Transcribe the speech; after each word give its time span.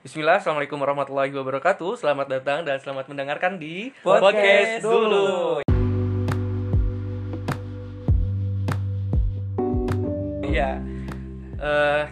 Bismillah, 0.00 0.40
Assalamualaikum 0.40 0.80
warahmatullahi 0.80 1.28
wabarakatuh. 1.28 2.00
Selamat 2.00 2.24
datang 2.32 2.64
dan 2.64 2.80
selamat 2.80 3.04
mendengarkan 3.12 3.60
di 3.60 3.92
Podcast 4.00 4.80
dulu. 4.80 5.60
Iya 10.42 10.80
Eh, 11.60 12.04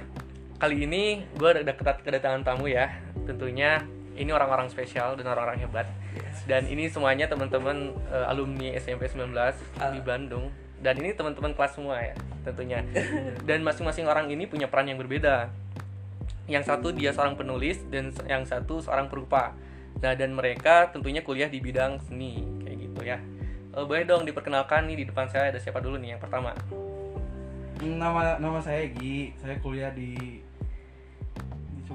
Kali 0.59 0.85
ini 0.85 1.23
gue 1.39 1.49
ada 1.55 1.73
kedat- 1.73 2.03
kedatangan 2.05 2.43
tamu 2.45 2.67
ya. 2.69 2.91
Tentunya 3.25 3.79
ini 4.19 4.29
orang-orang 4.35 4.67
spesial 4.69 5.15
dan 5.17 5.31
orang-orang 5.31 5.63
hebat. 5.63 5.87
Dan 6.45 6.67
ini 6.67 6.91
semuanya 6.91 7.25
teman-teman 7.25 7.95
eh, 8.11 8.27
alumni 8.29 8.75
SMP 8.77 9.09
19 9.09 9.33
di 9.95 10.01
Bandung. 10.05 10.51
Dan 10.77 11.01
ini 11.01 11.17
teman-teman 11.17 11.57
kelas 11.57 11.73
semua 11.79 12.03
ya 12.03 12.13
tentunya. 12.45 12.85
Dan 13.49 13.65
masing-masing 13.65 14.05
orang 14.05 14.29
ini 14.29 14.45
punya 14.45 14.69
peran 14.69 14.91
yang 14.91 14.99
berbeda 15.01 15.49
yang 16.49 16.65
satu 16.65 16.91
dia 16.97 17.13
seorang 17.13 17.37
penulis 17.37 17.85
dan 17.93 18.11
yang 18.25 18.43
satu 18.49 18.81
seorang 18.81 19.13
perupa. 19.13 19.53
Nah, 20.01 20.17
dan 20.17 20.33
mereka 20.33 20.89
tentunya 20.89 21.21
kuliah 21.21 21.53
di 21.53 21.61
bidang 21.61 22.01
seni 22.09 22.41
kayak 22.65 22.77
gitu 22.89 23.01
ya. 23.05 23.21
Eh, 23.77 23.85
boleh 23.85 24.09
dong 24.09 24.25
diperkenalkan 24.25 24.89
nih 24.89 25.05
di 25.05 25.05
depan 25.07 25.29
saya 25.29 25.53
ada 25.53 25.61
siapa 25.61 25.79
dulu 25.85 26.01
nih 26.01 26.17
yang 26.17 26.23
pertama? 26.23 26.57
Nama 27.79 28.41
nama 28.41 28.59
saya 28.65 28.89
Egi. 28.89 29.37
Saya 29.39 29.61
kuliah 29.61 29.93
di 29.93 30.41
di. 31.85 31.95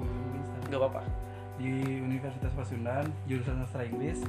Gak 0.70 0.80
apa-apa. 0.80 1.02
di 1.54 1.70
Universitas 2.02 2.50
Pasundan, 2.58 3.06
jurusan 3.30 3.62
sastra 3.62 3.86
Inggris, 3.86 4.26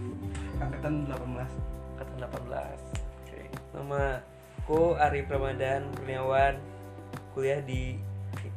angkatan 0.62 1.09
18. 1.09 1.50
Kata 1.98 2.14
18. 2.22 2.78
Oke. 3.26 3.50
Nama 3.73 4.22
aku 4.62 4.94
Arif 4.94 5.26
Ramadan 5.26 5.89
Kurniawan 5.98 6.62
kuliah 7.34 7.66
di 7.66 7.98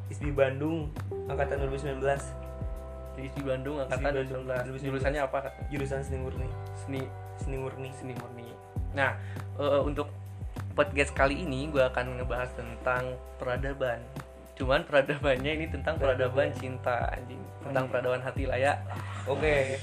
ISBI 0.09 0.33
Bandung 0.33 0.89
angkatan 1.29 1.69
2019 1.69 2.01
Di 3.19 3.29
di 3.35 3.43
Bandung 3.43 3.83
angkatan 3.83 4.15
Di 4.15 4.25
Bandung, 4.25 4.47
2019. 4.49 4.89
Jurusannya 4.89 5.21
apa? 5.25 5.39
Jurusan 5.69 6.01
seni 6.01 6.19
murni 6.21 6.49
Seni 6.80 7.02
seni 7.38 7.57
murni 7.60 7.91
seni 7.95 8.13
murni. 8.19 8.51
Nah, 8.97 9.15
eh, 9.60 9.80
untuk 9.85 10.10
podcast 10.74 11.10
kali 11.15 11.43
ini 11.43 11.71
gue 11.71 11.82
akan 11.82 12.23
ngebahas 12.23 12.51
tentang 12.55 13.19
peradaban. 13.38 14.02
Cuman 14.59 14.82
peradabannya 14.82 15.54
ini 15.54 15.66
tentang 15.70 15.95
peradaban 16.02 16.51
cinta 16.51 17.06
anjing, 17.14 17.38
tentang 17.62 17.87
peradaban 17.87 18.18
hati 18.18 18.42
lah 18.42 18.59
ya. 18.59 18.74
oke. 19.30 19.78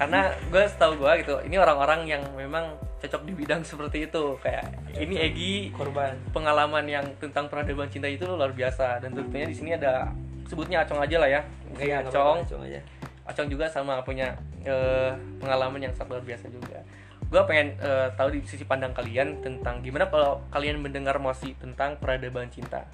Karena 0.00 0.32
gue 0.48 0.64
setahu 0.64 0.96
gue 0.96 1.12
gitu 1.20 1.36
ini 1.44 1.60
orang-orang 1.60 2.08
yang 2.08 2.24
memang 2.32 2.72
cocok 3.04 3.22
di 3.28 3.32
bidang 3.36 3.60
seperti 3.60 4.08
itu. 4.08 4.24
Kayak 4.40 4.80
ini 4.96 5.20
Egi 5.20 5.52
korban. 5.76 6.16
pengalaman 6.32 6.88
yang 6.88 7.04
tentang 7.20 7.52
peradaban 7.52 7.92
cinta 7.92 8.08
itu 8.08 8.24
luar 8.24 8.56
biasa. 8.56 9.04
Dan 9.04 9.12
tentunya 9.12 9.44
di 9.44 9.52
sini 9.52 9.76
ada 9.76 10.08
sebutnya 10.48 10.88
Acong 10.88 11.04
aja 11.04 11.20
lah 11.20 11.28
ya. 11.28 11.40
Kayak 11.76 12.08
nggak 12.08 12.16
Acong. 12.16 12.38
Acong 12.48 12.62
aja. 12.64 12.80
Acong 13.28 13.48
juga 13.52 13.68
sama 13.68 14.00
punya 14.00 14.32
eh, 14.64 15.12
pengalaman 15.36 15.84
yang 15.84 15.92
sangat 15.92 16.16
luar 16.16 16.24
biasa 16.24 16.48
juga. 16.48 16.80
Gue 17.28 17.44
pengen 17.44 17.76
eh, 17.76 18.08
tahu 18.16 18.32
di 18.32 18.40
sisi 18.48 18.64
pandang 18.64 18.96
kalian 18.96 19.44
tentang 19.44 19.84
gimana 19.84 20.08
kalau 20.08 20.40
kalian 20.48 20.80
mendengar 20.80 21.20
mosi 21.20 21.52
tentang 21.60 22.00
peradaban 22.00 22.48
cinta 22.48 22.88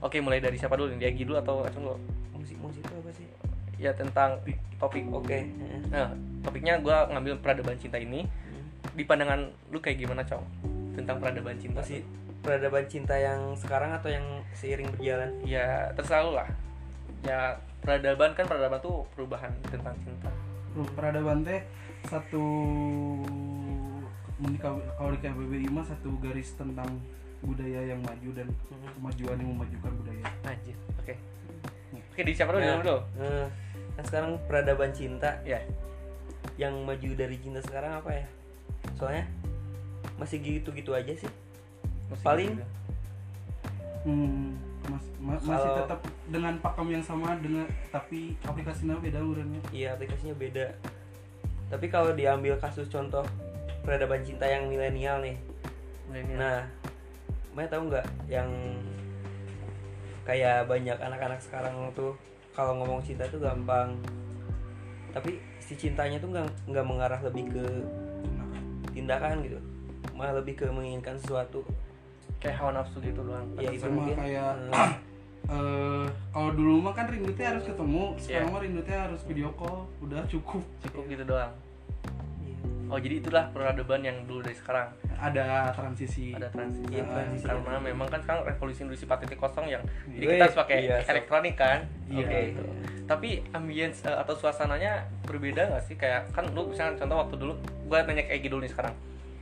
oke 0.00 0.16
mulai 0.20 0.40
dari 0.42 0.56
siapa 0.60 0.76
dulu? 0.76 0.92
Nih 0.96 1.08
Egi 1.12 1.24
dulu 1.24 1.38
atau 1.40 1.64
Acong 1.64 1.84
dulu 1.84 1.96
musik 2.46 2.58
musik 2.62 2.82
itu 2.86 2.94
apa 2.94 3.10
sih? 3.10 3.26
Ya 3.76 3.90
tentang 3.92 4.38
topik. 4.78 5.04
oke. 5.10 5.38
Nah, 5.90 6.14
topiknya 6.46 6.78
gue 6.78 6.96
ngambil 7.12 7.42
peradaban 7.42 7.76
cinta 7.76 7.98
ini. 7.98 8.24
Di 8.94 9.02
pandangan 9.02 9.50
lu 9.74 9.82
kayak 9.82 9.98
gimana, 9.98 10.22
Cong? 10.22 10.46
Tentang 10.94 11.18
peradaban 11.18 11.58
cinta. 11.58 11.82
Masih 11.82 12.06
peradaban 12.40 12.86
cinta 12.86 13.18
yang 13.18 13.52
sekarang 13.58 13.92
atau 13.92 14.08
yang 14.08 14.24
seiring 14.54 14.88
berjalan? 14.94 15.34
Ya, 15.42 15.90
terserah 15.98 16.30
lah. 16.30 16.48
Ya, 17.26 17.58
peradaban 17.82 18.32
kan 18.38 18.46
peradaban 18.46 18.78
tuh 18.78 19.04
perubahan 19.12 19.50
tentang 19.68 19.98
cinta. 20.00 20.30
Peradaban 20.94 21.42
teh 21.42 21.60
satu 22.06 22.44
kalau 24.96 25.10
di 25.16 25.18
KBBI 25.24 25.68
mah 25.72 25.82
satu 25.82 26.12
garis 26.20 26.52
tentang 26.54 27.00
budaya 27.40 27.80
yang 27.86 28.00
maju 28.00 28.28
dan 28.32 28.48
kemajuan 28.92 29.36
yang 29.36 29.50
memajukan 29.52 29.92
budaya. 29.94 30.24
Anjir. 30.44 30.76
Oke. 30.96 31.14
Oke, 32.12 32.20
di 32.22 32.32
siapa 32.32 32.50
dulu? 32.50 32.60
Nah, 32.60 32.80
dulu. 32.80 32.98
nah, 33.16 33.46
nah 33.92 34.04
sekarang 34.04 34.40
peradaban 34.44 34.90
cinta 34.90 35.36
Ya. 35.42 35.60
yang 36.56 36.72
maju 36.82 37.10
dari 37.12 37.36
cinta 37.36 37.60
sekarang 37.60 38.00
apa 38.00 38.10
ya 38.14 38.26
soalnya 38.96 39.28
masih 40.16 40.40
gitu-gitu 40.40 40.88
aja 40.90 41.12
sih 41.12 41.28
Musik 42.08 42.24
Paling- 42.24 42.56
juga. 42.56 42.66
Hmm, 44.06 44.54
mas- 44.86 45.12
ma- 45.18 45.34
masih 45.36 45.50
Kalau- 45.66 45.78
tetap 45.82 46.00
dengan 46.26 46.54
pakem 46.56 46.86
yang 46.88 47.02
sama 47.02 47.34
dengan 47.36 47.66
tapi 47.90 48.38
aplikasinya 48.40 48.96
beda 48.96 49.18
urangnya. 49.18 49.58
Iya 49.68 49.92
aplikasinya 49.92 50.32
beda. 50.32 50.66
Tapi 51.66 51.86
kalau 51.90 52.14
diambil 52.14 52.54
kasus 52.56 52.86
contoh 52.86 53.26
peradaban 53.82 54.22
cinta 54.22 54.46
yang 54.46 54.70
milenial 54.70 55.18
nih, 55.18 55.34
Milenial. 56.06 56.38
nah, 56.38 56.58
Maya 57.56 57.72
tahu 57.72 57.88
nggak 57.88 58.04
yang 58.28 58.52
kayak 60.28 60.68
banyak 60.68 60.98
anak-anak 61.00 61.40
sekarang 61.40 61.72
tuh 61.96 62.12
kalau 62.52 62.76
ngomong 62.76 63.00
cinta 63.00 63.24
tuh 63.28 63.40
gampang, 63.40 63.96
tapi 65.12 65.40
si 65.56 65.72
cintanya 65.72 66.20
tuh 66.20 66.36
nggak 66.36 66.44
nggak 66.68 66.84
mengarah 66.84 67.20
lebih 67.24 67.48
ke 67.48 67.64
tindakan 68.92 69.40
gitu, 69.40 69.56
malah 70.12 70.36
lebih 70.36 70.56
ke 70.60 70.68
menginginkan 70.68 71.16
sesuatu. 71.16 71.64
kayak 72.36 72.60
hawa 72.60 72.76
nafsu 72.76 73.00
gitu 73.00 73.24
doang. 73.24 73.48
Iya 73.56 73.72
itu 73.72 73.88
sama 73.88 73.96
mungkin. 74.04 74.16
kayak 74.20 74.52
eh, 74.68 74.92
eh 75.56 76.06
kalau 76.28 76.50
dulu 76.52 76.84
mah 76.84 76.92
kan 76.92 77.08
rindu 77.08 77.32
teh 77.32 77.48
harus 77.48 77.64
ketemu, 77.64 78.12
sekarang 78.20 78.48
Iya. 78.48 78.52
mah 78.52 78.60
rindu 78.60 78.80
teh 78.84 78.92
harus 78.92 79.20
video 79.24 79.48
call, 79.56 79.88
udah 80.04 80.20
cukup. 80.28 80.60
Cukup 80.84 81.02
gitu 81.08 81.24
doang. 81.24 81.48
Oh, 82.86 82.98
jadi 83.02 83.18
itulah 83.18 83.50
peradaban 83.50 84.00
yang 84.06 84.22
dulu 84.30 84.46
dari 84.46 84.54
sekarang. 84.54 84.94
Ada 85.18 85.74
transisi. 85.74 86.30
Ada 86.30 86.48
transisi. 86.54 86.94
Iya, 86.94 87.04
transisi. 87.08 87.46
Karena 87.46 87.80
memang 87.82 88.06
kan 88.06 88.20
sekarang 88.22 88.46
revolusi 88.46 88.80
industri 88.86 89.06
4.0 89.10 89.66
yang 89.66 89.82
jadi 90.14 90.24
kita 90.30 90.44
harus 90.46 90.58
pakai 90.58 90.78
iya, 90.86 90.96
elektronik 91.02 91.54
kan. 91.58 91.78
Iya. 92.06 92.26
Oke. 92.26 92.40
gitu. 92.54 92.62
Tapi 93.06 93.30
ambience 93.50 94.06
eh, 94.06 94.14
atau 94.14 94.34
suasananya 94.38 95.10
berbeda 95.26 95.66
nggak 95.66 95.82
sih? 95.82 95.98
Kayak 95.98 96.30
kan 96.30 96.46
lu 96.54 96.70
misalnya 96.70 96.94
contoh 97.02 97.16
waktu 97.26 97.34
dulu 97.34 97.52
gua 97.90 98.06
nanya 98.06 98.22
ke 98.22 98.32
Egi 98.38 98.48
dulu 98.50 98.62
nih 98.62 98.70
sekarang. 98.70 98.94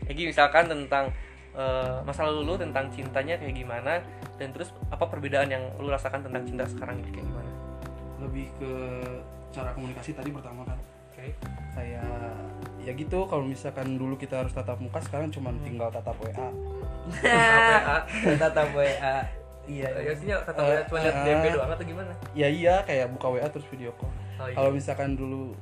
Egi 0.09 0.23
misalkan 0.25 0.65
tentang 0.65 1.05
eh, 1.53 1.97
masa 2.01 2.25
lalu 2.25 2.41
lu 2.49 2.55
tentang 2.57 2.89
cintanya 2.89 3.37
kayak 3.37 3.57
gimana 3.61 4.01
dan 4.41 4.49
terus 4.57 4.73
apa 4.89 5.05
perbedaan 5.05 5.53
yang 5.53 5.65
lu 5.77 5.93
rasakan 5.93 6.25
tentang 6.25 6.49
cinta 6.49 6.65
sekarang 6.65 6.97
itu 7.05 7.13
kayak 7.13 7.29
gimana? 7.29 7.51
Lebih 8.25 8.47
ke 8.57 8.73
cara 9.53 9.71
komunikasi 9.77 10.17
tadi 10.17 10.33
pertama 10.33 10.65
kan. 10.65 10.79
Oke. 11.13 11.29
Kayak 11.77 12.24
ya 12.85 12.93
gitu 12.93 13.25
kalau 13.25 13.43
misalkan 13.43 13.97
dulu 13.97 14.15
kita 14.15 14.45
harus 14.45 14.53
tatap 14.53 14.77
muka 14.77 15.01
sekarang 15.01 15.33
cuma 15.33 15.51
tinggal 15.65 15.89
tatap 15.89 16.15
WA. 16.21 16.49
Tatap 18.37 18.69
WA. 18.77 19.17
Iya. 19.65 19.89
Ya 19.97 20.13
sih 20.13 20.29
kata 20.29 20.61
Eh, 20.61 20.85
cuma 20.85 20.99
lihat 21.01 21.17
eh, 21.17 21.25
DP 21.25 21.45
doang 21.57 21.73
atau 21.73 21.85
gimana? 21.85 22.13
Ya 22.37 22.49
iya 22.53 22.85
kayak 22.85 23.17
buka 23.17 23.33
WA 23.33 23.49
terus 23.49 23.65
video 23.73 23.97
call. 23.97 24.13
Oh, 24.37 24.45
iya. 24.45 24.55
Kalau 24.55 24.71
misalkan 24.71 25.17
dulu 25.17 25.57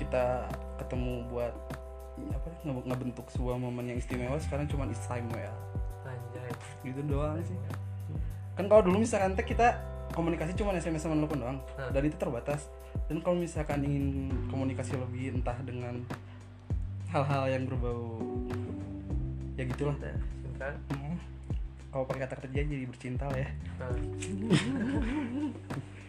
kita 0.00 0.48
ketemu 0.80 1.28
buat 1.28 1.52
apa 2.32 2.48
nge- 2.64 2.86
ngebentuk 2.88 3.26
sebuah 3.28 3.56
momen 3.60 3.92
yang 3.92 3.98
istimewa 4.00 4.40
sekarang 4.40 4.64
cuma 4.64 4.88
is 4.88 5.00
time 5.04 5.28
WA. 5.28 5.52
Anjay. 6.08 6.48
Gitu 6.80 7.00
doang 7.04 7.36
sih. 7.44 7.56
Kan 8.56 8.68
kalau 8.68 8.80
dulu 8.80 9.04
misalkan 9.04 9.36
kita 9.36 9.76
komunikasi 10.12 10.54
cuma 10.54 10.76
SMS 10.76 11.02
sama 11.04 11.16
telepon 11.18 11.38
doang 11.40 11.58
Hah. 11.80 11.90
dan 11.90 12.02
itu 12.04 12.16
terbatas. 12.16 12.68
Dan 13.08 13.24
kalau 13.24 13.40
misalkan 13.40 13.82
ingin 13.82 14.28
komunikasi 14.52 14.94
lebih 14.96 15.40
entah 15.40 15.56
dengan 15.64 16.04
hal-hal 17.08 17.48
yang 17.48 17.64
berbau 17.66 18.20
ya 19.56 19.64
gitulah. 19.68 19.96
Cinta. 19.96 20.12
Cinta. 20.44 20.68
Hmm. 20.94 21.16
Kalau 21.92 22.04
pakai 22.08 22.24
kata 22.24 22.36
kerja 22.48 22.60
jadi 22.64 22.84
bercinta 22.88 23.28
lah 23.28 23.38
ya. 23.40 23.48
Nah, 23.80 23.92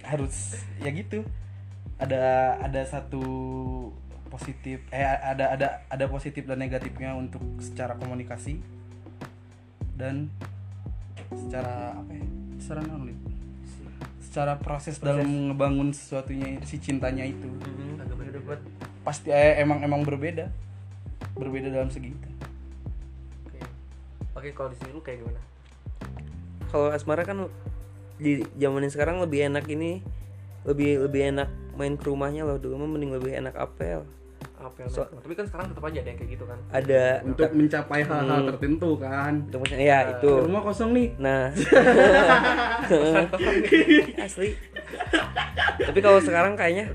harus 0.14 0.60
ya 0.84 0.92
gitu 0.92 1.24
ada 1.96 2.60
ada 2.60 2.82
satu 2.84 3.24
positif 4.28 4.82
eh 4.90 5.06
ada 5.06 5.54
ada 5.56 5.68
ada 5.88 6.06
positif 6.10 6.44
dan 6.44 6.60
negatifnya 6.60 7.16
untuk 7.16 7.40
secara 7.62 7.96
komunikasi 7.96 8.60
dan 9.96 10.28
secara 11.32 11.96
apa 11.96 12.12
ya 12.12 12.26
secara 12.58 12.82
non? 12.84 13.14
Secara 14.34 14.58
proses, 14.58 14.98
dalam 14.98 15.54
ngebangun 15.54 15.94
sesuatunya 15.94 16.58
si 16.66 16.82
cintanya 16.82 17.22
itu. 17.22 17.46
Agak 18.02 18.42
buat 18.42 18.62
pasti 19.06 19.30
eh, 19.30 19.62
emang 19.62 19.86
emang 19.86 20.02
berbeda. 20.02 20.50
Berbeda 21.38 21.70
dalam 21.70 21.94
segi 21.94 22.18
itu. 22.18 22.30
Oke. 23.46 23.62
Oke, 24.34 24.50
kalau 24.58 24.74
di 24.74 24.82
sini 24.82 24.90
lu 24.90 25.06
kayak 25.06 25.22
gimana? 25.22 25.42
Kalau 26.74 26.90
asmara 26.90 27.22
kan 27.22 27.46
di 28.18 28.42
zamanin 28.58 28.90
sekarang 28.90 29.22
lebih 29.22 29.54
enak 29.54 29.70
ini 29.70 30.02
lebih 30.66 31.06
lebih 31.06 31.30
enak 31.30 31.54
main 31.78 31.94
ke 31.94 32.10
rumahnya 32.10 32.42
loh. 32.42 32.58
Dulu 32.58 32.82
mah 32.82 32.90
mending 32.90 33.14
lebih 33.14 33.38
enak 33.38 33.54
apel 33.54 34.02
Apel. 34.64 34.86
So- 34.88 35.06
Tapi 35.06 35.34
kan 35.34 35.44
sekarang 35.44 35.66
tetap 35.68 35.84
aja 35.84 35.98
ada 35.98 36.08
yang 36.08 36.18
kayak 36.18 36.30
gitu 36.32 36.44
kan. 36.44 36.58
ada. 36.70 37.02
Untuk 37.22 37.50
mencapai 37.52 38.00
hal-hal 38.02 38.40
Hmm. 38.40 38.48
tertentu 38.50 38.90
kan? 38.96 39.32
Untuk 39.44 39.60
ya 39.70 39.98
itu. 40.14 40.32
Rumah 40.42 40.62
kosong 40.62 40.90
nih. 40.92 41.08
Nah. 41.18 41.44
Asli. 44.20 44.54
Tapi 45.80 46.00
kalau 46.00 46.20
sekarang 46.20 46.54
kayaknya 46.54 46.92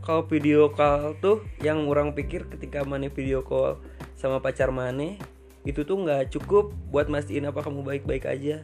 kalau 0.00 0.24
video 0.24 0.68
call 0.68 1.14
tuh 1.16 1.40
yang 1.58 1.86
orang 1.86 2.10
pikir 2.10 2.44
ketika 2.48 2.82
mana 2.82 3.06
video 3.06 3.40
call 3.40 3.78
sama 4.14 4.38
pacar 4.38 4.68
mana 4.68 5.16
itu 5.62 5.80
tuh 5.80 5.96
nggak 5.96 6.28
cukup 6.28 6.70
buat 6.88 7.06
mastiin 7.06 7.44
apa 7.44 7.60
kamu 7.60 7.80
baik-baik 7.82 8.24
aja. 8.24 8.60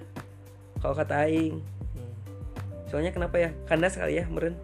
Kalau 0.78 0.94
kata 0.94 1.26
aing. 1.26 1.58
Hmm. 1.58 2.10
soalnya 2.86 3.10
kenapa 3.10 3.36
ya? 3.36 3.50
Kandas 3.64 3.94
kali 3.94 4.16
ya 4.16 4.24
meren 4.26 4.54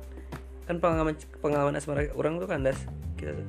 kan 0.64 0.76
pengalaman 0.80 1.14
pengalaman 1.40 1.74
asmara 1.76 2.08
orang 2.16 2.40
tuh 2.40 2.48
kandas. 2.48 2.78
Kita 3.16 3.36
tuh. 3.36 3.46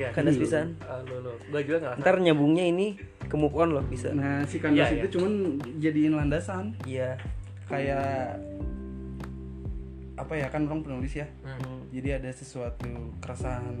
Ya, 0.00 0.08
kandas 0.10 0.40
pisan. 0.40 0.76
Ah, 0.84 1.04
lo 1.04 1.20
lo. 1.20 1.32
Gua 1.52 1.60
juga 1.60 1.78
ngerasa. 1.84 2.00
ntar 2.00 2.16
nyambungnya 2.18 2.64
ini 2.64 2.96
ke 3.28 3.36
move 3.36 3.52
on 3.52 3.76
loh 3.76 3.84
bisa. 3.84 4.10
Nah 4.12 4.44
si 4.48 4.56
kandas 4.56 4.88
Iya, 4.88 5.04
itu 5.04 5.20
cuman 5.20 5.60
jadiin 5.78 6.16
landasan. 6.16 6.72
Iya. 6.88 7.20
Kayak 7.68 8.40
apa 10.16 10.32
ya 10.36 10.46
kan 10.48 10.68
orang 10.68 10.84
penulis 10.84 11.12
ya. 11.16 11.26
Hmm. 11.44 11.88
jadi 11.92 12.20
ada 12.20 12.30
sesuatu 12.32 12.88
keresahan 13.20 13.74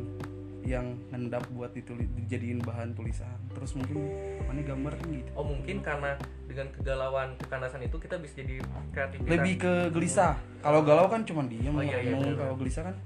yang 0.64 0.86
hendak 1.08 1.42
buat 1.48 1.70
ditulis 1.70 2.06
dijadiin 2.14 2.58
bahan 2.58 2.92
tulisan 2.92 3.34
terus 3.50 3.74
mungkin 3.74 3.98
mana 4.42 4.60
gambar 4.60 4.94
kan 4.94 5.06
gitu 5.08 5.30
Oh 5.32 5.42
mungkin 5.42 5.78
karena 5.78 6.14
dengan 6.44 6.70
kegalauan 6.70 7.34
kekandasan 7.36 7.82
itu 7.82 7.96
kita 7.96 8.16
bisa 8.16 8.38
jadi 8.38 8.62
kreativitas. 8.90 9.26
lebih 9.28 9.54
ke 9.58 9.72
gelisah 9.90 10.34
kalau 10.58 10.80
galau 10.80 11.06
kan 11.06 11.22
cuma 11.22 11.42
diam 11.44 11.72
Oh, 11.72 11.80
iya, 11.80 11.98
iya, 11.98 12.14
bener. 12.14 12.34
kalau 12.36 12.54
gelisah 12.54 12.82
kan 12.84 12.96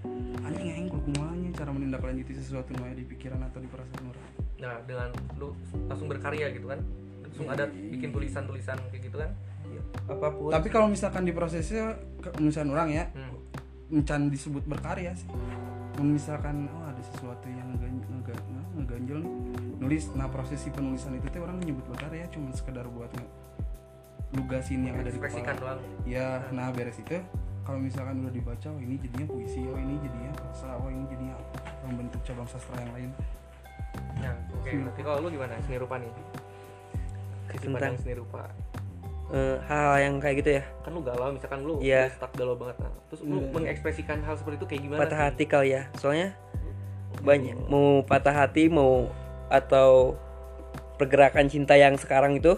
anjing 0.42 0.68
aing 0.68 0.88
kumanya 0.88 1.48
cara 1.54 1.70
menindaklanjuti 1.70 2.32
sesuatu 2.34 2.70
yang 2.70 2.84
ada 2.84 2.94
di 2.94 3.06
pikiran 3.06 3.40
atau 3.42 3.58
di 3.58 3.66
perasaan 3.66 4.04
orang 4.06 4.24
Nah 4.56 4.74
dengan 4.82 5.08
lu 5.34 5.52
langsung 5.84 6.06
berkarya 6.06 6.48
gitu 6.48 6.64
kan, 6.66 6.80
langsung 7.20 7.44
ada 7.46 7.64
bikin 7.68 8.08
tulisan-tulisan 8.08 8.80
kayak 8.88 9.02
gitu 9.02 9.16
kan. 9.18 9.30
Iya. 9.66 9.82
apa 10.06 10.28
pun 10.30 10.48
tapi 10.48 10.68
kalau 10.68 10.86
misalkan 10.86 11.22
di 11.22 11.32
prosesnya 11.32 11.92
ke- 12.18 12.36
misalkan 12.38 12.70
orang 12.70 12.88
ya 12.90 13.04
Hmm. 13.10 13.34
encan 13.92 14.28
disebut 14.28 14.62
berkarya 14.62 15.10
sih 15.12 15.26
Mun 15.96 16.12
misalkan 16.12 16.68
oh 16.68 16.84
ada 16.84 17.00
sesuatu 17.02 17.46
yang 17.46 17.64
ngegan- 17.72 18.04
ngega- 18.04 18.44
nge- 18.46 18.70
ngeganjel 18.76 19.18
nih 19.20 19.32
nulis 19.76 20.04
nah 20.12 20.28
proses 20.28 20.58
si 20.58 20.68
penulisan 20.68 21.12
itu 21.12 21.24
teh 21.26 21.38
orang 21.38 21.56
menyebut 21.56 21.88
berkarya 21.88 22.28
cuma 22.28 22.52
sekedar 22.52 22.84
buat 22.86 23.08
lugasin 24.32 24.84
yang 24.84 24.98
ada 24.98 25.08
di 25.08 25.16
kepala 25.16 25.54
doang. 25.54 25.80
ya 26.04 26.44
nah 26.50 26.68
beres 26.68 26.98
itu 26.98 27.16
kalau 27.62 27.78
misalkan 27.78 28.20
udah 28.20 28.30
dibaca 28.30 28.68
oh 28.68 28.78
ini 28.78 28.98
jadinya 28.98 29.26
puisi 29.26 29.64
oh 29.64 29.74
ini 29.74 29.96
jadinya 29.98 30.32
prosa 30.34 30.68
oh 30.74 30.88
ini 30.88 31.04
jadinya 31.06 31.36
membentuk 31.82 32.20
cabang 32.22 32.44
sastra 32.46 32.76
yang 32.78 32.92
lain 32.92 33.10
Nah, 34.16 34.32
oke. 34.50 34.64
Hmm. 34.66 34.84
Nanti 34.84 35.00
kalau 35.00 35.20
lu 35.20 35.28
gimana 35.30 35.56
seni 35.62 35.76
rupa 35.76 35.96
nih? 35.96 36.08
Tentang- 37.54 37.96
seni 37.96 38.12
rupa. 38.12 38.48
Eh, 39.28 39.56
hal-hal 39.62 39.96
yang 40.00 40.14
kayak 40.16 40.36
gitu 40.38 40.50
ya 40.52 40.64
Kan 40.80 40.90
lu 40.90 41.00
galau, 41.00 41.28
misalkan 41.30 41.60
lu 41.60 41.74
Iya. 41.78 42.06
udah 42.06 42.14
stuck 42.14 42.32
galau 42.32 42.54
banget. 42.54 42.76
Nah, 42.78 42.92
terus 43.06 43.20
lu 43.20 43.36
Iya. 43.36 43.50
mengekspresikan 43.50 44.18
hal 44.20 44.34
seperti 44.34 44.56
itu 44.56 44.66
kayak 44.66 44.82
gimana? 44.82 45.00
patah 45.00 45.16
sih? 45.16 45.24
hati 45.26 45.44
kali 45.44 45.68
ya 45.72 45.82
soalnya 45.94 46.28
banyak 47.18 47.56
mau 47.66 48.02
patah 48.02 48.34
hati 48.36 48.68
mau 48.68 49.08
atau 49.48 50.14
pergerakan 50.94 51.46
cinta 51.46 51.74
yang 51.74 51.94
sekarang 51.94 52.34
itu 52.34 52.54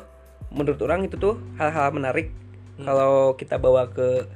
menurut 0.49 0.81
orang 0.81 1.03
itu 1.03 1.17
tuh 1.17 1.37
hal-hal 1.55 1.89
menarik 1.91 2.33
Hmm. 2.75 2.85
kalau 2.85 3.15
kita 3.35 3.57
bawa 3.57 3.89
ke 3.89 4.29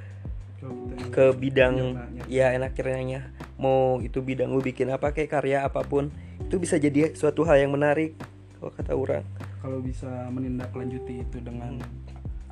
ke 1.11 1.31
bidang 1.33 1.75
Nyatanya. 1.93 2.23
ya 2.27 2.47
enak 2.53 2.73
kiranya 2.73 3.21
mau 3.57 3.99
itu 3.99 4.19
bidang 4.21 4.49
lu 4.49 4.59
bikin 4.61 4.89
apa 4.89 5.11
kayak 5.11 5.31
karya 5.33 5.59
apa 5.61 5.83
pun 5.83 6.11
itu 6.41 6.57
bisa 6.57 6.75
jadi 6.77 7.13
suatu 7.13 7.43
hal 7.43 7.59
yang 7.59 7.71
menarik 7.71 8.15
kalau 8.57 8.71
kata 8.71 8.93
orang 8.93 9.25
kalau 9.59 9.79
bisa 9.79 10.07
menindaklanjuti 10.29 11.21
itu 11.21 11.39
dengan 11.39 11.79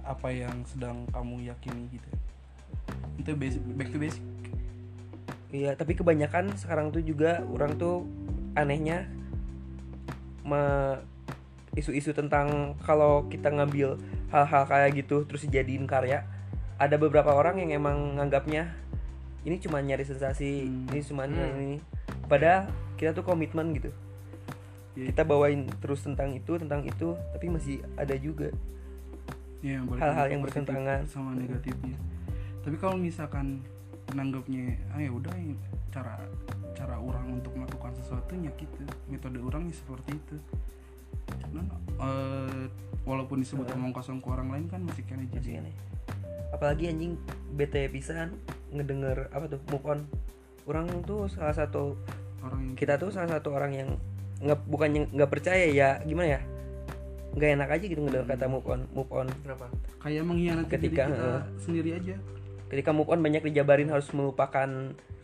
apa 0.05 0.29
yang 0.33 0.65
sedang 0.67 1.05
kamu 1.11 1.51
yakini 1.51 1.89
gitu 1.93 2.11
itu 3.21 3.31
basic 3.37 3.63
back 3.77 3.91
to 3.93 3.99
basic 4.01 4.25
Iya, 5.51 5.75
tapi 5.75 5.99
kebanyakan 5.99 6.55
sekarang 6.55 6.95
tuh 6.95 7.03
juga 7.03 7.43
orang 7.43 7.75
tuh 7.75 8.07
anehnya 8.55 9.11
me 10.47 10.63
isu-isu 11.75 12.15
tentang 12.15 12.79
kalau 12.83 13.27
kita 13.27 13.51
ngambil 13.51 13.99
hal-hal 14.31 14.63
kayak 14.71 15.03
gitu 15.03 15.27
terus 15.27 15.43
dijadiin 15.47 15.91
karya, 15.91 16.23
ada 16.79 16.95
beberapa 16.99 17.35
orang 17.35 17.59
yang 17.67 17.83
emang 17.83 18.15
nganggapnya 18.15 18.71
ini 19.43 19.59
cuma 19.59 19.83
nyari 19.83 20.07
sensasi, 20.07 20.67
Hmm. 20.67 20.91
ini 20.95 21.01
cuma 21.03 21.27
Hmm. 21.27 21.59
ini. 21.59 21.79
Padahal 22.31 22.71
kita 22.95 23.11
tuh 23.11 23.27
komitmen 23.27 23.75
gitu. 23.75 23.91
Iya. 24.95 25.15
Kita 25.15 25.23
bawain 25.27 25.67
terus 25.83 26.03
tentang 26.07 26.31
itu, 26.31 26.59
tentang 26.63 26.87
itu, 26.87 27.19
tapi 27.35 27.47
masih 27.51 27.83
ada 27.99 28.15
juga 28.15 28.55
Ya, 29.61 29.85
hal-hal 29.85 30.27
yang 30.33 30.41
bertentangan. 30.41 31.05
sama 31.05 31.37
negatifnya. 31.37 31.97
Tapi 32.65 32.77
kalau 32.81 32.97
misalkan 32.97 33.61
nanggapnya 34.11 34.75
ah 34.91 34.99
ya 34.99 35.13
udah 35.13 35.31
cara 35.95 36.19
cara 36.75 36.97
orang 36.99 37.39
untuk 37.39 37.53
melakukan 37.55 37.93
sesuatu 37.97 38.33
ya 38.41 38.51
gitu. 38.57 38.81
Metode 39.13 39.39
orang 39.45 39.69
ya 39.69 39.75
seperti 39.77 40.17
itu. 40.17 40.37
Dan 41.53 41.69
eh, 42.01 42.65
walaupun 43.05 43.45
disebut 43.45 43.69
omong 43.77 43.93
kosong 43.93 44.19
ke 44.25 44.29
orang 44.33 44.49
lain 44.49 44.67
kan 44.69 44.81
masih 44.81 45.05
kena 45.05 45.29
jadi. 45.29 45.61
Aneh. 45.61 45.77
Apalagi 46.51 46.91
anjing 46.91 47.21
bete 47.55 47.87
pisan 47.93 48.35
ngedenger 48.73 49.29
apa 49.31 49.45
tuh 49.45 49.61
move 49.69 49.87
on. 49.87 50.01
Orang 50.65 50.89
tuh 51.05 51.29
salah 51.29 51.53
satu 51.53 52.01
orang 52.41 52.73
yang 52.73 52.77
kita 52.77 52.97
tuh 52.97 53.13
salah 53.13 53.29
satu 53.39 53.53
orang 53.53 53.73
yang 53.77 53.91
nggak 54.41 54.61
bukannya 54.65 55.13
nggak 55.13 55.31
percaya 55.31 55.69
ya 55.69 56.01
gimana 56.01 56.41
ya 56.41 56.41
nggak 57.31 57.51
enak 57.55 57.69
aja 57.71 57.85
gitu 57.85 58.01
ngedenger 58.01 58.27
kata 58.27 58.45
move 58.47 58.67
on 58.67 58.81
move 58.91 59.11
on. 59.11 59.27
Kenapa? 59.43 59.67
kayak 60.01 60.23
mengkhianati 60.25 60.69
Ketika, 60.69 61.03
diri 61.07 61.15
kita 61.15 61.29
eh. 61.29 61.43
sendiri 61.59 61.91
aja. 61.95 62.15
Ketika 62.67 62.91
move 62.91 63.11
on 63.11 63.21
banyak 63.21 63.43
dijabarin 63.45 63.89
harus 63.89 64.09
melupakan 64.11 64.69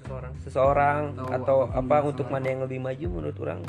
Seseorang. 0.00 0.32
seseorang 0.38 1.02
Atau 1.18 1.34
atau 1.34 1.58
apa 1.68 1.96
untuk 2.02 2.26
mana 2.28 2.46
yang 2.46 2.62
lebih 2.62 2.78
maju 2.78 3.06
menurut 3.10 3.38
orang. 3.40 3.60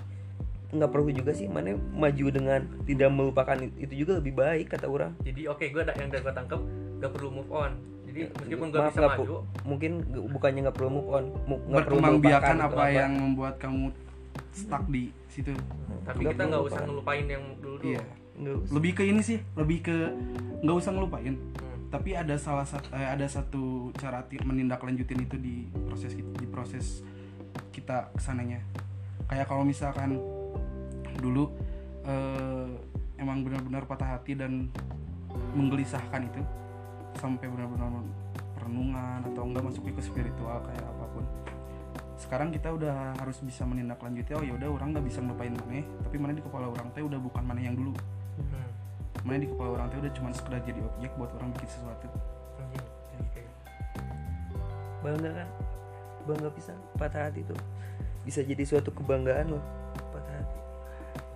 Nggak 0.68 0.92
perlu 0.92 1.10
juga 1.10 1.32
sih 1.34 1.48
mana 1.48 1.74
maju 1.74 2.26
dengan 2.28 2.60
tidak 2.84 3.10
melupakan 3.10 3.58
itu 3.58 3.94
juga 3.96 4.20
lebih 4.20 4.34
baik 4.36 4.66
kata 4.70 4.86
orang. 4.86 5.16
Jadi 5.24 5.42
oke, 5.48 5.66
gue 5.66 5.82
yang 5.82 6.10
gue 6.12 6.34
tangkep 6.36 6.62
gak 6.98 7.12
perlu 7.14 7.30
move 7.32 7.50
on. 7.50 7.72
Jadi 8.06 8.20
meskipun 8.34 8.68
gue 8.70 8.80
bisa 8.82 9.00
nggak 9.00 9.18
maju, 9.18 9.36
mungkin 9.64 9.92
nggak- 10.04 10.28
bukannya 10.30 10.60
nggak 10.66 10.78
perlu 10.78 10.90
move 10.92 11.10
on 11.10 11.24
nggak 11.48 11.86
perlu 11.86 11.98
melupakan 11.98 12.22
biakan 12.22 12.56
atau 12.60 12.70
apa 12.74 12.86
yang 12.90 13.12
membuat 13.14 13.54
kamu 13.58 13.88
stuck 14.52 14.84
di 14.90 15.10
situ. 15.30 15.54
Tapi 16.04 16.22
Nggak 16.22 16.34
kita 16.34 16.44
nggak 16.50 16.64
usah 16.66 16.82
ngelupain 16.84 17.26
yang 17.26 17.44
dulu 17.58 17.76
dulu. 17.78 17.94
iya 17.94 18.04
Nggak 18.38 18.54
usah. 18.62 18.72
lebih 18.74 18.92
ke 18.94 19.04
ini 19.04 19.22
sih 19.22 19.42
lebih 19.58 19.82
ke 19.82 19.96
nggak 20.62 20.78
usah 20.78 20.92
ngelupain 20.94 21.34
Hmm. 21.34 21.90
tapi 21.90 22.14
ada 22.14 22.38
salah 22.38 22.64
satu 22.64 22.94
ada 22.94 23.26
satu 23.26 23.90
cara 23.96 24.22
ti- 24.26 24.42
menindaklanjutin 24.42 25.24
itu 25.24 25.36
di 25.36 25.56
proses 25.88 26.14
di 26.14 26.46
proses 26.46 27.02
kita 27.72 28.14
ke 28.14 28.20
sananya 28.20 28.62
kayak 29.26 29.48
kalau 29.48 29.64
misalkan 29.64 30.20
dulu 31.18 31.50
eh, 32.04 32.70
emang 33.18 33.42
benar-benar 33.42 33.84
patah 33.84 34.16
hati 34.16 34.38
dan 34.38 34.70
menggelisahkan 35.54 36.22
itu 36.24 36.42
sampai 37.18 37.50
benar-benar 37.50 37.90
perenungan 38.54 39.26
atau 39.26 39.42
enggak 39.44 39.64
masuknya 39.66 39.94
ke 39.96 40.04
spiritual 40.04 40.62
kayak 40.62 40.86
apa 40.86 41.06
pun 41.10 41.26
sekarang 42.18 42.50
kita 42.50 42.70
udah 42.70 43.14
harus 43.18 43.42
bisa 43.42 43.62
menindaklanjuti 43.64 44.34
oh 44.34 44.42
ya 44.42 44.54
udah 44.54 44.70
orang 44.70 44.94
nggak 44.94 45.06
bisa 45.06 45.22
ngelupain 45.22 45.54
mana 45.54 45.82
tapi 46.02 46.16
mana 46.18 46.34
di 46.34 46.42
kepala 46.42 46.70
orang 46.70 46.90
teh 46.92 47.02
udah 47.02 47.18
bukan 47.18 47.42
mana 47.42 47.62
yang 47.62 47.74
dulu. 47.74 47.94
Mana 49.28 49.44
di 49.44 49.48
kepala 49.52 49.70
orang 49.76 49.92
teh 49.92 50.00
udah 50.00 50.14
cuma 50.16 50.30
sekedar 50.32 50.64
jadi 50.64 50.80
objek 50.80 51.12
buat 51.20 51.32
orang 51.36 51.52
bikin 51.60 51.68
sesuatu 51.68 52.08
Anjing. 52.58 52.86
Oke. 53.20 53.42
bangga 55.04 55.32
kan 55.36 55.48
bangga 56.24 56.50
bisa 56.56 56.72
patah 56.96 57.28
hati 57.28 57.44
tuh 57.44 57.60
bisa 58.24 58.40
jadi 58.40 58.64
suatu 58.64 58.88
kebanggaan 58.96 59.52
loh 59.52 59.64
patah 60.16 60.32
hati 60.32 60.58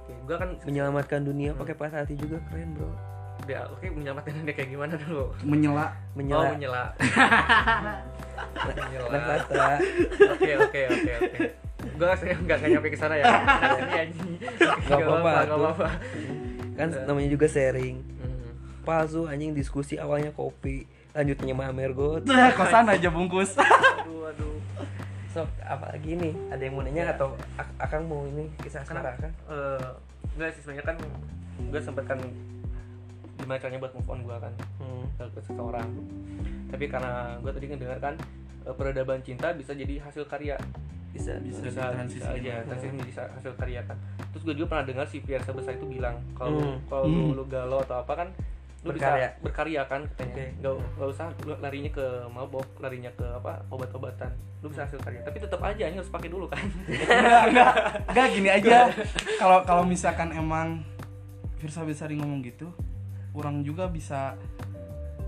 Oke, 0.01 0.11
gue 0.23 0.35
kan 0.39 0.49
menyelamatkan 0.63 1.19
dunia 1.27 1.51
pakai 1.51 1.75
patah 1.75 2.07
hati 2.07 2.15
juga 2.15 2.39
keren 2.47 2.71
bro 2.79 2.91
ya 3.49 3.65
oke 3.67 3.83
menyelamatkan 3.89 4.45
dia 4.45 4.53
kayak 4.53 4.69
gimana 4.69 4.93
dulu? 5.01 5.33
menyela 5.41 5.89
Oh, 5.89 5.91
menyala 6.13 6.53
menyela. 6.55 6.83
menyela. 8.69 9.09
Oke, 10.37 10.51
oke, 10.61 10.81
oke, 10.93 11.11
oke. 11.17 11.37
Gue 11.97 12.09
saya 12.21 12.33
nggak 12.37 12.57
nggak 12.61 12.69
nyampe 12.69 12.89
ke 12.93 12.97
sana 13.01 13.15
ya. 13.17 13.25
Ini 13.81 13.93
anjing. 14.05 14.31
Nggak 14.61 14.99
apa-apa, 15.01 15.31
nggak 15.49 15.57
apa-apa. 15.57 15.87
Kan 16.81 16.89
namanya 17.05 17.29
juga 17.29 17.45
sharing. 17.45 18.01
Hmm. 18.01 18.49
palsu 18.81 19.29
anjing 19.29 19.53
diskusi 19.53 20.01
awalnya 20.01 20.33
kopi. 20.33 20.89
Lanjutnya 21.13 21.53
mamer 21.53 21.93
got 21.93 22.25
kosan 22.57 22.89
aja 22.89 23.13
bungkus. 23.13 23.53
Aduh, 23.53 24.31
aduh. 24.33 24.57
sok 25.31 25.47
apalagi 25.63 26.19
nih 26.19 26.33
ada 26.51 26.59
yang 26.59 26.75
mau 26.75 26.83
nanya 26.83 27.07
Ya. 27.07 27.13
atau 27.15 27.39
ak- 27.55 27.77
akang 27.79 28.03
mau 28.03 28.27
ini 28.27 28.51
kisah 28.59 28.83
asmara 28.83 29.15
kan 29.15 29.31
eh 29.47 29.87
enggak 30.35 30.51
sih 30.51 30.59
sebenarnya 30.59 30.91
kan 30.91 30.97
gue 31.71 31.79
sempet 31.79 32.03
kan 32.03 32.19
gimana 33.39 33.55
caranya 33.63 33.79
buat 33.79 33.93
move 33.95 34.11
on 34.11 34.19
gue 34.27 34.37
kan 34.43 34.53
hmm. 34.83 35.03
ke 35.31 35.39
seseorang. 35.45 35.87
Tapi 36.67 36.85
karena 36.91 37.39
gue 37.39 37.51
tadi 37.53 37.65
ngedengar 37.71 37.99
kan 38.03 38.15
eh, 38.67 38.73
peradaban 38.75 39.23
cinta 39.23 39.55
bisa 39.55 39.71
jadi 39.71 40.03
hasil 40.03 40.27
karya 40.27 40.59
bisa 41.11 41.31
Bisa. 41.37 41.59
bisa 41.61 41.83
bisa 42.01 42.27
aja 42.29 42.53
transisi 42.63 42.93
menjadi 42.93 43.13
sa- 43.13 43.31
hasil 43.31 43.51
karya 43.53 43.81
kan 43.83 43.97
terus 44.31 44.43
gue 44.43 44.55
juga 44.55 44.67
pernah 44.69 44.85
dengar 44.85 45.05
si 45.05 45.19
Fiersa 45.19 45.51
besar 45.51 45.75
itu 45.75 45.85
bilang 45.85 46.15
kalau 46.33 46.57
Hmm. 46.57 46.79
kalau 46.85 47.03
lu, 47.05 47.21
Hmm. 47.21 47.31
lu 47.33 47.43
galau 47.45 47.79
atau 47.79 47.99
apa 47.99 48.13
kan 48.15 48.29
lu 48.81 48.89
Berkarya. 48.89 49.29
bisa 49.29 49.41
berkarya 49.41 49.81
kan 49.85 50.01
katanya 50.09 50.31
Oke. 50.31 50.45
nggak 50.57 50.73
nggak 50.73 51.09
usah 51.11 51.25
lu 51.39 51.53
larinya 51.55 51.91
ke 51.91 52.05
mabok 52.27 52.65
larinya 52.79 53.11
ke 53.11 53.25
apa 53.27 53.61
obat-obatan 53.69 54.31
lu 54.59 54.67
bisa 54.67 54.81
hasil 54.83 54.97
karya 54.97 55.21
tapi 55.21 55.37
tetap 55.37 55.61
aja 55.61 55.83
ini 55.83 55.95
harus 55.95 56.09
pakai 56.09 56.29
dulu 56.29 56.47
kan 56.47 56.63
enggak 56.89 57.43
enggak 57.47 57.73
enggak 58.07 58.27
gini 58.31 58.49
aja 58.49 58.77
kalau 59.37 59.61
kalau 59.63 59.83
misalkan 59.83 60.31
emang 60.31 60.81
Firsa 61.55 61.83
Besari 61.83 62.17
ngomong 62.17 62.41
gitu 62.41 62.73
orang 63.31 63.61
juga 63.61 63.85
bisa 63.85 64.33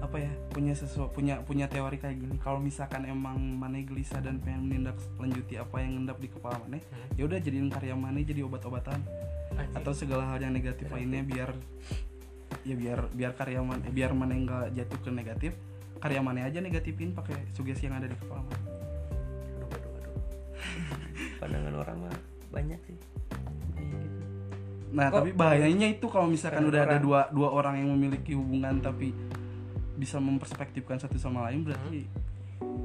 apa 0.04 0.20
ya 0.20 0.28
punya 0.50 0.76
sesuatu 0.76 1.08
punya 1.10 1.40
punya 1.42 1.66
teori 1.66 1.96
kayak 1.96 2.18
gini. 2.18 2.36
Kalau 2.38 2.60
misalkan 2.60 3.08
emang 3.08 3.40
mana 3.40 3.80
gelisah 3.80 4.20
dan 4.20 4.36
pengen 4.38 4.68
menindak 4.68 5.00
lanjuti 5.16 5.56
apa 5.56 5.80
yang 5.80 5.96
ngendap 5.96 6.20
di 6.20 6.28
kepala 6.28 6.60
mana 6.60 6.76
Hmm. 6.76 7.16
ya 7.16 7.24
udah 7.24 7.40
jadiin 7.40 7.72
karya 7.72 7.96
mana 7.96 8.20
jadi 8.20 8.44
obat-obatan. 8.44 9.00
Atau 9.72 9.94
segala 9.94 10.28
hal 10.28 10.40
yang 10.40 10.52
negatif 10.52 10.90
lainnya 10.90 11.24
biar 11.24 11.50
ya 12.62 12.76
biar 12.76 13.00
biar 13.10 13.32
karya 13.34 13.60
mana 13.60 13.88
biar 13.88 14.12
mana 14.12 14.36
nggak 14.36 14.66
jatuh 14.74 15.00
ke 15.00 15.10
negatif 15.10 15.52
karya 15.98 16.20
mana 16.20 16.44
aja 16.44 16.60
negatifin 16.60 17.12
pakai 17.12 17.50
sugesti 17.50 17.88
yang 17.88 17.98
ada 17.98 18.06
di 18.06 18.14
kepala 18.14 18.40
mana 18.40 18.56
aduh, 18.56 19.70
aduh, 19.70 19.92
aduh. 19.98 20.14
pandangan 21.40 21.74
orang 21.76 21.98
mah 22.00 22.16
banyak 22.50 22.80
sih. 22.84 22.94
Gitu. 22.94 23.08
Nah, 24.94 25.10
Kok- 25.10 25.18
tapi 25.18 25.30
bahayanya 25.34 25.88
itu 25.90 26.06
kalau 26.06 26.30
misalkan 26.30 26.62
udah 26.64 26.82
ada 26.84 26.98
orang- 26.98 27.04
dua 27.04 27.20
dua 27.34 27.50
orang 27.52 27.76
yang 27.82 27.90
memiliki 27.90 28.38
hubungan 28.38 28.78
tapi 28.78 29.10
bisa 30.04 30.20
memperspektifkan 30.20 31.00
satu 31.00 31.16
sama 31.16 31.48
lain 31.48 31.64
berarti 31.64 32.04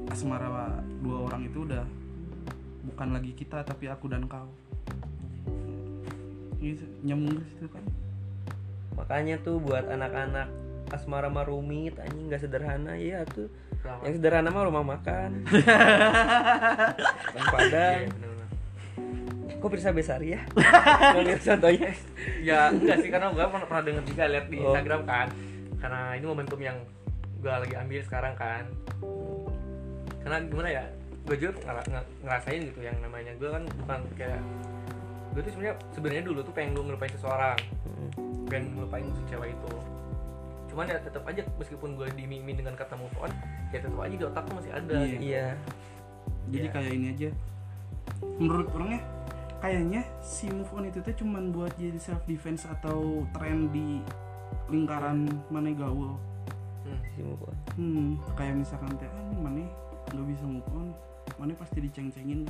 asmara 0.07 0.71
dua 1.03 1.27
orang 1.27 1.43
itu 1.43 1.61
udah 1.61 1.83
bukan 2.85 3.07
lagi 3.11 3.35
kita 3.35 3.59
tapi 3.61 3.85
aku 3.85 4.07
dan 4.07 4.23
kau. 4.23 4.47
Gitu, 6.57 6.83
nyambung 7.01 7.35
ke 7.35 7.45
situ 7.49 7.67
kan. 7.67 7.83
makanya 8.91 9.39
tuh 9.39 9.55
buat 9.57 9.83
anak-anak 9.85 10.51
asmara 10.89 11.27
mah 11.27 11.43
rumit 11.43 11.95
anjing 11.95 12.27
nggak 12.27 12.41
sederhana 12.41 12.95
ya 12.95 13.23
tuh 13.25 13.47
Selamat. 13.79 14.03
yang 14.03 14.13
sederhana 14.13 14.49
mah 14.49 14.63
rumah 14.65 14.83
makan 14.85 15.29
Iya, 17.29 17.47
Padang 17.47 17.99
bener-bener. 18.11 18.47
kok 19.55 19.71
bisa 19.71 19.89
besar 19.91 20.19
ya 20.19 20.43
Ngambil 21.15 21.39
contohnya 21.39 21.89
ya 22.41 22.59
enggak 22.69 22.97
sih 22.97 23.09
karena 23.09 23.27
gue 23.29 23.39
pernah, 23.41 23.65
pernah 23.65 23.83
denger 23.85 24.03
juga 24.05 24.23
lihat 24.27 24.45
di 24.45 24.57
Oh. 24.57 24.63
Instagram 24.67 25.01
kan 25.05 25.27
karena 25.79 26.01
ini 26.11 26.25
momentum 26.25 26.59
yang 26.59 26.75
gue 27.39 27.49
lagi 27.49 27.73
ambil 27.73 28.01
sekarang 28.01 28.33
kan 28.35 28.63
karena 30.19 30.37
gimana 30.43 30.69
ya 30.69 30.83
gue 31.23 31.35
juga 31.37 31.51
ngera- 31.61 31.87
nge- 31.87 32.09
ngerasain 32.21 32.61
gitu 32.65 32.79
yang 32.81 32.97
namanya 32.99 33.31
gue 33.33 33.47
kan 33.47 33.63
bukan 33.77 33.99
kayak 34.13 34.41
gue 35.29 35.41
tuh 35.41 35.51
sebenarnya 35.51 35.75
sebenarnya 35.89 36.23
dulu 36.23 36.39
tuh 36.41 36.51
pengen 36.51 36.71
lu 36.73 36.81
ngelupain 36.83 37.11
seseorang 37.11 37.57
Mm. 37.89 38.11
pengen 38.47 38.65
ngelupain 38.73 39.05
si 39.07 39.21
cewek 39.25 39.49
itu 39.51 39.71
cuman 40.69 40.85
ya 40.85 40.97
tetap 40.97 41.23
aja 41.23 41.41
meskipun 41.55 41.89
gue 41.93 42.07
dimimi 42.13 42.51
dengan 42.51 42.73
kata 42.73 42.93
move 42.93 43.13
on 43.17 43.31
ya 43.69 43.79
tetap 43.79 43.97
aja 43.97 44.13
di 44.13 44.23
otak 44.23 44.43
tuh 44.43 44.55
masih 44.55 44.71
ada 44.71 44.93
Iya. 44.95 45.07
gitu. 45.07 45.21
iya 45.23 45.45
Jadi 46.47 46.57
Iya. 46.63 46.73
kayak 46.73 46.91
ini 46.91 47.07
aja. 47.09 47.29
Menurut 48.39 48.67
orangnya 48.71 49.01
kayaknya 49.59 50.01
si 50.19 50.47
move 50.47 50.71
on 50.71 50.83
itu 50.83 50.97
tuh 50.99 51.13
cuman 51.15 51.51
buat 51.51 51.69
jadi 51.75 51.97
self 51.97 52.25
defense 52.25 52.65
atau 52.65 53.21
tren 53.31 53.69
di 53.69 54.01
lingkaran 54.67 55.29
mana 55.47 55.69
gaul. 55.71 56.17
Move 57.19 57.43
on. 57.45 57.57
hmm 57.75 58.09
kayak 58.33 58.55
misalkan 58.57 58.91
teh 58.97 59.09
ah, 59.09 59.37
mana 59.37 59.63
nggak 60.09 60.27
bisa 60.27 60.45
move 60.47 60.69
on. 60.73 60.89
Mana 61.37 61.53
pasti 61.55 61.79
diceng-cengin 61.79 62.47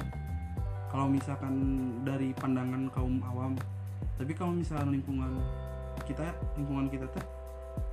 kalau 0.90 1.06
misalkan 1.06 1.54
dari 2.02 2.34
pandangan 2.34 2.90
kaum 2.90 3.22
awam 3.22 3.54
tapi 4.18 4.34
kalau 4.34 4.52
misalkan 4.52 5.00
lingkungan 5.00 5.32
kita 6.04 6.34
lingkungan 6.58 6.90
kita 6.90 7.06
teh 7.14 7.26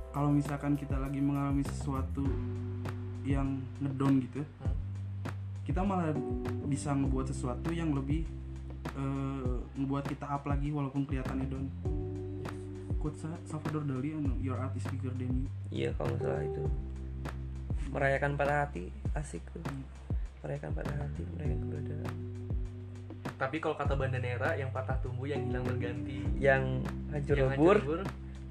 kalau 0.09 0.33
misalkan 0.33 0.73
kita 0.73 0.97
lagi 0.97 1.21
mengalami 1.21 1.61
sesuatu 1.61 2.25
yang 3.21 3.61
ngedon 3.77 4.17
gitu 4.25 4.41
kita 5.61 5.85
malah 5.85 6.09
bisa 6.65 6.95
ngebuat 6.97 7.29
sesuatu 7.29 7.69
yang 7.69 7.93
lebih 7.93 8.25
eh, 8.97 9.55
ngebuat 9.77 10.09
kita 10.09 10.25
up 10.25 10.43
lagi 10.49 10.73
walaupun 10.73 11.05
kelihatannya 11.05 11.47
down 11.47 11.69
quote 13.07 13.23
Sa- 13.23 13.39
Salvador 13.47 13.87
Dali 13.87 14.11
anu 14.11 14.35
your 14.43 14.59
art 14.59 14.75
is 14.75 14.83
bigger 14.91 15.15
than 15.15 15.31
you. 15.31 15.47
Iya 15.71 15.95
kalau 15.95 16.11
nggak 16.11 16.27
salah 16.27 16.43
itu. 16.43 16.63
Merayakan 17.87 18.31
pada 18.35 18.67
hati 18.67 18.91
asik 19.15 19.39
tuh. 19.55 19.63
Merayakan 20.43 20.75
pada 20.75 20.91
hati 20.91 21.23
merayakan 21.31 21.59
keberadaan. 21.63 22.15
Tapi 23.39 23.55
kalau 23.63 23.79
kata 23.79 23.95
Bandanera 23.95 24.59
yang 24.59 24.75
patah 24.75 24.99
tumbuh 24.99 25.23
yang 25.23 25.39
hilang 25.39 25.63
berganti. 25.63 26.19
Yang 26.35 26.83
hancur 27.15 27.35
yang 27.39 27.47
lebur 27.47 27.55
hancur 27.55 27.77
lebur. 27.79 28.01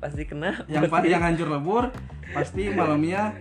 pasti 0.00 0.22
kena. 0.24 0.50
Yang 0.72 0.82
pa- 0.88 1.04
yang 1.04 1.20
hancur 1.20 1.48
lebur 1.52 1.84
pasti 2.32 2.62
malamnya 2.72 3.36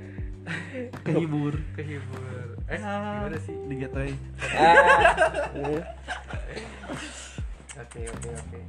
kehibur. 1.07 1.55
Kehibur. 1.79 2.59
Eh 2.67 2.75
gimana 2.75 3.37
sih? 3.39 3.55
digatoy 3.71 4.11
ah. 4.51 4.75
Oke 7.75 8.07
oke 8.07 8.29
oke 8.31 8.59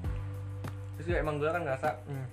juga 1.06 1.22
emang 1.22 1.38
gue 1.38 1.46
kan 1.46 1.62
ngerasa 1.62 1.88
hmm, 2.10 2.26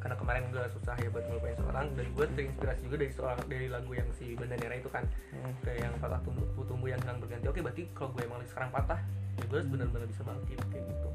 karena 0.00 0.16
kemarin 0.16 0.42
gue 0.48 0.64
susah 0.80 0.96
ya 0.96 1.08
buat 1.12 1.24
ngelupain 1.28 1.56
seorang 1.60 1.86
dan 1.92 2.06
gue 2.08 2.26
terinspirasi 2.32 2.80
juga 2.88 2.96
dari 3.04 3.12
seorang 3.12 3.38
dari 3.48 3.66
lagu 3.68 3.92
yang 3.92 4.08
si 4.16 4.32
Bandanera 4.32 4.74
itu 4.76 4.88
kan. 4.88 5.04
Hmm. 5.32 5.52
kayak 5.60 5.80
yang 5.88 5.94
patah 6.00 6.20
tumbuh 6.24 6.46
tumbuh 6.64 6.88
yang 6.88 7.00
hilang 7.04 7.20
berganti. 7.20 7.46
Oke 7.48 7.60
berarti 7.60 7.82
kalau 7.92 8.10
gue 8.16 8.22
emang 8.24 8.40
sekarang 8.48 8.70
patah 8.72 9.00
ya 9.36 9.44
gue 9.44 9.56
harus 9.60 9.68
benar-benar 9.68 10.06
bisa 10.08 10.22
bangkit 10.24 10.58
kayak 10.72 10.84
gitu. 10.88 11.08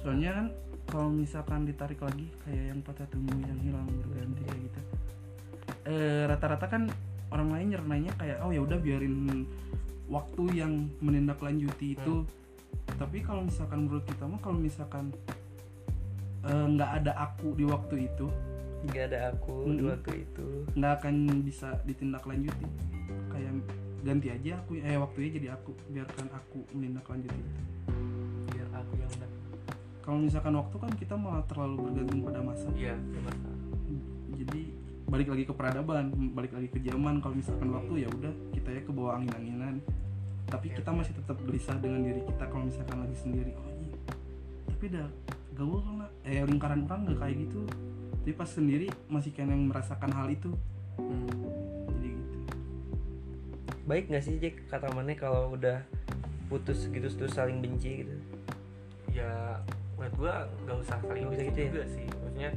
Soalnya 0.00 0.30
kan 0.38 0.46
kalau 0.90 1.10
misalkan 1.10 1.60
ditarik 1.66 2.00
lagi 2.02 2.26
kayak 2.46 2.64
yang 2.74 2.80
patah 2.82 3.06
tumbuh 3.10 3.38
yang 3.42 3.58
hilang 3.58 3.86
berganti 4.06 4.42
kayak 4.46 4.60
gitu. 4.70 4.80
Eh 5.90 6.22
rata-rata 6.30 6.66
kan 6.70 6.82
orang 7.30 7.48
lain 7.54 7.66
nyernanya 7.74 8.12
kayak 8.18 8.38
oh 8.42 8.50
ya 8.54 8.62
udah 8.62 8.78
biarin 8.78 9.46
waktu 10.06 10.42
yang 10.54 10.90
menindaklanjuti 11.02 11.98
itu. 11.98 12.22
Tapi 12.98 13.18
kalau 13.26 13.46
misalkan 13.46 13.86
menurut 13.86 14.06
kita 14.06 14.30
mah 14.30 14.38
kalau 14.38 14.58
misalkan 14.58 15.10
eh, 16.46 16.66
nggak 16.76 16.90
ada 17.02 17.12
aku 17.16 17.56
di 17.56 17.64
waktu 17.66 18.08
itu. 18.08 18.26
Nggak 18.88 19.04
ada 19.12 19.18
aku 19.36 19.54
di 19.68 19.82
Mm-mm. 19.84 19.92
waktu 19.92 20.12
itu. 20.24 20.46
Nggak 20.76 20.92
akan 21.00 21.14
bisa 21.44 21.68
ditindaklanjuti. 21.84 22.66
Kayak 23.28 23.52
ganti 24.00 24.28
aja 24.32 24.50
aku 24.64 24.80
eh 24.80 24.96
waktunya 24.96 25.30
jadi 25.36 25.48
aku. 25.56 25.70
Biarkan 25.92 26.26
aku 26.32 26.58
menindaklanjuti. 26.72 27.40
Itu 27.40 28.48
biar 28.56 28.68
aku 28.72 28.94
yang 28.96 29.12
kalau 30.00 30.26
misalkan 30.26 30.56
waktu 30.56 30.76
kan 30.80 30.92
kita 30.96 31.14
malah 31.14 31.44
terlalu 31.44 31.86
bergantung 31.86 32.24
pada 32.24 32.40
masa. 32.40 32.66
Iya 32.72 32.96
ya 32.96 33.32
jadi 34.40 34.62
balik 35.10 35.28
lagi 35.30 35.44
ke 35.44 35.54
peradaban 35.54 36.10
balik 36.32 36.56
lagi 36.56 36.68
ke 36.72 36.80
zaman. 36.80 37.20
Kalau 37.20 37.34
misalkan 37.36 37.68
waktu 37.70 37.92
ya 38.02 38.08
udah 38.08 38.32
kita 38.56 38.68
ya 38.74 38.82
ke 38.82 38.90
bawah 38.90 39.20
angin-anginan. 39.20 39.84
Tapi 40.50 40.66
Iya, 40.72 40.82
kita 40.82 40.90
masih 40.90 41.14
tetap 41.14 41.38
gelisah 41.46 41.78
dengan 41.78 42.02
diri 42.02 42.26
kita 42.26 42.44
kalau 42.50 42.64
misalkan 42.66 42.98
lagi 43.06 43.16
sendiri. 43.22 43.52
Oh 43.54 43.70
iya. 43.70 43.96
Tapi 44.66 44.84
udah 44.90 45.06
gaul 45.60 45.84
kan 45.84 46.08
eh 46.24 46.40
lingkaran 46.40 46.88
orang 46.88 47.04
nggak 47.04 47.20
kayak 47.20 47.36
gitu. 47.44 47.60
Tapi 48.24 48.32
pas 48.32 48.48
sendiri 48.48 48.88
masih 49.12 49.28
kayak 49.36 49.52
yang 49.52 49.68
merasakan 49.68 50.08
hal 50.16 50.32
itu. 50.32 50.56
Hmm. 50.96 51.28
jadi 52.00 52.08
gitu. 52.16 52.38
Baik 53.84 54.08
nggak 54.08 54.24
sih 54.24 54.40
Jack 54.40 54.56
kata 54.72 54.88
mana 54.96 55.12
kalau 55.12 55.52
udah 55.52 55.84
putus 56.48 56.88
gitu 56.88 57.04
terus 57.12 57.36
saling 57.36 57.60
benci 57.60 58.08
gitu? 58.08 58.16
Ya 59.12 59.60
menurut 60.00 60.16
gue 60.16 60.34
nggak 60.64 60.76
usah 60.80 60.96
saling 61.04 61.28
benci 61.28 61.44
gitu 61.52 61.60
ya? 61.60 61.68
juga 61.68 61.84
sih. 61.92 62.06
Maksudnya 62.08 62.50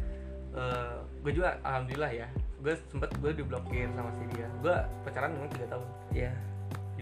gue 1.20 1.32
juga 1.36 1.50
alhamdulillah 1.68 2.12
ya 2.16 2.28
gue 2.64 2.74
sempet 2.88 3.12
gue 3.20 3.32
diblokir 3.36 3.92
sama 3.92 4.16
si 4.16 4.24
dia. 4.32 4.48
Gue 4.64 4.76
pacaran 5.04 5.36
memang 5.36 5.52
tiga 5.52 5.68
tahun. 5.76 5.88
Ya 6.16 6.32
diblokir 6.32 6.53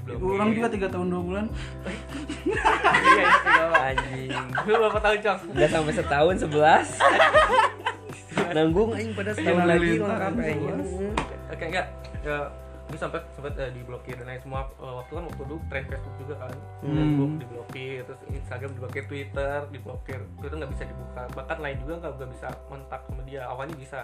orang 0.10 0.50
juga 0.51 0.67
tiga 0.67 0.88
tahun 0.88 1.08
dua 1.08 1.22
bulan. 1.22 1.46
Iya 1.75 3.24
iya 3.24 3.65
anjing. 3.93 4.29
Lu 4.65 4.74
berapa 4.77 5.00
tahun 5.00 5.17
cok? 5.22 5.38
Udah 5.53 5.70
sampai 5.70 5.93
setahun 5.93 6.36
sebelas. 6.39 6.88
Nanggung 8.51 8.91
anjing 8.91 9.13
pada 9.13 9.31
setahun 9.31 9.60
Iya, 9.60 9.70
lagi 9.70 9.89
lengkap 9.98 10.34
kayaknya 10.36 10.75
sebelas. 10.75 10.89
oke 11.51 11.63
enggak. 11.63 11.88
Ya 12.22 12.38
gue 12.91 13.00
sampai 13.00 13.24
sempat 13.31 13.55
eh, 13.55 13.72
diblokir. 13.72 14.15
Dan 14.20 14.27
lain 14.27 14.41
semua 14.43 14.67
eh, 14.67 14.93
waktu 15.00 15.12
kan 15.15 15.24
waktu 15.24 15.41
dulu 15.48 15.60
tren 15.72 15.84
Facebook 15.88 16.15
juga 16.20 16.36
kan. 16.43 16.55
Hmm. 16.84 16.91
Facebook 16.91 17.31
diblokir 17.39 18.00
terus 18.03 18.22
Instagram 18.27 18.72
diblokir 18.75 19.03
Twitter 19.08 19.58
diblokir. 19.72 20.20
Twitter 20.41 20.55
nggak 20.60 20.72
bisa 20.75 20.84
dibuka. 20.84 21.22
Bahkan 21.31 21.58
lain 21.62 21.77
juga 21.79 21.93
nggak 22.01 22.12
nggak 22.20 22.29
bisa 22.36 22.48
kontak 22.67 23.01
sama 23.08 23.22
dia. 23.24 23.41
Awalnya 23.48 23.77
bisa. 23.77 24.00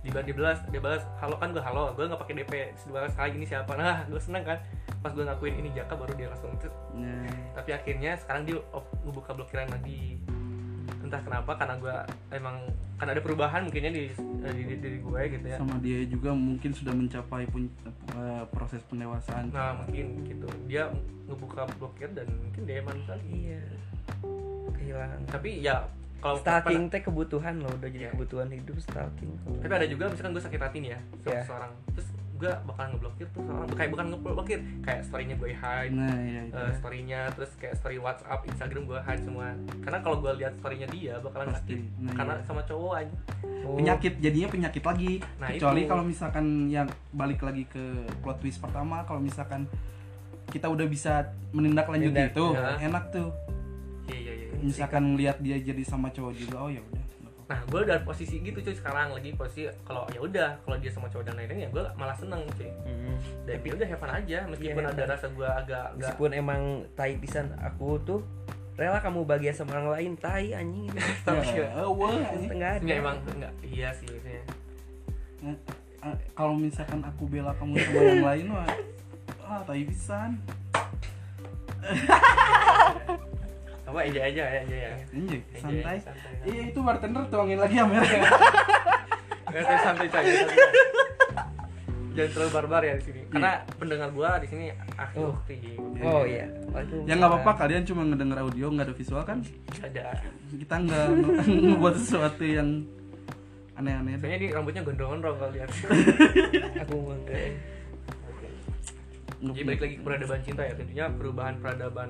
Dibalas 0.00 0.24
dibalas 0.24 0.58
dia 0.72 0.80
balas. 0.80 1.04
Halo 1.20 1.36
kan 1.36 1.52
gue 1.52 1.60
halo. 1.60 1.92
Gue 1.92 2.08
nggak 2.08 2.18
pakai 2.18 2.34
DP 2.40 2.52
dibalas 2.88 3.12
kali 3.14 3.30
ini 3.36 3.46
siapa? 3.46 3.72
Nah 3.76 4.02
gue 4.08 4.16
seneng 4.16 4.42
kan 4.42 4.58
pas 5.00 5.10
gue 5.10 5.22
ngakuin 5.22 5.54
ini 5.56 5.72
Jaka 5.72 5.94
baru 5.94 6.12
dia 6.12 6.28
langsung 6.28 6.52
itu 6.52 6.68
Nah, 6.92 7.24
tapi 7.52 7.70
akhirnya 7.70 8.12
sekarang 8.16 8.44
dia 8.44 8.60
op- 8.70 8.92
ngebuka 9.00 9.32
blokiran 9.32 9.68
lagi. 9.68 10.20
Entah 11.00 11.18
kenapa 11.18 11.56
karena 11.56 11.74
gue 11.76 11.94
emang 12.30 12.56
karena 12.94 13.16
ada 13.16 13.22
perubahan 13.22 13.64
mungkinnya 13.64 13.88
di 13.90 14.04
di, 14.12 14.62
di 14.62 14.76
diri 14.76 14.98
gue 14.98 15.20
gitu 15.30 15.46
ya. 15.46 15.56
Sama 15.56 15.80
dia 15.80 16.04
juga 16.04 16.30
mungkin 16.30 16.70
sudah 16.70 16.92
mencapai 16.92 17.44
pun- 17.46 17.72
eh, 18.12 18.44
proses 18.50 18.84
pendewasaan. 18.84 19.48
Nah 19.48 19.80
mungkin 19.80 20.20
gitu. 20.22 20.44
Dia 20.66 20.92
ngebuka 21.24 21.64
blokir 21.74 22.12
dan 22.12 22.28
mungkin 22.28 22.62
dia 22.62 22.80
manis 22.80 23.06
lagi. 23.06 23.32
Iya. 23.48 23.62
Kehilangan. 24.70 25.20
Tapi 25.26 25.50
ya 25.60 25.88
kalau 26.20 26.36
stalking 26.36 26.84
teh 26.86 27.00
kebutuhan 27.00 27.56
loh 27.56 27.72
udah 27.72 27.88
jadi 27.88 28.04
Iya. 28.04 28.10
kebutuhan 28.12 28.48
hidup 28.50 28.76
stalking. 28.78 29.32
Tapi 29.58 29.72
ada 29.72 29.86
juga 29.88 30.12
misalkan 30.12 30.36
gue 30.36 30.44
sakit 30.44 30.60
hati 30.60 30.78
nih 30.78 30.90
ya 30.92 31.00
sama 31.16 31.24
Iya. 31.26 31.40
seseorang 31.40 31.72
terus 31.90 32.08
gue 32.40 32.52
bakalan 32.64 32.88
ngeblokir 32.96 33.26
tuh 33.36 33.42
seorang 33.44 33.68
kayak 33.76 33.90
bukan 33.92 34.06
ngeblokir 34.16 34.58
kayak 34.80 35.00
storynya 35.04 35.36
gue 35.36 35.52
hide 35.52 35.92
nah 35.92 36.16
iya, 36.16 36.40
iya. 36.48 36.56
eh, 36.56 36.72
storynya 36.80 37.20
terus 37.36 37.52
kayak 37.60 37.74
story 37.76 38.00
WhatsApp 38.00 38.40
Instagram 38.48 38.82
gue 38.88 38.98
hide 39.04 39.22
semua 39.22 39.52
karena 39.84 39.98
kalau 40.00 40.16
gue 40.24 40.32
lihat 40.40 40.52
storynya 40.56 40.88
dia 40.88 41.20
bakalan 41.20 41.52
Pasti. 41.52 41.76
sakit 41.76 41.80
Nah, 42.00 42.16
karena 42.16 42.34
iya. 42.40 42.44
sama 42.48 42.62
cowok 42.64 42.94
aja 42.96 43.16
Oh, 43.60 43.76
penyakit 43.76 44.16
jadinya 44.24 44.48
penyakit 44.48 44.80
lagi 44.80 45.12
Nah, 45.36 45.52
kecuali 45.52 45.84
kalau 45.84 46.00
misalkan 46.00 46.72
yang 46.72 46.88
balik 47.12 47.44
lagi 47.44 47.68
ke 47.68 48.08
plot 48.24 48.40
twist 48.40 48.56
pertama 48.56 49.04
kalau 49.04 49.20
misalkan 49.20 49.68
kita 50.48 50.64
udah 50.66 50.88
bisa 50.88 51.28
menindaklanjuti 51.52 52.32
itu 52.32 52.46
ya. 52.56 52.80
enak 52.88 53.04
tuh 53.12 53.28
iya 54.08 54.16
iya 54.16 54.32
iya 54.32 54.46
misalkan 54.64 55.14
lihat 55.16 55.38
dia 55.44 55.56
jadi 55.60 55.82
sama 55.84 56.08
cowok 56.08 56.32
juga 56.36 56.56
oh 56.60 56.70
ya 56.72 56.80
udah. 56.80 57.04
Nah 57.50 57.58
gue 57.66 57.80
udah 57.82 57.98
posisi 58.06 58.38
gitu 58.38 58.62
cuy 58.62 58.70
sekarang 58.78 59.10
lagi 59.10 59.34
posisi 59.34 59.66
kalau 59.82 60.06
ya 60.14 60.22
udah 60.22 60.54
kalau 60.62 60.78
dia 60.78 60.94
sama 60.94 61.10
cowok 61.10 61.26
dan 61.26 61.34
lain-lain 61.34 61.66
ya 61.66 61.68
gue 61.74 61.82
malah 61.98 62.14
seneng 62.14 62.46
cuy. 62.54 62.70
Mm. 62.86 63.18
dan 63.42 63.58
ya 63.58 63.72
udah 63.74 63.86
have 63.90 63.98
fun 63.98 64.12
aja 64.14 64.38
meskipun 64.46 64.82
Iya, 64.86 64.94
ada 64.94 65.04
rasa 65.10 65.26
gue 65.34 65.48
agak 65.50 65.82
agak 65.82 65.98
meskipun 65.98 66.30
emang 66.30 66.62
tai 66.94 67.18
pisan 67.18 67.50
aku 67.58 67.98
tuh 68.06 68.22
rela 68.78 69.02
kamu 69.02 69.26
bahagia 69.26 69.50
sama 69.50 69.76
orang 69.76 69.92
lain 69.92 70.12
tai 70.16 70.54
anjing. 70.54 70.88
Tapi 71.26 71.42
Ya, 71.52 71.84
wah, 71.84 72.16
ada. 72.16 72.80
Ya 72.80 72.94
emang 72.96 73.18
enggak 73.28 73.52
iya 73.60 73.92
sih 73.92 74.08
maksudnya. 74.08 74.42
Eh, 75.44 75.56
eh, 76.06 76.16
kalau 76.38 76.54
misalkan 76.54 77.02
aku 77.02 77.26
bela 77.26 77.52
kamu 77.58 77.76
sama 77.76 78.00
yang 78.00 78.24
lain 78.24 78.46
wah 78.54 78.70
ah 79.44 79.60
tai 79.66 79.82
pisan 79.82 80.38
apa 83.90 83.98
aja 84.00 84.20
aja 84.22 84.42
ya? 84.44 84.60
Aja 84.60 84.76
ya 84.76 84.92
Anjay, 85.10 85.40
Enjoy, 85.40 85.40
santai. 85.58 85.96
santai. 85.98 86.32
iya 86.46 86.62
itu 86.66 86.78
bartender 86.78 87.22
tuangin 87.26 87.58
lagi 87.58 87.74
ya 87.74 87.84
merah 87.84 88.06
Nggak, 89.50 89.62
saya 89.64 89.78
santai 89.82 90.06
santai. 90.06 90.34
jangan 92.10 92.30
terlalu 92.32 92.50
barbar 92.52 92.82
ya 92.82 92.94
di 92.94 93.04
sini. 93.04 93.20
Karena 93.26 93.50
pendengar 93.74 94.08
gua 94.10 94.38
di 94.38 94.46
sini 94.46 94.66
akhir 94.92 95.18
Oh. 95.18 95.34
oh 96.00 96.22
iya. 96.22 96.46
Ya 97.02 97.14
nggak 97.14 97.30
apa-apa 97.30 97.52
kalian 97.56 97.82
cuma 97.82 98.02
ngedenger 98.04 98.38
audio 98.40 98.66
nggak 98.68 98.82
ada 98.84 98.94
visual 98.94 99.22
kan? 99.22 99.38
Ada. 99.76 100.22
Kita 100.52 100.74
nggak 100.76 101.06
ngebuat 101.66 101.94
sesuatu 101.96 102.42
yang 102.42 102.82
aneh-aneh. 103.74 104.18
Kayaknya 104.18 104.38
di 104.38 104.48
rambutnya 104.50 104.82
gondrong-gondrong 104.82 105.36
kalau 105.36 105.50
lihat. 105.50 105.70
aku 106.82 106.94
enggak 107.10 107.50
Jadi 109.40 109.62
balik 109.64 109.80
lagi 109.80 109.94
ke 109.96 110.02
peradaban 110.02 110.40
cinta 110.42 110.62
ya, 110.62 110.74
tentunya 110.76 111.06
perubahan 111.10 111.54
peradaban 111.58 112.08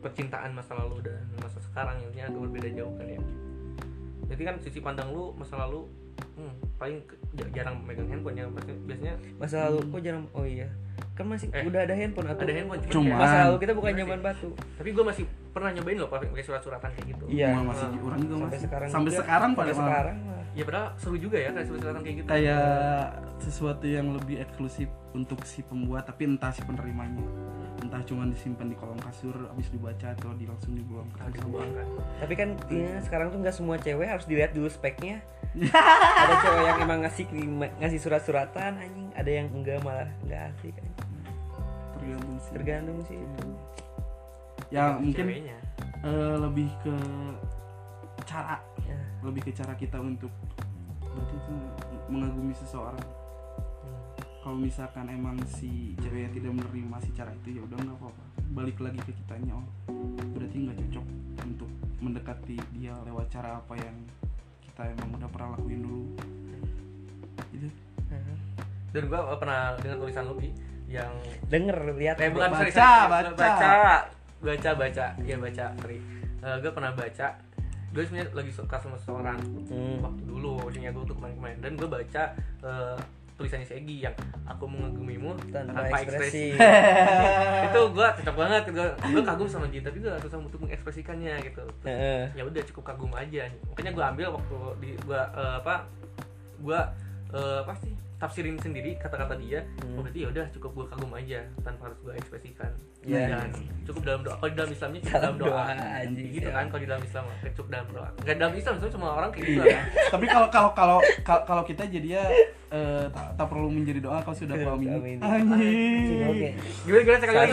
percintaan 0.00 0.56
masa 0.56 0.72
lalu 0.74 1.04
dan 1.04 1.20
masa 1.38 1.60
sekarang 1.60 2.00
intinya 2.00 2.32
agak 2.32 2.40
berbeda 2.48 2.68
jauh 2.72 2.92
kan 2.96 3.06
ya. 3.06 3.20
Jadi 4.32 4.42
kan 4.46 4.56
sisi 4.64 4.80
pandang 4.80 5.12
lu 5.12 5.36
masa 5.36 5.60
lalu 5.60 5.84
hmm, 6.40 6.54
paling 6.80 7.04
ke- 7.04 7.19
jarang 7.50 7.76
megang 7.82 8.06
handphone 8.06 8.34
ya 8.34 8.44
biasanya 8.82 9.14
masa 9.36 9.66
lalu 9.66 9.78
kok 9.86 10.00
jarang 10.00 10.26
oh 10.32 10.42
iya 10.42 10.66
kan 11.12 11.24
masih 11.26 11.52
Eh, 11.52 11.62
udah 11.62 11.84
ada 11.84 11.92
handphone 11.92 12.26
atau 12.26 12.42
ada 12.42 12.52
handphone 12.52 12.80
Cuma- 12.88 13.16
masa 13.16 13.36
lalu 13.46 13.56
kita 13.60 13.72
bukan 13.72 13.90
Masih. 13.90 14.02
zaman 14.02 14.18
batu 14.20 14.48
tapi 14.74 14.88
gue 14.90 15.04
masih 15.04 15.24
pernah 15.50 15.70
nyobain 15.70 15.96
loh 15.96 16.08
pakai 16.08 16.40
surat-suratan 16.40 16.90
kayak 16.92 17.06
gitu. 17.10 17.24
Iya. 17.26 17.46
Cuma 17.50 17.74
masih 17.74 17.86
Ah. 17.88 18.00
orang 18.00 18.18
juga 18.20 18.32
sampai 18.32 18.46
masih 18.46 18.60
sekarang 18.62 18.88
sampai 18.88 19.10
juga. 19.10 19.20
sekarang 19.20 19.42
sampai 19.44 19.60
pada 19.60 19.72
sekarang 19.74 20.16
mah. 20.20 20.38
Ya 20.50 20.62
padahal 20.64 20.88
seru 20.96 21.16
juga 21.16 21.36
ya 21.38 21.50
kayak 21.52 21.66
surat-suratan 21.68 22.00
kayak 22.00 22.16
gitu. 22.16 22.26
kayak 22.26 22.66
sesuatu 23.38 23.84
yang 23.84 24.06
lebih 24.12 24.36
eksklusif 24.38 24.88
untuk 25.10 25.38
si 25.42 25.60
pembuat 25.60 26.02
tapi 26.04 26.22
entah 26.26 26.50
si 26.50 26.60
penerimanya 26.60 27.22
entah 27.80 28.02
cuma 28.02 28.26
disimpan 28.26 28.66
di 28.66 28.76
kolong 28.76 28.98
kasur 29.00 29.34
habis 29.44 29.68
dibaca 29.68 30.10
atau 30.10 30.30
di 30.34 30.44
langsung 30.44 30.74
ke 30.74 30.82
dibuang 30.82 31.08
kan. 31.72 31.86
tapi 32.18 32.34
kan 32.36 32.48
ya, 32.68 32.98
sekarang 33.00 33.30
tuh 33.30 33.38
nggak 33.38 33.52
semua 33.52 33.76
cewek 33.76 34.06
harus 34.06 34.24
dilihat 34.24 34.50
dulu 34.50 34.66
speknya 34.66 35.22
ada 36.20 36.34
cewek 36.36 36.62
yang 36.64 36.78
emang 36.80 37.00
ngasih 37.02 37.19
ngasih 37.28 38.00
surat-suratan 38.00 38.78
anjing 38.78 39.08
ada 39.12 39.28
yang 39.28 39.48
enggak 39.50 39.82
malah 39.82 40.08
enggak 40.22 40.48
asik 40.54 40.72
anjing. 40.72 40.96
tergantung 41.98 42.36
sih 42.38 42.52
tergantung 42.54 42.98
sih 43.04 43.16
itu 43.18 43.44
ya 44.70 44.96
mungkin 44.96 45.24
Ceweknya. 45.26 45.58
eh, 46.00 46.34
lebih 46.38 46.68
ke 46.80 46.94
cara 48.22 48.56
ya. 48.80 48.98
lebih 49.20 49.42
ke 49.42 49.52
cara 49.52 49.74
kita 49.74 49.98
untuk 49.98 50.30
berarti 51.02 51.34
itu 51.34 51.52
mengagumi 52.06 52.54
seseorang 52.54 53.00
Hmm. 53.80 53.96
kalau 54.40 54.56
misalkan 54.56 55.08
emang 55.08 55.40
si 55.48 55.96
ceweknya 55.98 56.36
tidak 56.36 56.52
menerima 56.54 56.96
si 57.00 57.10
cara 57.12 57.32
itu 57.32 57.56
ya 57.56 57.64
udah 57.64 57.76
nggak 57.76 57.96
apa-apa 57.96 58.22
balik 58.50 58.76
lagi 58.76 59.00
ke 59.00 59.12
kitanya 59.14 59.56
oh 59.56 59.66
berarti 60.30 60.56
nggak 60.60 60.76
cocok 60.78 61.06
untuk 61.42 61.70
mendekati 61.98 62.56
dia 62.72 62.92
lewat 63.02 63.26
cara 63.28 63.56
apa 63.56 63.72
yang 63.74 63.96
kita 64.60 64.84
emang 64.86 65.16
udah 65.16 65.28
pernah 65.28 65.56
lakuin 65.56 65.80
dulu 65.80 66.02
Dan 68.90 69.02
gue 69.06 69.18
pernah 69.36 69.60
dengar 69.76 69.96
tulisan 69.98 70.24
lu 70.24 70.34
yang 70.86 71.12
denger 71.46 71.94
lihat. 71.94 72.16
Eh 72.18 72.28
bukan 72.28 72.50
Baca, 72.50 72.66
sorry, 72.66 72.72
baca. 72.74 73.30
baca 73.30 73.74
baca 74.40 74.70
baca. 74.74 75.06
Ya 75.20 75.36
baca 75.36 75.64
sorry. 75.76 75.98
Gue 76.58 76.70
pernah 76.70 76.92
baca. 76.92 77.28
Gue 77.90 78.02
sebenarnya 78.02 78.30
lagi 78.32 78.50
suka 78.50 78.76
sama 78.76 78.94
seseorang 78.96 79.38
Hmm. 79.66 79.98
waktu 80.00 80.22
dulu 80.22 80.62
maksudnya 80.62 80.90
gue 80.90 81.04
tuh 81.04 81.14
kemarin-kemarin. 81.14 81.58
Dan 81.58 81.72
gue 81.74 81.86
baca 81.86 82.22
eh, 82.60 82.98
tulisannya 83.34 83.64
si 83.64 83.74
Egi 83.74 83.96
yang 84.00 84.14
aku 84.44 84.64
mengagumimu 84.64 85.32
tanpa, 85.48 85.80
tanpa, 85.80 85.96
ekspresi, 85.96 86.52
ekspresi. 86.52 87.64
Itu 87.66 87.80
gue 87.90 88.08
cocok 88.12 88.36
banget. 88.36 88.62
Gue 88.68 88.86
gue 89.08 89.22
kagum 89.24 89.46
sama 89.46 89.66
dia 89.66 89.80
tapi 89.80 89.98
gue 89.98 90.12
susah 90.18 90.38
untuk 90.38 90.60
mengekspresikannya 90.60 91.34
gitu. 91.42 91.62
Heeh. 91.82 92.30
ya 92.32 92.42
udah 92.42 92.62
cukup 92.66 92.82
kagum 92.84 93.10
aja. 93.12 93.46
Makanya 93.68 93.90
gue 93.90 94.04
ambil 94.06 94.26
waktu 94.34 94.56
di 94.80 94.90
gue 94.98 95.20
apa 95.32 95.86
gue 96.58 96.80
apa 97.32 97.74
sih 97.78 97.94
tafsirin 98.20 98.54
sendiri 98.54 98.94
kata-kata 98.94 99.32
dia 99.34 99.64
Hmm. 99.80 99.96
oh, 99.96 100.04
berarti 100.04 100.20
ya 100.20 100.28
udah 100.28 100.44
cukup 100.52 100.70
gue 100.70 100.86
kagum 100.86 101.08
aja 101.10 101.40
tanpa 101.58 101.88
harus 101.88 101.98
gue 101.98 102.12
ekspresikan 102.14 102.68
Iya. 103.00 103.32
dan 103.32 103.48
cukup 103.82 104.02
dalam 104.04 104.20
doa 104.20 104.36
kalau 104.36 104.46
di 104.46 104.58
dalam 104.60 104.70
Islamnya 104.70 105.00
cukup 105.00 105.16
Dalam 105.16 105.34
dalam 105.34 105.36
doa, 105.40 105.64
doa, 105.64 105.88
anjing. 105.98 106.28
gitu 106.30 106.48
kan 106.50 106.64
kalau 106.68 106.78
di 106.78 106.86
dalam 106.86 107.02
Islam 107.02 107.22
kayak 107.34 107.54
cukup 107.56 107.68
dalam 107.70 107.86
doa 107.90 108.08
nggak 108.14 108.36
dalam 108.36 108.52
Islam 108.54 108.72
sebenarnya 108.74 108.94
semua 108.94 109.10
orang 109.14 109.30
kayak 109.30 109.44
gitu 109.46 109.56
Iya. 109.58 109.72
kan 109.72 109.84
tapi 110.12 110.24
kalau 110.26 110.46
kalau 110.48 110.70
kalau 110.76 110.98
kalau 111.42 111.62
kita 111.64 111.82
jadi 111.86 112.08
ya 112.12 112.24
eh, 112.70 113.04
tak, 113.08 113.26
tak 113.34 113.46
perlu 113.48 113.68
menjadi 113.68 114.00
doa 114.00 114.18
kau 114.20 114.30
sudah 114.30 114.54
kau 114.54 114.76
amini 114.76 114.92
Amini. 114.92 115.16
anjing 115.18 116.20
Oke. 116.22 116.48
gimana 116.84 117.00
gimana 117.02 117.18
sekali 117.18 117.38
lagi 117.38 117.52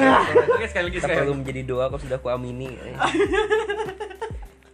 Oke, 0.52 0.66
sekali 0.68 0.86
lagi 0.86 0.98
Tak 1.00 1.10
perlu 1.16 1.34
menjadi 1.34 1.62
doa 1.64 1.84
kok 1.88 2.02
sudah 2.02 2.18
kuamini. 2.18 2.70
Eh, 2.76 2.96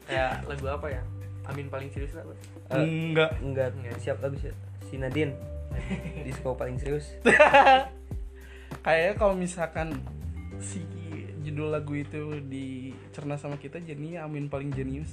kayak 0.05 0.41
lagu 0.43 0.65
apa 0.67 0.87
ya 0.89 1.01
Amin 1.43 1.67
paling 1.67 1.91
serius 1.91 2.15
apa 2.15 2.33
enggak 2.73 3.29
enggak 3.39 3.69
Enggak. 3.73 3.95
siap 3.99 4.17
lagu 4.17 4.35
si, 4.37 4.47
si 4.81 4.95
Nadine. 4.95 5.35
Disco 6.21 6.53
paling 6.53 6.77
serius. 6.77 7.07
kayaknya 8.81 9.13
kalau 9.15 9.33
misalkan 9.33 10.01
si 10.57 10.83
judul 11.41 11.69
lagu 11.69 11.93
itu 11.93 12.39
dicerna 12.41 13.35
sama 13.35 13.55
kita 13.55 13.77
jadinya 13.79 14.23
Amin 14.23 14.47
paling 14.47 14.71
jenius 14.71 15.11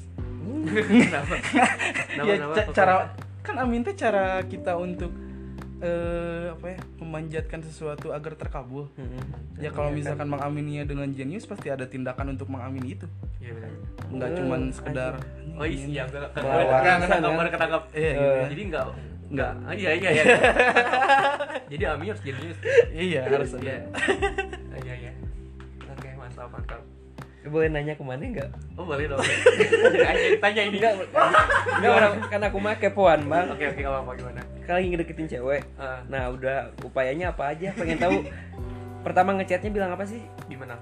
kenapa 0.70 1.34
kenapa 1.42 1.74
ya 2.22 2.34
kenapa? 2.36 2.54
ca- 2.54 2.64
Kok 2.64 2.72
cara 2.72 2.94
kan 3.40 3.56
Amin 3.58 3.82
teh 3.82 3.94
cara 3.94 4.40
kita 4.44 4.74
untuk 4.74 5.10
eh 5.80 6.46
apa 6.50 6.66
ya 6.66 6.78
memanjatkan 6.98 7.60
sesuatu 7.62 8.12
agar 8.12 8.36
terkabul 8.36 8.92
ya 9.56 9.70
kalau 9.70 9.88
misalkan 9.90 10.28
mengamininya 10.28 10.84
dengan 10.84 11.08
jenius 11.08 11.44
pasti 11.44 11.68
ada 11.68 11.84
tindakan 11.84 12.32
untuk 12.32 12.46
mengamini 12.46 12.94
itu 12.94 13.08
Iya 13.40 13.52
benar. 13.52 13.72
nggak 14.10 14.28
Eh, 14.28 14.36
cuman 14.36 14.60
sekedar 14.70 15.12
Oh 15.52 15.64
iya, 15.64 16.04
wah. 16.38 17.48
ketangkap. 17.50 17.82
Iya, 17.90 18.10
gitu 18.10 18.20
Eh. 18.22 18.32
ya. 18.34 18.46
Jadi 18.48 18.62
enggak 18.62 18.84
enggak. 19.30 19.52
Ah, 19.62 19.72
iya 19.72 19.90
iya 19.94 20.10
iya. 20.12 20.24
Jadi 21.70 21.84
Ami 21.86 22.04
harus 22.06 22.20
jenius. 22.20 22.58
iya 22.90 23.22
harus 23.24 23.54
ada 23.54 23.62
Iya. 23.62 23.78
Ah, 24.66 24.78
Iya 24.80 24.94
iya. 24.96 25.12
Oke, 25.88 26.08
mantap 26.14 26.48
mantap. 26.48 26.80
Eh, 27.40 27.48
Boleh 27.48 27.68
nanya 27.68 27.94
ke 27.94 28.02
mana 28.02 28.20
enggak? 28.20 28.50
Oh 28.74 28.84
boleh 28.84 29.06
dong. 29.06 29.22
Tanya, 29.22 30.28
tanya 30.42 30.62
ini. 30.64 30.76
Enggak, 30.76 30.92
enggak 31.72 31.92
orang 31.94 32.12
kan 32.26 32.40
aku 32.42 32.58
mah 32.58 32.74
kepoan 32.76 33.20
bang. 33.24 33.46
Oke 33.48 33.64
oke 33.66 33.78
nggak 33.78 33.92
apa-apa 33.92 34.12
gimana? 34.12 34.40
Kalau 34.60 34.76
lagi 34.76 34.88
ngedeketin 34.88 35.26
cewek, 35.28 35.62
Ah, 35.74 35.98
nah 36.06 36.28
udah 36.28 36.56
upayanya 36.82 37.30
apa 37.30 37.50
aja? 37.50 37.70
Pengen 37.72 37.96
tahu. 37.96 38.16
Pertama 39.06 39.32
ngechatnya 39.32 39.70
bilang 39.70 39.90
apa 39.90 40.04
sih? 40.04 40.20
gimana? 40.46 40.76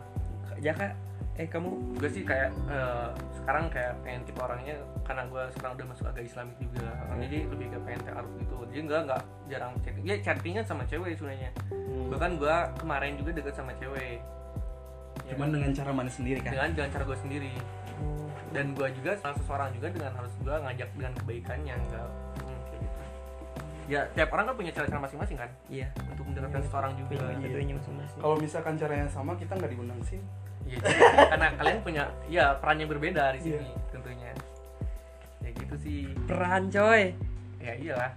Jaka, 0.59 0.91
eh 1.39 1.47
kamu 1.47 1.71
Gue 1.97 2.11
sih 2.11 2.27
kayak 2.27 2.51
eh, 2.67 3.09
sekarang 3.39 3.71
kayak 3.71 3.95
pengen 4.03 4.27
tipe 4.27 4.43
orangnya 4.43 4.75
karena 5.07 5.23
gue 5.31 5.43
sekarang 5.55 5.73
udah 5.79 5.87
masuk 5.89 6.07
agak 6.11 6.25
Islamik 6.27 6.57
juga. 6.59 6.91
Jadi 7.17 7.39
lebih 7.47 7.67
ke 7.73 7.79
pengen 7.81 8.01
ta'aruf 8.05 8.33
gitu. 8.37 8.57
Jadi 8.69 8.81
enggak 8.85 9.01
enggak 9.07 9.23
jarang 9.49 9.73
chatting. 9.81 10.03
Ya 10.05 10.17
chattingan 10.19 10.65
sama 10.67 10.83
cewek 10.85 11.15
sebenarnya. 11.15 11.51
Hmm. 11.71 12.11
Bahkan 12.11 12.31
gue 12.37 12.57
kemarin 12.83 13.13
juga 13.17 13.31
deket 13.33 13.55
sama 13.55 13.73
cewek. 13.79 14.19
Ya 15.27 15.35
cuman 15.35 15.49
dengan 15.51 15.71
cara 15.75 15.91
mana 15.91 16.11
sendiri 16.11 16.39
kan 16.41 16.53
dengan 16.55 16.71
dengan 16.73 16.91
cara 16.95 17.05
gue 17.05 17.19
sendiri 17.21 17.53
Hmm. 17.99 18.31
dan 18.55 18.79
gue 18.79 18.89
juga 18.95 19.19
salah 19.19 19.35
seseorang 19.35 19.75
juga 19.75 19.91
dengan 19.91 20.15
harus 20.15 20.31
gue 20.39 20.55
ngajak 20.55 20.89
dengan 20.95 21.13
kebaikannya 21.19 21.75
enggak 21.75 22.07
hmm, 22.39 22.59
kayak 22.71 22.81
gitu 22.81 22.99
ya 23.91 24.01
tiap 24.15 24.31
orang 24.31 24.45
kan 24.47 24.55
punya 24.55 24.71
cara-cara 24.71 25.01
masing-masing 25.03 25.35
kan 25.35 25.51
Iya. 25.67 25.91
untuk 26.07 26.25
mendekatkan 26.31 26.63
seseorang 26.63 26.93
juga 26.95 27.35
masing-masing. 27.83 28.21
kalau 28.23 28.37
misalkan 28.39 28.75
caranya 28.79 29.07
sama 29.11 29.35
kita 29.35 29.53
nggak 29.59 29.71
diundang 29.75 30.01
sih 30.07 30.23
Iya, 30.69 30.85
karena 31.33 31.49
kalian 31.57 31.79
punya 31.81 32.05
ya 32.29 32.53
peran 32.61 32.77
yang 32.77 32.91
berbeda 32.93 33.33
di 33.33 33.41
sini 33.41 33.73
tentunya. 33.89 34.31
Ya 35.41 35.51
gitu 35.57 35.75
sih. 35.81 36.13
Peran 36.29 36.69
coy. 36.69 37.17
Ya 37.59 37.73
iyalah. 37.75 38.13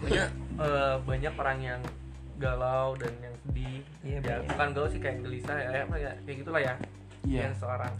Banyak 0.00 0.28
eh, 0.56 0.96
banyak 1.04 1.32
orang 1.36 1.58
yang 1.60 1.80
galau 2.36 2.96
dan 2.96 3.12
yang 3.20 3.34
sedih. 3.44 3.80
Iya, 4.00 4.18
ya 4.22 4.34
bukan 4.44 4.68
galau 4.72 4.88
sih 4.88 5.00
kayak 5.00 5.20
gelisah 5.20 5.56
ya 5.56 5.84
apa 5.84 5.96
ya 5.96 6.12
kayak 6.24 6.36
gitulah 6.40 6.62
ya 6.62 6.74
Iya. 7.26 7.50
yang 7.50 7.56
seorang. 7.58 7.92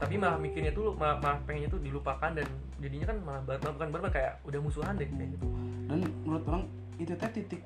Tapi 0.00 0.16
malah 0.16 0.40
mikirnya 0.40 0.72
tuh 0.72 0.96
malah, 0.96 1.20
malah 1.20 1.38
pengennya 1.44 1.68
tuh 1.68 1.82
dilupakan 1.82 2.32
dan 2.32 2.46
jadinya 2.80 3.06
kan 3.12 3.16
malah 3.20 3.42
bar- 3.44 3.60
bukan 3.60 3.88
barbar 3.92 4.10
kayak 4.10 4.40
udah 4.42 4.60
musuhan 4.62 4.96
deh 4.96 5.04
kayak 5.06 5.28
gitu. 5.36 5.46
Dan 5.86 5.98
menurut 6.24 6.44
orang 6.48 6.64
itu 6.96 7.12
teh 7.12 7.30
titik 7.30 7.62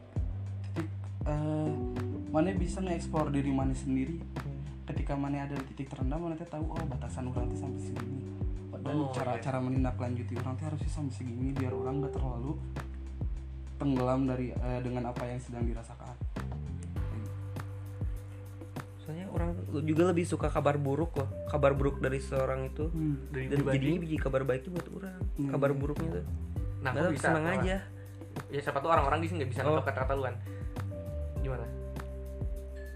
titik 0.74 0.88
eh 1.28 1.72
mana 2.28 2.52
bisa 2.52 2.78
ngeksplor 2.78 3.28
diri 3.28 3.48
mana 3.48 3.72
sendiri. 3.72 4.20
Ketika 4.84 5.12
mana 5.14 5.44
ada 5.44 5.52
di 5.52 5.64
titik 5.68 5.88
terendah 5.88 6.16
mana 6.16 6.32
tahu 6.34 6.64
oh 6.66 6.84
batasan 6.86 7.28
orang 7.28 7.46
teh 7.46 7.56
sampai 7.56 7.80
segini. 7.80 8.24
Dan 8.78 8.94
Oh, 8.94 9.12
cara 9.12 9.36
iya. 9.36 9.42
cara 9.42 9.58
menindaklanjuti 9.58 10.32
orang 10.38 10.54
teh 10.56 10.64
harusnya 10.64 10.88
sampai 10.88 11.12
segini 11.14 11.52
biar 11.52 11.72
orang 11.72 12.00
nggak 12.00 12.14
terlalu 12.14 12.56
tenggelam 13.76 14.24
dari 14.24 14.50
eh, 14.50 14.80
dengan 14.80 15.08
apa 15.08 15.22
yang 15.24 15.38
sedang 15.38 15.62
dirasakan. 15.62 16.16
Soalnya 18.98 19.26
orang 19.28 19.56
juga 19.84 20.02
lebih 20.04 20.24
suka 20.24 20.48
kabar 20.48 20.76
buruk 20.76 21.16
loh 21.16 21.28
kabar 21.48 21.72
buruk 21.72 21.96
dari 21.98 22.20
seorang 22.20 22.68
itu. 22.68 22.92
Dari 23.32 23.48
dan 23.48 23.58
jadinya 23.64 23.98
biji 24.04 24.16
kabar 24.16 24.44
baiknya 24.44 24.70
buat 24.72 24.88
orang 24.92 25.16
Hmm. 25.38 25.48
kabar 25.48 25.70
buruknya 25.72 26.08
tuh. 26.12 26.24
Nah 26.82 26.90
kok 26.92 27.12
bisa 27.12 27.28
senang 27.30 27.46
aja. 27.46 27.76
Ya 28.48 28.60
siapa 28.60 28.78
tuh 28.78 28.90
orang-orang 28.90 29.20
di 29.20 29.26
sini 29.28 29.36
nggak 29.42 29.50
bisa 29.52 29.60
Oh. 29.62 29.74
nangkep 29.74 29.84
kata-kata 29.86 30.12
lu 30.14 30.22
kan 30.28 30.36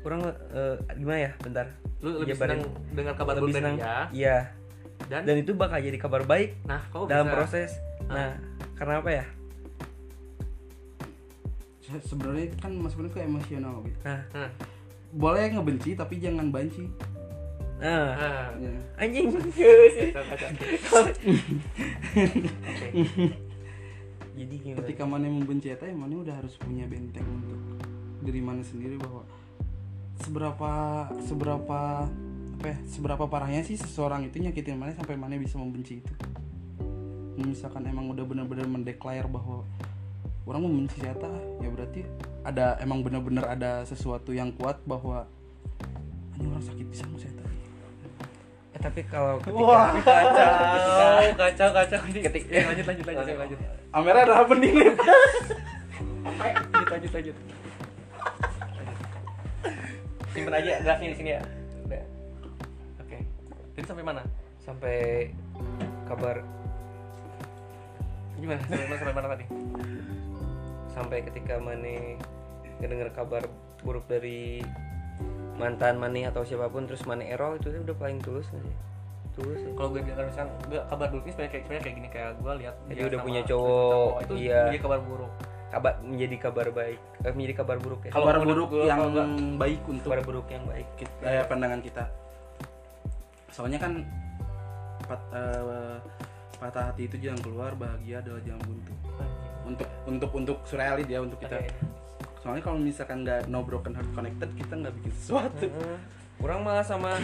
orang 0.02 0.20
eh, 0.52 0.76
gimana 0.98 1.18
ya? 1.18 1.32
Bentar. 1.38 1.66
Lu 2.02 2.18
lebih 2.18 2.34
Jabarin. 2.34 2.60
senang 2.62 2.72
dengar 2.92 3.14
kabar 3.14 3.34
lebih 3.38 3.54
senang. 3.54 3.74
dia? 3.78 4.10
Iya. 4.10 4.36
Dan, 5.10 5.26
dan 5.26 5.36
itu 5.38 5.50
bakal 5.54 5.82
jadi 5.82 5.98
kabar 5.98 6.22
baik 6.22 6.54
nah 6.62 6.78
kok 6.90 7.10
dalam 7.10 7.26
bisa 7.26 7.34
proses. 7.34 7.70
Ah. 8.06 8.14
nah 8.14 8.30
karena 8.78 8.94
apa 9.02 9.10
ya? 9.10 9.24
Se- 11.82 12.04
sebenarnya 12.06 12.54
kan 12.62 12.70
masuknya 12.78 13.10
ke 13.10 13.20
emosional 13.22 13.82
gitu. 13.82 13.98
Nah. 14.06 14.22
Nah, 14.30 14.50
boleh 15.12 15.50
ngebenci 15.52 15.98
tapi 15.98 16.22
jangan 16.22 16.54
banci. 16.54 16.86
Nah. 17.82 18.14
Nah. 18.14 18.46
ya. 18.62 18.70
anjing 18.94 19.26
jadi 24.32 24.54
gimana? 24.58 24.78
Ketika 24.86 25.04
mana 25.04 25.26
membenci 25.28 25.68
eta 25.70 25.84
ya 25.86 25.94
mana 25.94 26.14
udah 26.22 26.34
harus 26.38 26.54
punya 26.56 26.86
benteng 26.86 27.26
untuk 27.26 27.58
diri 28.22 28.40
mana 28.40 28.62
sendiri 28.62 28.96
bahwa 28.96 29.26
seberapa 30.22 30.72
seberapa 31.26 31.80
apa 32.62 32.66
ya, 32.70 32.78
seberapa 32.86 33.24
parahnya 33.26 33.66
sih 33.66 33.74
seseorang 33.74 34.22
itu 34.30 34.38
nyakitin 34.38 34.78
mana 34.78 34.94
sampai 34.94 35.18
mana 35.18 35.34
bisa 35.34 35.58
membenci 35.58 35.98
itu? 35.98 36.12
Misalkan 37.42 37.82
emang 37.90 38.06
udah 38.14 38.22
benar-benar 38.22 38.70
mendeklar 38.70 39.26
bahwa 39.26 39.66
orang 40.46 40.62
membenci 40.62 41.02
si 41.02 41.06
eta 41.06 41.30
ya 41.58 41.68
berarti 41.70 42.06
ada 42.46 42.78
emang 42.78 43.02
benar-benar 43.02 43.50
ada 43.50 43.82
sesuatu 43.82 44.30
yang 44.30 44.54
kuat 44.54 44.78
bahwa 44.86 45.26
ini 46.38 46.46
orang 46.50 46.62
sakit 46.62 46.86
bisa 46.86 47.02
si 47.18 47.26
eta 47.26 47.42
Eh, 48.72 48.80
tapi 48.80 49.04
kalau 49.04 49.36
ketika 49.44 49.68
Wah. 49.68 49.92
kacau 50.00 51.36
kacau 51.36 51.68
kacau 51.76 51.98
ketik 52.08 52.48
eh, 52.48 52.64
lanjut 52.64 52.86
lanjut 52.88 53.04
lanjut 53.04 53.36
lanjut. 53.36 53.36
Lanjut 53.36 53.58
Amera 53.92 54.24
ada 54.24 54.48
apa 54.48 54.52
nih 54.56 54.72
lanjut 56.40 56.88
lanjut 56.88 57.12
lanjut 57.12 57.36
simpen 60.32 60.52
aja 60.52 60.70
nggak 60.80 60.96
sini 60.98 61.14
sini 61.14 61.30
ya. 61.36 61.42
Udah. 61.84 62.02
Oke. 62.98 63.18
Jadi 63.76 63.86
sampai 63.86 64.04
mana? 64.04 64.22
Sampai 64.58 65.28
kabar. 66.08 66.40
Gimana? 68.36 68.60
Sampai 68.64 68.84
mana 68.84 68.98
sampai 68.98 69.14
mana 69.14 69.28
tadi? 69.30 69.44
Sampai 70.88 71.18
ketika 71.24 71.54
Mane 71.56 72.18
ngedenger 72.80 73.14
kabar 73.14 73.42
buruk 73.80 74.08
dari 74.08 74.60
mantan 75.54 76.00
Mane 76.00 76.26
atau 76.26 76.42
siapa 76.42 76.66
pun 76.66 76.88
terus 76.88 77.04
Mane 77.04 77.28
error 77.28 77.54
itu 77.54 77.70
udah 77.70 77.96
paling 77.96 78.18
tulus 78.18 78.48
nggak 78.50 78.64
sih? 78.64 78.76
Tulus 79.32 79.64
ya. 79.64 79.72
kalau 79.72 79.88
gue 79.96 80.04
dengar 80.04 80.28
misalnya 80.28 80.52
gue 80.68 80.80
kabar 80.84 81.06
buruk 81.08 81.24
ini 81.24 81.32
sebenarnya 81.32 81.52
kayak 81.52 81.64
sebenarnya 81.64 81.84
kayak 81.84 81.96
gini 81.96 82.08
kayak 82.12 82.30
gue 82.36 82.52
lihat 82.60 82.74
Jadi 82.84 82.92
dia 82.92 83.04
udah 83.08 83.16
sama- 83.16 83.24
punya 83.24 83.42
cowok, 83.48 84.12
itu 84.20 84.34
iya. 84.36 84.60
menjadi 84.60 84.80
kabar 84.84 85.00
buruk 85.00 85.32
kabar 85.72 85.96
menjadi 85.98 86.36
kabar 86.38 86.66
baik 86.68 87.00
eh, 87.24 87.32
menjadi 87.32 87.54
kabar 87.56 87.76
buruk 87.80 88.00
ya. 88.04 88.10
Kalau 88.12 88.26
kabar 88.26 88.44
buruk 88.44 88.68
gua, 88.70 88.84
yang 88.84 89.00
gua- 89.08 89.28
baik 89.56 89.80
untuk 89.86 90.04
kabar 90.06 90.20
buruk 90.22 90.46
yang 90.46 90.64
baik 90.64 90.88
kita, 90.94 91.24
eh, 91.24 91.44
pandangan 91.48 91.80
kita. 91.80 92.04
Soalnya 93.48 93.78
kan 93.78 94.04
pat, 95.02 95.20
eh, 95.32 95.96
patah 96.56 96.84
hati 96.86 97.08
itu 97.08 97.16
jangan 97.18 97.40
keluar 97.40 97.72
bahagia 97.72 98.20
adalah 98.20 98.40
jangan 98.42 98.62
buntu. 98.62 98.92
Untuk 99.62 99.88
untuk 100.04 100.30
untuk 100.34 100.58
surrealit 100.62 101.06
ya 101.06 101.18
untuk 101.18 101.40
kita. 101.40 101.56
Oke. 101.56 101.72
soalnya 102.38 102.58
kalau 102.60 102.74
misalkan 102.76 103.22
nggak 103.22 103.46
no 103.46 103.62
broken 103.62 103.94
heart 103.94 104.10
connected 104.12 104.50
kita 104.52 104.74
nggak 104.74 104.90
bikin 104.98 105.14
sesuatu. 105.14 105.62
Heeh. 105.64 105.98
orang 106.42 106.58
malah 106.60 106.82
sama 106.82 107.14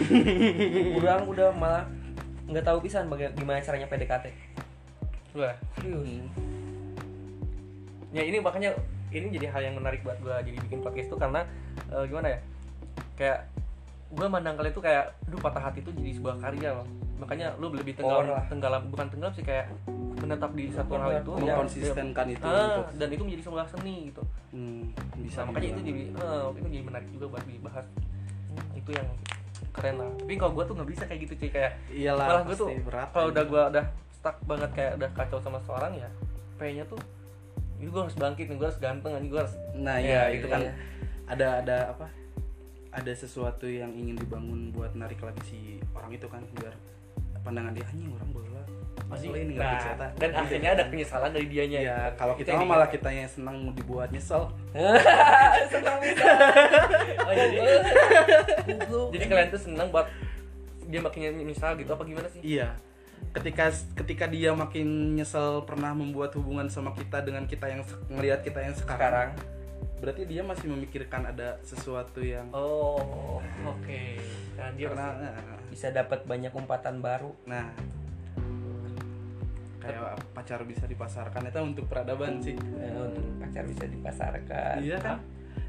orang 0.95 1.27
udah 1.27 1.51
malah 1.51 1.83
nggak 2.47 2.63
tahu 2.63 2.79
pisan 2.79 3.05
baga- 3.05 3.35
gimana 3.35 3.59
caranya 3.59 3.83
PDKT 3.85 4.31
Wah, 5.35 5.51
serius 5.75 6.23
ya 8.09 8.21
ini 8.21 8.37
makanya 8.39 8.73
ini 9.09 9.29
jadi 9.29 9.49
hal 9.49 9.61
yang 9.63 9.75
menarik 9.75 10.01
buat 10.01 10.17
gue 10.17 10.35
jadi 10.45 10.57
bikin 10.65 10.79
podcast 10.81 11.09
tuh 11.09 11.17
karena 11.17 11.41
eh, 11.89 12.03
gimana 12.05 12.27
ya 12.29 12.39
kayak 13.15 13.39
gue 14.09 14.25
mandang 14.25 14.57
kalian 14.57 14.73
tuh 14.73 14.81
kayak 14.81 15.13
duh 15.29 15.37
patah 15.37 15.61
hati 15.61 15.85
tuh 15.85 15.93
jadi 15.93 16.17
sebuah 16.17 16.41
karya 16.41 16.73
loh. 16.73 16.87
Makanya 17.21 17.53
lu 17.61 17.69
lebih 17.69 17.93
tenggelam 17.93 18.25
lah. 18.25 18.41
tenggelam 18.49 18.81
bukan 18.89 19.05
tenggelam 19.05 19.33
sih 19.35 19.45
kayak 19.45 19.69
menetap 20.17 20.49
di 20.57 20.65
satu 20.73 20.97
hal 20.97 21.21
itu 21.21 21.29
Iya. 21.29 21.41
mengkonsistenkan 21.45 22.25
itu 22.25 22.41
Ah, 22.41 22.89
dan 22.89 23.07
itu 23.13 23.21
menjadi 23.21 23.43
sebuah 23.45 23.65
seni 23.69 24.09
gitu. 24.09 24.21
Hmm, 24.49 24.81
bisa 25.21 25.45
bisa 25.45 25.45
makanya 25.45 25.67
itu 25.77 25.81
jadi 25.85 26.01
eh, 26.09 26.45
itu 26.57 26.67
jadi 26.73 26.83
menarik 26.83 27.07
juga 27.13 27.25
buat 27.37 27.43
dibahas. 27.45 27.85
Itu 28.73 28.89
yang 28.97 29.07
keren 29.69 29.95
lah. 30.01 30.09
Tapi 30.17 30.33
kalau 30.35 30.53
gue 30.57 30.63
tuh 30.65 30.73
nggak 30.73 30.89
bisa 30.89 31.03
kayak 31.05 31.19
gitu 31.29 31.33
cuy 31.37 31.49
kayak 31.53 31.71
iyalah 31.93 32.25
malah 32.25 32.43
gue 32.49 32.55
tuh 32.57 32.69
kalau 33.13 33.27
udah 33.29 33.43
gue 33.45 33.61
udah 33.77 33.85
stuck 34.09 34.37
banget 34.43 34.69
kayak 34.73 34.91
udah 34.97 35.09
kacau 35.13 35.37
sama 35.37 35.59
seorang 35.61 35.93
ya 35.93 36.09
pengennya 36.57 36.83
tuh 36.89 36.97
gue 37.81 38.01
harus 38.01 38.11
bangkit 38.13 38.45
nih 38.45 38.55
gue 38.55 38.67
harus 38.67 38.77
ganteng 38.77 39.15
ini 39.15 39.27
gue 39.27 39.39
harus 39.39 39.55
nah 39.73 39.95
Ya, 39.95 40.27
ya, 40.27 40.35
itu 40.35 40.43
gitu 40.43 40.47
kan. 40.49 40.61
ya. 40.61 40.73
ada 41.25 41.47
ada 41.59 41.77
apa? 41.89 42.05
Ada 42.89 43.13
sesuatu 43.15 43.63
yang 43.63 43.93
ingin 43.93 44.17
dibangun 44.17 44.69
buat 44.69 44.91
narik 44.91 45.21
lagi 45.21 45.39
si 45.45 45.59
orang 45.89 46.09
itu 46.09 46.25
kan 46.25 46.43
biar 46.51 46.73
pandangan 47.39 47.71
dia 47.71 47.85
hanya 47.87 48.11
orang 48.11 48.29
bola 48.29 48.61
Masih- 49.07 49.31
ini 49.31 49.55
nah, 49.55 49.63
nggak 49.63 49.69
bisa 49.73 49.89
dan 50.17 50.29
akhirnya 50.35 50.69
ada 50.71 50.83
penyesalan 50.85 51.31
dari 51.31 51.47
dianya. 51.47 51.79
Ya 51.79 51.97
kalau 52.13 52.33
kita 52.33 52.53
mah 52.53 52.67
malah 52.67 52.89
kita 52.89 53.09
yang 53.09 53.25
senang 53.25 53.55
mau 53.59 53.71
dibuat 53.71 54.09
nyesel. 54.09 54.49
Senang 55.71 55.97
Oh, 57.19 57.31
jadi, 57.31 57.57
jadi 59.13 59.23
kalian 59.25 59.47
tuh 59.49 59.61
senang 59.61 59.87
buat 59.89 60.05
dia 60.83 60.99
makin 60.99 61.41
misal 61.43 61.73
gitu 61.73 61.89
apa 61.89 62.03
gimana 62.03 62.27
sih? 62.27 62.41
Iya 62.43 62.73
ketika 63.29 63.69
ketika 64.03 64.25
dia 64.25 64.51
makin 64.57 65.13
nyesel 65.13 65.63
pernah 65.63 65.93
membuat 65.93 66.33
hubungan 66.35 66.65
sama 66.67 66.91
kita 66.97 67.21
dengan 67.21 67.45
kita 67.45 67.69
yang 67.69 67.81
ngelihat 68.09 68.41
kita 68.41 68.65
yang 68.65 68.73
sekarang, 68.73 69.31
sekarang? 69.37 69.99
berarti 70.01 70.23
dia 70.25 70.41
masih 70.41 70.71
memikirkan 70.71 71.29
ada 71.29 71.61
sesuatu 71.61 72.23
yang 72.23 72.49
oh 72.51 73.37
oke. 73.63 74.01
Dan 74.57 74.75
dia 74.75 74.91
karena 74.91 75.07
masih- 75.13 75.23
nah, 75.23 75.59
bisa 75.69 75.87
dapat 75.93 76.19
banyak 76.25 76.51
umpatan 76.51 76.99
baru. 76.99 77.31
Nah. 77.45 77.69
Kayak 79.79 80.19
pacar 80.35 80.59
bisa 80.67 80.83
dipasarkan. 80.83 81.47
Itu 81.47 81.59
untuk 81.63 81.85
peradaban 81.87 82.43
sih. 82.43 82.51
Eh, 82.53 82.91
untuk 82.99 83.23
pacar 83.39 83.63
bisa 83.63 83.87
dipasarkan. 83.87 84.83
Iya 84.83 84.97
kan? 84.99 85.17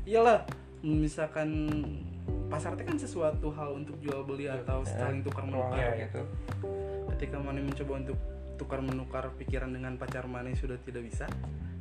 Iyalah 0.03 0.43
misalkan 0.83 1.49
pasar 2.51 2.75
itu 2.75 2.85
kan 2.85 2.97
sesuatu 2.99 3.49
hal 3.55 3.79
untuk 3.79 3.97
jual 4.03 4.27
beli 4.27 4.51
atau 4.51 4.83
saling 4.83 5.23
tukar 5.23 5.47
menukar. 5.47 5.79
Iya, 5.79 6.11
gitu. 6.11 6.23
Ketika 7.17 7.37
mana 7.39 7.63
mencoba 7.63 7.93
untuk 8.03 8.19
tukar 8.61 8.81
menukar 8.85 9.25
pikiran 9.41 9.73
dengan 9.73 9.97
pacar 9.97 10.29
mana 10.29 10.53
sudah 10.53 10.77
tidak 10.85 11.09
bisa 11.09 11.25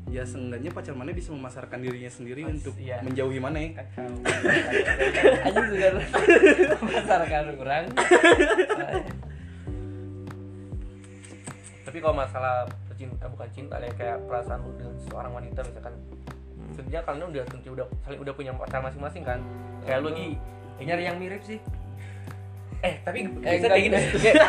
ya 0.10 0.26
seenggaknya 0.26 0.74
pacar 0.74 0.98
mana 0.98 1.14
bisa 1.14 1.30
memasarkan 1.30 1.86
dirinya 1.86 2.10
sendiri 2.10 2.42
Mas, 2.42 2.64
untuk 2.64 2.74
iya. 2.82 2.98
menjauhi 3.06 3.38
mana 3.38 3.62
kacau. 3.78 4.10
Aja 5.46 5.60
sudah 5.70 5.92
pasarkan 6.82 7.44
orang. 7.60 7.86
Tapi 11.86 11.98
kalau 12.02 12.16
masalah 12.18 12.66
cinta 13.00 13.26
bukan 13.32 13.50
cinta 13.56 13.76
ya 13.80 13.92
kayak 13.96 14.18
perasaan 14.28 14.60
lu 14.60 14.76
dengan 14.76 14.96
seorang 15.08 15.32
wanita 15.32 15.60
misalkan 15.64 15.96
sebenarnya 16.72 17.02
kalian 17.02 17.28
udah 17.28 17.44
tentu 17.46 17.68
udah 17.72 17.86
saling 18.02 18.20
udah 18.20 18.34
punya 18.34 18.52
pacar 18.54 18.80
masing-masing 18.80 19.24
kan? 19.24 19.40
Kayak 19.82 20.00
lu 20.00 20.10
lagi 20.10 20.28
nyari 20.80 21.04
yang 21.04 21.18
mirip 21.18 21.42
sih. 21.42 21.60
Eh 22.80 22.96
tapi 23.02 23.20
Eh, 23.20 23.28
biasa 23.28 23.52
enggak, 23.52 23.70
kayak 23.70 23.84
gini 23.84 23.98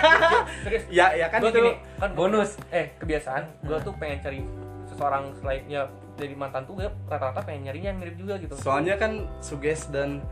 serius. 0.62 0.84
Ya 0.88 1.06
ya 1.12 1.26
kan 1.26 1.38
Gua 1.40 1.50
itu 1.50 1.58
gini, 1.58 1.72
kan 1.96 2.10
bonus. 2.14 2.50
Eh 2.70 2.94
kebiasaan. 2.96 3.42
Gue 3.60 3.78
tuh 3.80 3.92
pengen 3.96 4.18
cari 4.20 4.40
seseorang 4.86 5.34
selainnya 5.36 5.86
dari 6.14 6.34
mantan 6.34 6.62
tuh 6.62 6.76
gue 6.76 6.88
rata-rata 7.04 7.40
pengen 7.40 7.66
nyarinya 7.66 7.90
yang 7.90 7.98
mirip 7.98 8.14
juga 8.14 8.34
gitu. 8.36 8.54
Soalnya 8.54 8.94
kan 8.94 9.12
suges 9.40 9.88
dan 9.88 10.22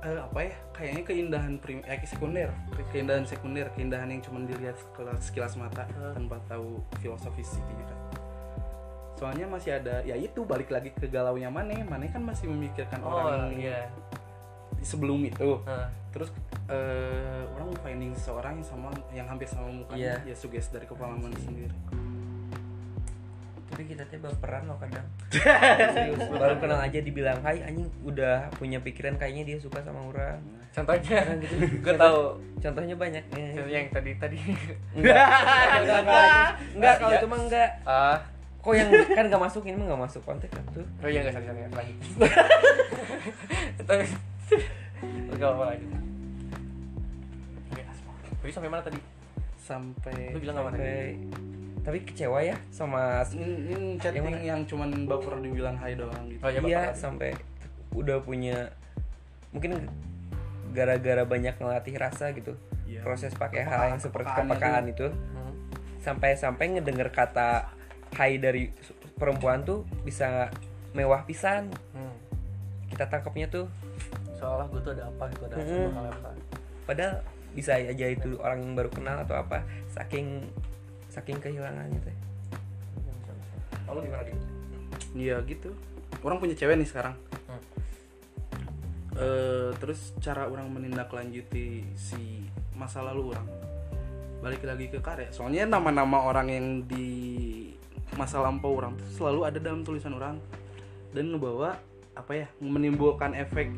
eh, 0.00 0.16
apa 0.16 0.38
ya 0.42 0.54
kayaknya 0.72 1.02
keindahan 1.02 1.52
prim 1.58 1.80
eh 1.82 2.00
sekunder. 2.02 2.48
Ke- 2.70 2.88
keindahan 2.90 3.24
sekunder 3.24 3.68
keindahan 3.70 4.08
yang 4.08 4.20
cuma 4.20 4.40
dilihat 4.42 4.76
sekilas, 4.76 5.20
sekilas 5.22 5.52
mata 5.54 5.84
Hmm. 5.90 6.12
tanpa 6.14 6.40
tahu 6.46 6.80
filosofis 6.98 7.52
intinya 7.54 7.84
kan 7.86 7.98
soalnya 9.14 9.46
masih 9.46 9.78
ada 9.78 10.02
ya 10.02 10.18
itu 10.18 10.42
balik 10.42 10.70
lagi 10.74 10.90
ke 10.90 11.06
galaunya 11.06 11.48
Mane. 11.50 11.86
Mane 11.86 12.10
kan 12.10 12.22
masih 12.22 12.50
memikirkan 12.50 12.98
oh 13.02 13.14
orang 13.14 13.54
iya. 13.54 13.86
sebelum 14.82 15.22
itu. 15.22 15.62
Nah, 15.64 15.88
terus 16.10 16.34
eh, 16.68 17.42
orang 17.54 17.70
finding 17.80 18.12
seseorang 18.18 18.58
yang 18.60 18.66
sama 18.66 18.88
yang 19.14 19.26
hampir 19.30 19.46
sama 19.46 19.70
mukanya 19.70 20.18
ya 20.26 20.34
suges 20.34 20.68
dari 20.74 20.86
kepala 20.86 21.14
Mane 21.14 21.38
sendiri. 21.38 21.74
Tapi 23.74 23.90
kita 23.90 24.06
teh 24.06 24.22
baperan 24.22 24.70
loh 24.70 24.78
kadang. 24.78 25.02
Serius, 25.94 26.30
baru 26.30 26.62
kenal 26.62 26.78
aja 26.78 26.98
dibilang 27.02 27.42
hai 27.42 27.58
anjing 27.58 27.90
udah 28.06 28.46
punya 28.54 28.78
pikiran 28.78 29.18
kayaknya 29.18 29.42
dia 29.54 29.58
suka 29.58 29.82
sama 29.82 29.98
orang. 30.10 30.38
Contohnya? 30.70 31.18
Nah, 31.22 31.36
gitu. 31.42 31.54
gue 31.86 31.94
tahu. 31.94 32.22
contohnya 32.62 32.94
banyak. 32.98 33.24
Ya. 33.34 33.62
yang 33.66 33.86
tadi 33.90 34.14
tadi. 34.18 34.38
Enggak. 34.94 35.26
Enggak 35.82 36.00
enggak, 36.06 36.46
enggak 36.74 36.94
kalau 36.98 37.12
Ya. 37.14 37.18
itu 37.18 37.26
mah 37.26 37.40
enggak. 37.46 37.70
Ah 37.86 38.33
kok 38.64 38.72
yang 38.72 38.88
kan 39.18 39.24
nggak 39.26 39.42
masuk 39.42 39.62
ini 39.62 39.76
mah 39.76 39.86
nggak 39.86 40.02
masuk 40.02 40.22
konteks 40.24 40.48
kan 40.50 40.64
tuh 40.72 40.84
oh 40.98 41.06
iya 41.06 41.20
nggak 41.20 41.34
sakit 41.34 41.48
sakit 41.50 41.72
lagi 41.74 41.92
tapi 43.78 44.04
nggak 45.30 45.50
apa 45.50 45.64
lagi 45.66 45.86
Oke, 47.66 47.82
aspal. 47.82 48.12
Tadi 48.38 48.52
sampai 48.52 48.70
mana 48.70 48.82
tadi? 48.82 49.00
sampai 49.58 50.16
Lu 50.30 50.38
bilang? 50.38 50.56
Sampai- 50.62 51.16
tapi 51.80 52.00
kecewa 52.02 52.40
ya 52.40 52.56
sama 52.70 53.20
ini, 53.30 53.44
ini 53.66 53.76
chatting 53.96 54.24
Yang 54.24 54.40
yang, 54.40 54.58
mana? 54.58 54.68
cuman 54.68 54.88
baper 55.04 55.32
dibilang 55.38 55.76
hai 55.76 55.92
doang 55.92 56.24
gitu 56.26 56.40
Oh 56.40 56.48
iya, 56.48 56.60
iya 56.62 56.82
sampai 56.90 57.36
udah 57.92 58.20
punya 58.20 58.72
mungkin 59.50 59.84
gara-gara 60.70 61.22
banyak 61.22 61.54
ngelatih 61.54 61.94
rasa 61.94 62.32
gitu 62.32 62.56
Iya. 62.84 63.00
proses 63.00 63.32
pakai 63.32 63.62
hal 63.62 63.88
yang 63.90 64.00
seperti 64.00 64.28
Kepekaan 64.28 64.48
kepekaan 64.50 64.84
itu 64.86 65.06
Hmm. 65.08 65.52
sampai-sampai 66.00 66.64
ngedenger 66.70 67.08
kata 67.10 67.68
hai 68.14 68.38
dari 68.38 68.70
perempuan 69.14 69.62
tuh 69.62 69.82
bisa 70.02 70.50
mewah 70.90 71.22
pisan 71.22 71.70
Hmm. 71.90 72.14
kita 72.88 73.06
tangkapnya 73.06 73.46
tuh 73.46 73.66
Seolah 74.34 74.66
gue 74.66 74.80
tuh 74.80 74.92
ada 74.92 75.08
apa 75.08 75.24
gitu 75.30 75.42
ada 75.46 75.56
sama 75.58 75.90
hal 75.94 76.06
apa. 76.10 76.30
padahal 76.84 77.14
bisa 77.54 77.78
aja 77.78 78.06
itu 78.06 78.34
orang 78.38 78.58
yang 78.60 78.74
baru 78.74 78.90
kenal 78.90 79.22
atau 79.22 79.36
apa 79.36 79.62
saking 79.88 80.42
saking 81.08 81.38
kehilangannya 81.38 81.98
teh 82.00 82.16
Lalu 83.84 84.08
gimana 84.08 84.24
dia? 84.24 84.36
Iya 85.12 85.36
gitu. 85.44 85.70
Orang 86.24 86.40
punya 86.40 86.56
cewek 86.56 86.80
nih 86.80 86.88
sekarang. 86.88 87.14
Hmm. 87.44 87.62
Eh, 89.14 89.70
terus 89.76 90.16
cara 90.18 90.48
orang 90.48 90.66
menindaklanjuti 90.66 91.84
si 91.94 92.48
masa 92.74 93.04
lalu 93.04 93.36
orang 93.36 93.46
balik 94.40 94.64
lagi 94.64 94.88
ke 94.88 94.98
karya. 94.98 95.28
Soalnya 95.30 95.68
nama-nama 95.68 96.24
orang 96.24 96.48
yang 96.48 96.66
di 96.82 97.63
masa 98.14 98.40
lampau 98.42 98.78
orang 98.78 98.94
tuh 98.98 99.08
selalu 99.14 99.40
ada 99.46 99.58
dalam 99.58 99.82
tulisan 99.82 100.14
orang 100.14 100.38
dan 101.14 101.30
ngebawa 101.30 101.78
apa 102.14 102.32
ya 102.34 102.46
menimbulkan 102.62 103.34
efek 103.34 103.70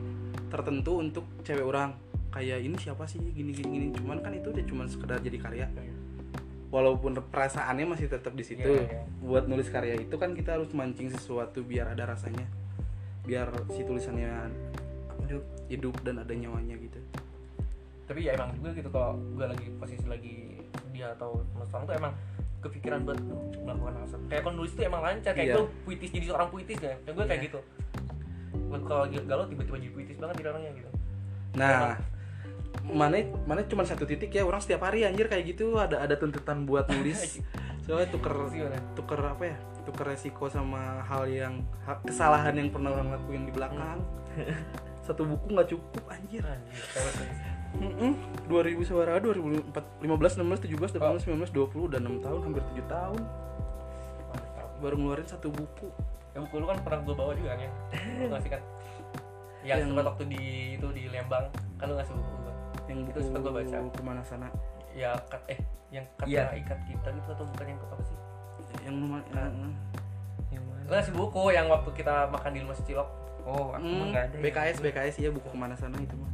tertentu 0.52 1.00
untuk 1.00 1.24
cewek 1.42 1.64
orang. 1.64 1.96
Kayak 2.32 2.60
ini 2.68 2.76
siapa 2.76 3.08
sih? 3.08 3.16
Gini 3.20 3.52
gini 3.52 3.68
gini. 3.68 3.86
Cuman 3.96 4.20
kan 4.20 4.32
itu 4.36 4.52
udah 4.52 4.64
cuman 4.68 4.86
sekedar 4.88 5.18
jadi 5.24 5.38
karya. 5.40 5.66
Walaupun 6.68 7.16
perasaannya 7.32 7.86
masih 7.96 8.12
tetap 8.12 8.36
di 8.36 8.44
situ 8.44 8.66
Iya, 8.66 8.84
iya. 8.84 9.02
buat 9.22 9.48
nulis 9.48 9.70
karya 9.72 9.96
itu 9.96 10.12
kan 10.20 10.36
kita 10.36 10.60
harus 10.60 10.68
mancing 10.76 11.08
sesuatu 11.08 11.64
biar 11.64 11.96
ada 11.96 12.04
rasanya. 12.12 12.44
Biar 13.24 13.48
si 13.72 13.80
tulisannya 13.88 14.52
hidup 15.24 15.44
hidup 15.72 15.94
dan 16.04 16.20
ada 16.20 16.32
nyawanya 16.36 16.76
gitu. 16.76 17.00
Tapi 18.06 18.28
ya 18.28 18.36
emang 18.36 18.52
juga 18.54 18.70
gitu 18.76 18.88
kalau 18.92 19.16
gue 19.16 19.46
lagi 19.48 19.66
posisi 19.80 20.06
lagi 20.06 20.60
dia 20.92 21.16
atau 21.16 21.40
masalah 21.56 21.88
tuh 21.88 21.96
emang 21.96 22.12
kepikiran 22.66 23.00
buat 23.02 23.18
melakukan 23.62 23.94
hal 23.94 24.06
kayak 24.26 24.42
kalau 24.42 24.54
nulis 24.56 24.72
tuh 24.74 24.82
emang 24.82 25.02
lancar 25.02 25.32
kayak 25.32 25.46
Iya. 25.46 25.54
gue 25.56 25.66
puitis 25.86 26.10
jadi 26.10 26.26
seorang 26.26 26.48
puitis 26.50 26.78
ya. 26.78 26.94
Kayak 27.00 27.14
gue 27.14 27.24
kayak 27.24 27.40
Iya. 27.40 27.46
gitu. 27.48 27.60
Kalau 28.86 29.00
lagi 29.02 29.16
galau 29.22 29.44
tiba-tiba 29.46 29.76
jadi 29.78 29.92
puitis 29.92 30.16
banget 30.18 30.34
di 30.36 30.42
orangnya 30.44 30.70
gitu. 30.74 30.90
Nah 31.54 31.96
mana 32.86 33.16
mana 33.48 33.60
cuma 33.64 33.82
satu 33.82 34.06
titik 34.06 34.30
ya 34.30 34.42
orang 34.42 34.60
setiap 34.60 34.86
hari 34.86 35.02
anjir 35.02 35.26
kayak 35.26 35.42
gitu 35.48 35.74
ada 35.74 36.02
ada 36.02 36.14
tuntutan 36.14 36.66
buat 36.66 36.86
nulis. 36.86 37.38
Soalnya 37.86 38.10
tuker 38.10 38.34
tuker 38.94 39.20
apa 39.22 39.44
ya 39.46 39.56
tuker 39.86 40.06
resiko 40.06 40.50
sama 40.50 41.06
hal 41.06 41.30
yang 41.30 41.62
ha- 41.86 42.02
kesalahan 42.02 42.58
yang 42.58 42.68
pernah 42.74 42.90
orang 42.90 43.14
lakuin 43.14 43.46
di 43.46 43.52
belakang. 43.54 44.02
Satu 45.06 45.22
buku 45.22 45.54
nggak 45.54 45.70
cukup 45.70 46.02
anjir. 46.10 46.42
Anjir, 46.42 46.82
terus 47.76 47.92
nih. 47.92 48.08
Mm-mm. 48.08 48.12
2000 48.46 48.82
suara 48.84 49.12
2015 49.16 50.00
16 50.00 50.64
17 50.66 50.96
18 50.96 51.26
19 51.26 51.50
20 51.50 51.88
udah 51.88 51.98
6 51.98 52.20
tahun 52.20 52.40
hampir 52.42 52.62
7 52.72 52.86
tahun 52.86 53.20
Mantap. 54.26 54.68
baru 54.78 54.94
ngeluarin 54.96 55.26
satu 55.26 55.48
buku 55.48 55.88
Ya 56.30 56.38
buku 56.38 56.54
lu 56.54 56.66
kan 56.66 56.78
pernah 56.78 57.00
gue 57.00 57.14
bawa 57.14 57.32
juga 57.32 57.48
kan 57.50 57.60
ya 57.60 57.70
Lu 58.18 58.28
ngasih 58.28 58.50
kan 58.50 58.62
Yang 59.62 59.68
Yang- 59.72 59.88
sempat 59.88 60.04
waktu 60.06 60.24
di 60.26 60.42
itu 60.74 60.86
di 60.90 61.02
Lembang 61.06 61.46
Kan 61.74 61.86
lu 61.86 61.94
ngasih 61.94 62.14
buku 62.14 62.32
gue 62.34 62.54
yang 62.86 62.98
Itu 63.00 63.08
buku 63.10 63.20
sempat 63.22 63.40
gua 63.42 63.52
baca. 63.54 63.76
ke 63.90 64.02
mana 64.02 64.22
sana 64.22 64.46
Ya 64.92 65.10
kat, 65.24 65.42
eh 65.46 65.60
yang 65.88 66.04
kata 66.14 66.26
Iya. 66.26 66.44
ikat 66.56 66.78
kita 66.84 67.08
gitu 67.10 67.28
atau 67.30 67.44
bukan 67.46 67.66
yang 67.66 67.78
apa 67.80 68.02
sih 68.02 68.18
yang 68.82 68.94
lumayan 68.96 69.24
yang, 69.30 69.72
yang 70.50 70.62
mana 70.62 70.80
Lu 70.82 70.92
ngasih 70.92 71.14
buku 71.14 71.42
yang 71.48 71.66
waktu 71.66 71.90
kita 71.92 72.14
makan 72.26 72.50
di 72.52 72.60
rumah 72.60 72.76
Cilok 72.76 73.08
oh 73.44 73.70
aku 73.70 73.80
Hmm, 73.80 74.10
nggak 74.10 74.24
ada 74.24 74.34
ya. 74.34 74.42
BKS 74.42 74.76
BKS 74.80 75.14
iya 75.18 75.30
buku 75.30 75.46
ke 75.46 75.54
mana 75.54 75.72
sana 75.72 75.96
itu 75.96 76.14
mah 76.14 76.32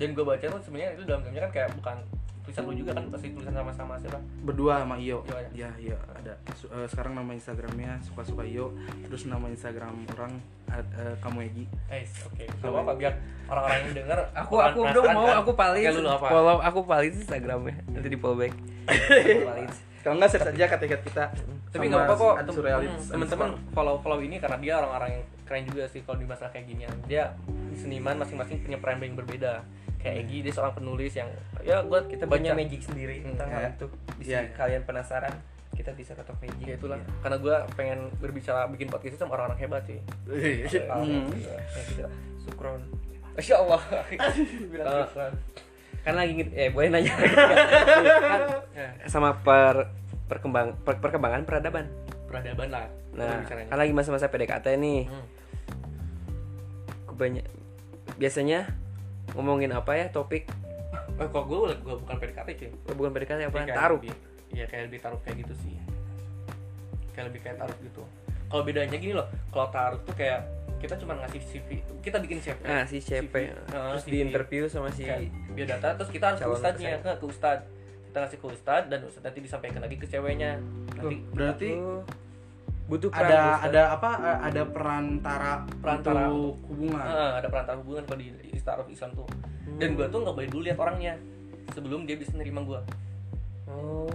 Dan 0.00 0.08
gue 0.10 0.24
baca 0.24 0.40
tuh 0.42 0.60
sebenarnya 0.60 0.90
itu 0.92 1.04
dalam 1.04 1.20
dalamnya 1.20 1.42
kan 1.42 1.52
kayak 1.52 1.70
bukan 1.76 1.96
tulisan 2.40 2.64
lu 2.64 2.72
juga 2.74 2.90
kan 2.90 3.04
pasti 3.06 3.30
tulisan 3.30 3.52
sama-sama 3.52 3.94
siapa 3.94 4.16
berdua 4.42 4.80
sama 4.80 4.96
Iyo 4.96 5.20
ya? 5.28 5.44
ya 5.52 5.70
iya 5.78 5.94
ada 6.10 6.34
Su- 6.50 6.66
eh, 6.68 6.88
sekarang 6.88 7.12
nama 7.12 7.30
Instagramnya 7.30 8.00
suka 8.00 8.24
suka 8.24 8.42
Iyo 8.42 8.72
terus 9.04 9.28
nama 9.28 9.44
Instagram 9.46 10.08
orang 10.10 10.40
eh, 10.66 11.14
kamu 11.20 11.38
Egi 11.44 11.64
Eh, 11.86 12.02
oke. 12.24 12.44
Gak 12.48 12.64
apa-apa 12.64 12.92
biar 12.96 13.12
orang-orang 13.46 13.78
yang 13.84 13.94
denger 13.94 14.18
aku 14.40 14.54
aku 14.56 14.80
dong 14.88 15.04
mau 15.12 15.28
kan. 15.28 15.36
aku 15.38 15.52
paling 15.52 15.84
lu 15.92 16.08
apa? 16.08 16.26
follow 16.26 16.56
aku 16.58 16.80
paling 16.82 17.12
instagramnya 17.12 17.76
nanti 17.86 18.08
di 18.08 18.18
follow 18.18 18.34
back 18.34 18.54
Aku 18.88 19.46
paling. 19.52 19.66
kalau 20.00 20.14
nggak 20.16 20.30
search 20.32 20.48
aja 20.50 20.64
kata 20.66 20.84
kita 20.88 21.24
Tapi 21.70 21.84
nggak 21.86 22.02
apa-apa 22.02 22.14
kok 22.16 22.34
Ad 22.34 22.42
tem- 22.42 22.56
Surrealis 22.56 22.90
hmm, 22.90 23.10
temen-temen 23.12 23.48
follow 23.70 23.94
follow 24.00 24.18
ini 24.18 24.40
karena 24.40 24.56
dia 24.58 24.74
orang-orang 24.76 25.10
yang 25.12 25.24
keren 25.44 25.62
juga 25.66 25.84
sih 25.84 26.02
kalau 26.02 26.16
di 26.16 26.24
masalah 26.24 26.50
kayak 26.50 26.62
ginian. 26.64 26.94
Dia 27.04 27.34
seniman 27.72 28.14
masing-masing 28.16 28.58
punya 28.60 28.78
peran 28.78 28.98
yang 28.98 29.14
berbeda. 29.14 29.62
Kayak 30.00 30.16
Egi 30.22 30.38
dia 30.40 30.50
seorang 30.50 30.74
penulis 30.74 31.12
yang 31.12 31.28
ya 31.60 31.80
gue 31.80 32.00
kita 32.08 32.24
baca 32.24 32.34
punya 32.34 32.52
magic 32.52 32.80
sendiri 32.80 33.16
Hmm, 33.18 33.34
tentang 33.34 33.48
hal 33.50 33.60
ya. 33.60 33.70
itu 33.70 33.86
bisa 34.16 34.30
Iya. 34.32 34.40
kalian 34.54 34.82
penasaran 34.82 35.34
kita 35.70 35.90
bisa 35.92 36.12
ketok 36.12 36.36
magic 36.38 36.64
Ya 36.64 36.74
itulah. 36.74 36.96
Iya. 36.96 37.08
Karena 37.20 37.36
gue 37.36 37.56
pengen 37.74 38.00
berbicara 38.16 38.64
bikin 38.66 38.88
podcast 38.88 39.12
itu 39.12 39.20
sama 39.20 39.34
orang-orang 39.34 39.60
hebat 39.60 39.82
sih. 39.84 40.00
Hmm. 40.24 41.28
Gitu 41.28 42.00
lah. 42.00 42.12
sukron 42.40 42.80
Masya 43.32 43.54
Allah. 43.56 43.80
Bilang 44.72 45.06
keren. 45.06 45.32
kan 46.00 46.14
lagi 46.14 46.32
eh 46.50 46.68
boleh 46.68 46.88
nanya 46.88 47.12
kan, 47.12 48.40
sama 49.04 49.36
per 49.36 49.92
perkembang 50.24 50.72
per- 50.78 50.96
perkembangan 50.96 51.44
peradaban 51.44 51.92
peradaban 52.24 52.68
lah. 52.70 52.88
nah 53.12 53.44
kan 53.44 53.68
lagi 53.70 53.92
masa-masa 53.92 54.24
PDKT 54.26 54.80
nih 54.80 55.04
Hmm. 55.04 55.26
kebanyak 57.06 57.44
biasanya 58.16 58.72
ngomongin 59.32 59.70
apa 59.70 59.92
ya 59.94 60.06
topik 60.08 60.46
Eh, 61.20 61.28
kalau 61.28 61.44
gue 61.44 61.76
gue 61.76 61.94
bukan 62.00 62.16
PDKT 62.16 62.48
cuy. 62.56 62.68
Oh, 62.88 62.94
bukan 62.96 63.10
PDKT 63.12 63.52
apa 63.52 63.68
taruh 63.68 64.00
Iya 64.50 64.64
kayak 64.64 64.88
lebih 64.88 64.98
taruh 65.04 65.20
kayak 65.20 65.44
gitu 65.44 65.54
sih. 65.60 65.76
Kayak 67.12 67.28
lebih 67.28 67.40
kayak 67.44 67.56
taruh 67.60 67.76
gitu. 67.84 68.02
Kalau 68.48 68.62
bedanya 68.64 68.96
gini 68.96 69.12
loh, 69.12 69.28
kalau 69.52 69.68
taruh 69.68 70.00
tuh 70.02 70.16
kayak 70.16 70.42
kita 70.80 70.96
cuma 70.96 71.12
ngasih 71.12 71.44
CV, 71.44 71.68
kita 72.00 72.16
bikin 72.24 72.40
CV. 72.40 72.56
ah 72.64 72.88
si 72.88 73.04
CP 73.04 73.28
CV, 73.28 73.52
nah, 73.68 73.92
terus 73.92 74.04
CV. 74.08 74.10
di 74.10 74.18
interview 74.24 74.64
sama 74.64 74.88
si 74.88 75.04
Kayak 75.04 75.28
biodata 75.52 75.88
terus 75.92 76.08
kita 76.08 76.24
harus 76.32 76.40
ke 76.40 76.48
ustadznya 76.48 76.88
peserta. 76.96 77.04
ke, 77.04 77.20
ke 77.20 77.26
ustadz 77.28 77.64
kita 78.08 78.16
ngasih 78.16 78.38
ke 78.40 78.46
ustadz 78.48 78.86
dan 78.88 78.98
ustadz 79.04 79.26
nanti 79.28 79.40
disampaikan 79.44 79.80
lagi 79.84 79.96
ke 80.00 80.06
ceweknya 80.08 80.56
nanti 80.96 81.16
berarti 81.36 81.70
butuh 82.90 83.08
peran 83.08 83.30
ada 83.30 83.38
Ustaz. 83.54 83.66
ada 83.70 83.82
apa 83.94 84.10
eh, 84.18 84.38
ada 84.50 84.62
perantara 84.66 85.52
Perantara. 85.78 86.22
untuk 86.26 86.58
hubungan. 86.66 86.98
Ah, 87.00 87.38
ada 87.38 87.46
perantara 87.46 87.76
hubungan 87.78 88.02
kalau 88.02 88.18
di 88.18 88.28
Istaruf 88.50 88.90
Islam 88.90 89.14
tuh. 89.14 89.30
Dan 89.78 89.94
gue 89.94 90.06
tuh 90.10 90.18
nggak 90.20 90.34
boleh 90.34 90.48
dulu 90.50 90.62
lihat 90.66 90.76
orangnya 90.76 91.14
sebelum 91.70 92.02
dia 92.02 92.18
bisa 92.18 92.34
nerima 92.34 92.60
gue 92.60 92.80
oh 93.70 94.10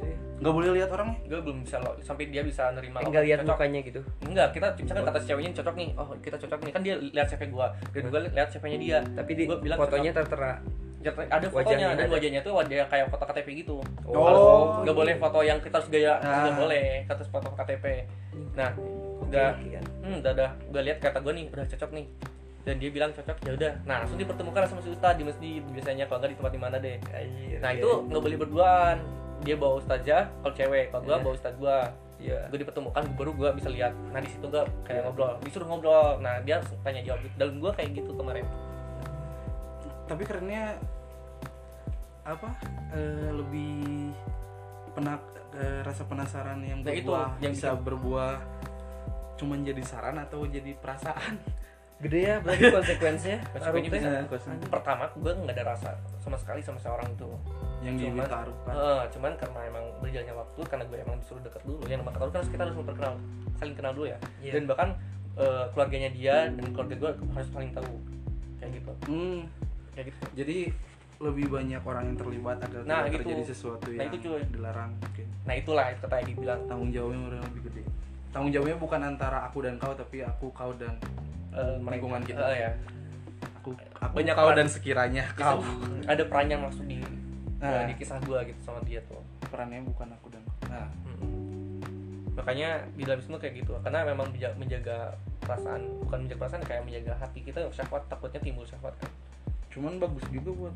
gitu 0.00 0.08
ya. 0.08 0.16
Nggak 0.40 0.54
boleh 0.56 0.68
lihat 0.74 0.88
orangnya? 0.90 1.18
Gue 1.28 1.40
belum 1.44 1.58
bisa 1.62 1.76
lo 1.78 1.92
sampai 2.00 2.24
dia 2.28 2.40
bisa 2.40 2.72
nerima 2.72 2.98
Eh, 2.98 3.12
nggak 3.12 3.24
lihat 3.24 3.38
mukanya 3.44 3.80
gitu? 3.84 4.00
Enggak, 4.24 4.48
kita 4.52 4.66
misalkan 4.80 5.04
kata 5.04 5.18
si 5.20 5.26
ceweknya 5.28 5.50
cocok 5.60 5.74
nih. 5.76 5.88
Oh, 6.00 6.08
kita 6.18 6.36
cocok 6.40 6.60
nih. 6.64 6.72
Kan 6.72 6.82
dia 6.82 6.94
lihat 6.96 7.26
CV 7.28 7.42
gua 7.52 7.68
dan 7.92 8.02
gua 8.08 8.20
lihat 8.24 8.48
CV-nya 8.48 8.78
dia. 8.80 8.98
tapi 9.12 9.30
di 9.36 9.44
Gua 9.44 9.60
bilang 9.60 9.78
fotonya 9.78 10.10
tertera 10.10 10.58
Ada 11.06 11.20
Wajahnya 11.20 11.50
fotonya 11.50 11.86
dan 11.92 11.98
ada. 12.00 12.12
wajahnya 12.12 12.40
tuh 12.40 12.52
wajah 12.54 12.84
kayak 12.86 13.06
foto 13.08 13.24
KTP 13.26 13.48
gitu. 13.58 13.76
Oh. 14.04 14.24
Harus- 14.24 14.74
nggak 14.82 14.96
boleh 14.96 15.14
foto 15.16 15.38
yang 15.40 15.58
kita 15.58 15.74
harus 15.76 15.88
gaya 15.88 16.12
Ah. 16.18 16.44
nggak 16.44 16.56
boleh 16.56 16.86
kata 17.04 17.22
foto 17.26 17.48
KTP. 17.52 17.84
Nah, 18.54 18.70
udah 19.20 19.48
Oke, 19.52 19.68
kan. 19.70 19.84
hmm, 20.00 20.16
udah 20.20 20.32
udah 20.32 20.50
gua 20.68 20.82
lihat 20.82 20.98
kata 20.98 21.18
gua 21.18 21.32
nih 21.32 21.46
udah 21.48 21.64
cocok 21.66 21.92
nih. 21.92 22.06
dan 22.64 22.80
dia 22.80 22.88
bilang 22.88 23.12
cocok 23.12 23.36
ya 23.44 23.52
udah 23.52 23.72
nah 23.84 24.00
langsung 24.00 24.16
dipertemukan 24.16 24.64
sama 24.64 24.80
si 24.80 24.88
ustad 24.88 25.20
di 25.20 25.24
masjid 25.28 25.60
biasanya 25.66 26.08
kalau 26.08 26.16
nggak 26.16 26.32
di 26.32 26.38
tempat 26.40 26.48
di 26.48 26.60
mana 26.64 26.76
deh 26.80 26.96
nah 27.60 27.68
iya. 27.68 27.76
itu 27.76 27.90
nggak 28.08 28.22
boleh 28.24 28.38
berduaan 28.40 28.96
dia 29.44 29.52
bawa 29.54 29.76
ustazah 29.76 30.32
kalau 30.40 30.54
cewek 30.56 30.88
kalau 30.88 31.04
gua 31.04 31.12
Iya. 31.12 31.20
bawa 31.20 31.34
ustad 31.34 31.54
gua 31.60 31.76
Iya. 32.16 32.40
gue 32.48 32.56
dipertemukan 32.56 33.04
baru 33.20 33.36
gua 33.36 33.52
bisa 33.52 33.68
lihat 33.68 33.92
nah 34.08 34.16
di 34.16 34.32
situ 34.32 34.48
gua 34.48 34.64
kayak 34.80 35.04
ngobrol 35.04 35.36
disuruh 35.44 35.68
ngobrol 35.68 36.16
nah 36.18 36.40
dia 36.40 36.56
tanya 36.80 37.04
jawab 37.04 37.20
dan 37.36 37.52
gua 37.54 37.70
kayak 37.70 37.90
gitu 37.92 38.10
kemarin 38.10 38.48
tapi 40.04 40.22
kerennya 40.22 40.64
apa 42.24 42.48
eh, 42.90 43.30
lebih 43.30 44.10
penak 44.92 45.20
eh, 45.52 45.80
rasa 45.82 46.02
penasaran 46.04 46.58
yang 46.60 46.80
Nah, 46.80 46.90
itu 46.90 47.04
berbuah 47.06 47.28
yang 47.38 47.52
bisa 47.52 47.68
bikin- 47.70 47.84
berbuah 47.84 48.32
cuman 49.34 49.58
jadi 49.60 49.82
saran 49.82 50.16
atau 50.18 50.46
jadi 50.46 50.72
perasaan. 50.74 51.34
Gede 52.02 52.20
ya 52.22 52.36
berarti 52.38 52.68
konsekuensinya. 52.70 53.38
Konsekuensinya 53.54 53.98
bisa- 54.00 54.10
konsekuensinya. 54.26 54.66
pertama 54.68 55.04
gua 55.14 55.32
nggak 55.36 55.54
ada 55.54 55.64
rasa 55.68 55.90
sama 56.18 56.36
sekali 56.36 56.60
sama 56.60 56.76
seorang 56.76 57.06
itu 57.08 57.28
yang 57.80 57.94
Cuman- 57.94 58.24
diminta 58.24 58.28
taruhkan 58.30 58.74
Eh, 58.74 59.02
cuman 59.10 59.32
karena 59.36 59.60
emang 59.64 59.84
berjalannya 60.00 60.34
waktu 60.34 60.60
karena 60.64 60.84
gue 60.84 60.98
emang 60.98 61.16
disuruh 61.18 61.42
deket 61.42 61.62
dulu 61.62 61.80
yang 61.84 62.00
bakal 62.02 62.18
tahu 62.22 62.30
kan 62.30 62.38
harus 62.38 62.50
kita 62.50 62.62
harus 62.64 62.76
memperkenal 62.76 63.14
saling 63.54 63.74
kenal 63.74 63.92
dulu 63.92 64.06
ya. 64.06 64.18
Iya. 64.40 64.52
dan 64.52 64.62
bahkan 64.64 64.88
eh, 65.34 65.64
keluarganya 65.70 66.10
dia 66.10 66.36
dan 66.48 66.64
keluarga 66.70 66.94
gue 66.96 67.10
harus 67.30 67.48
saling 67.50 67.72
tahu. 67.72 67.92
Kayak 68.56 68.70
gitu. 68.74 68.92
Hmm, 69.04 69.40
kayak 69.92 70.06
gitu. 70.08 70.24
Jadi 70.34 70.58
lebih 71.16 71.46
banyak 71.48 71.80
orang 71.80 72.04
yang 72.06 72.16
terlibat 72.16 72.58
agar 72.60 72.80
Nah, 72.82 73.00
tidak 73.00 73.10
gitu. 73.12 73.22
terjadi 73.24 73.44
sesuatu 73.46 73.88
Nah, 73.88 73.96
yang 74.00 74.10
itu, 74.10 74.28
cuy. 74.28 74.42
dilarang 74.48 74.90
mungkin 74.94 75.26
nah 75.44 75.54
itulah 75.54 75.86
itu 75.86 76.00
kata 76.00 76.16
Egi 76.18 76.34
bilang 76.34 76.60
tanggung 76.64 76.90
jawabnya 76.90 77.20
udah 77.28 77.40
lebih 77.44 77.60
gede 77.64 77.82
tanggung 78.30 78.50
jawabnya 78.50 78.76
bukan 78.76 79.00
antara 79.04 79.38
aku 79.42 79.58
dan 79.60 79.74
kau 79.76 79.92
tapi 79.92 80.16
aku 80.20 80.46
kau 80.50 80.72
dan 80.72 80.94
eh, 81.50 81.76
mereka- 81.76 82.02
Lingkungan 82.02 82.22
kita. 82.24 82.42
eh, 82.46 82.58
ya 82.58 82.70
aku 83.54 83.70
aku 83.94 84.12
Banyak 84.14 84.34
kau 84.34 84.46
peran. 84.46 84.56
dan 84.56 84.68
sekiranya 84.68 85.24
kau 85.32 85.58
ada 86.12 86.22
peran 86.22 86.48
yang 86.48 86.62
masuk 86.62 86.82
di 86.82 86.98
Nah. 87.56 87.86
di 87.86 87.94
kisah 87.94 88.20
gue 88.20 88.36
gitu 88.44 88.60
sama 88.60 88.76
dia 88.82 89.00
tuh 89.02 89.16
perannya 89.46 89.80
bukan 89.82 90.10
aku 90.10 90.28
dan 90.28 90.42
kau 90.44 90.56
nah 90.66 90.84
Mm-mm. 91.06 91.80
makanya 92.34 92.68
di 92.92 93.02
dalam 93.02 93.16
Islam 93.16 93.38
kayak 93.38 93.54
gitu 93.56 93.72
karena 93.80 94.04
memang 94.04 94.28
menja- 94.28 94.52
menjaga 94.54 95.16
perasaan 95.38 95.80
bukan 96.02 96.18
menjaga 96.20 96.40
perasaan 96.40 96.62
kayak 96.62 96.82
menjaga 96.82 97.12
hati 97.16 97.40
kita 97.40 97.64
syahwat 97.70 98.04
takutnya 98.04 98.36
timbul 98.38 98.64
syahwat 98.64 98.92
kan 98.94 99.08
cuman 99.70 99.96
bagus 99.96 100.24
juga 100.28 100.50
buat 100.52 100.74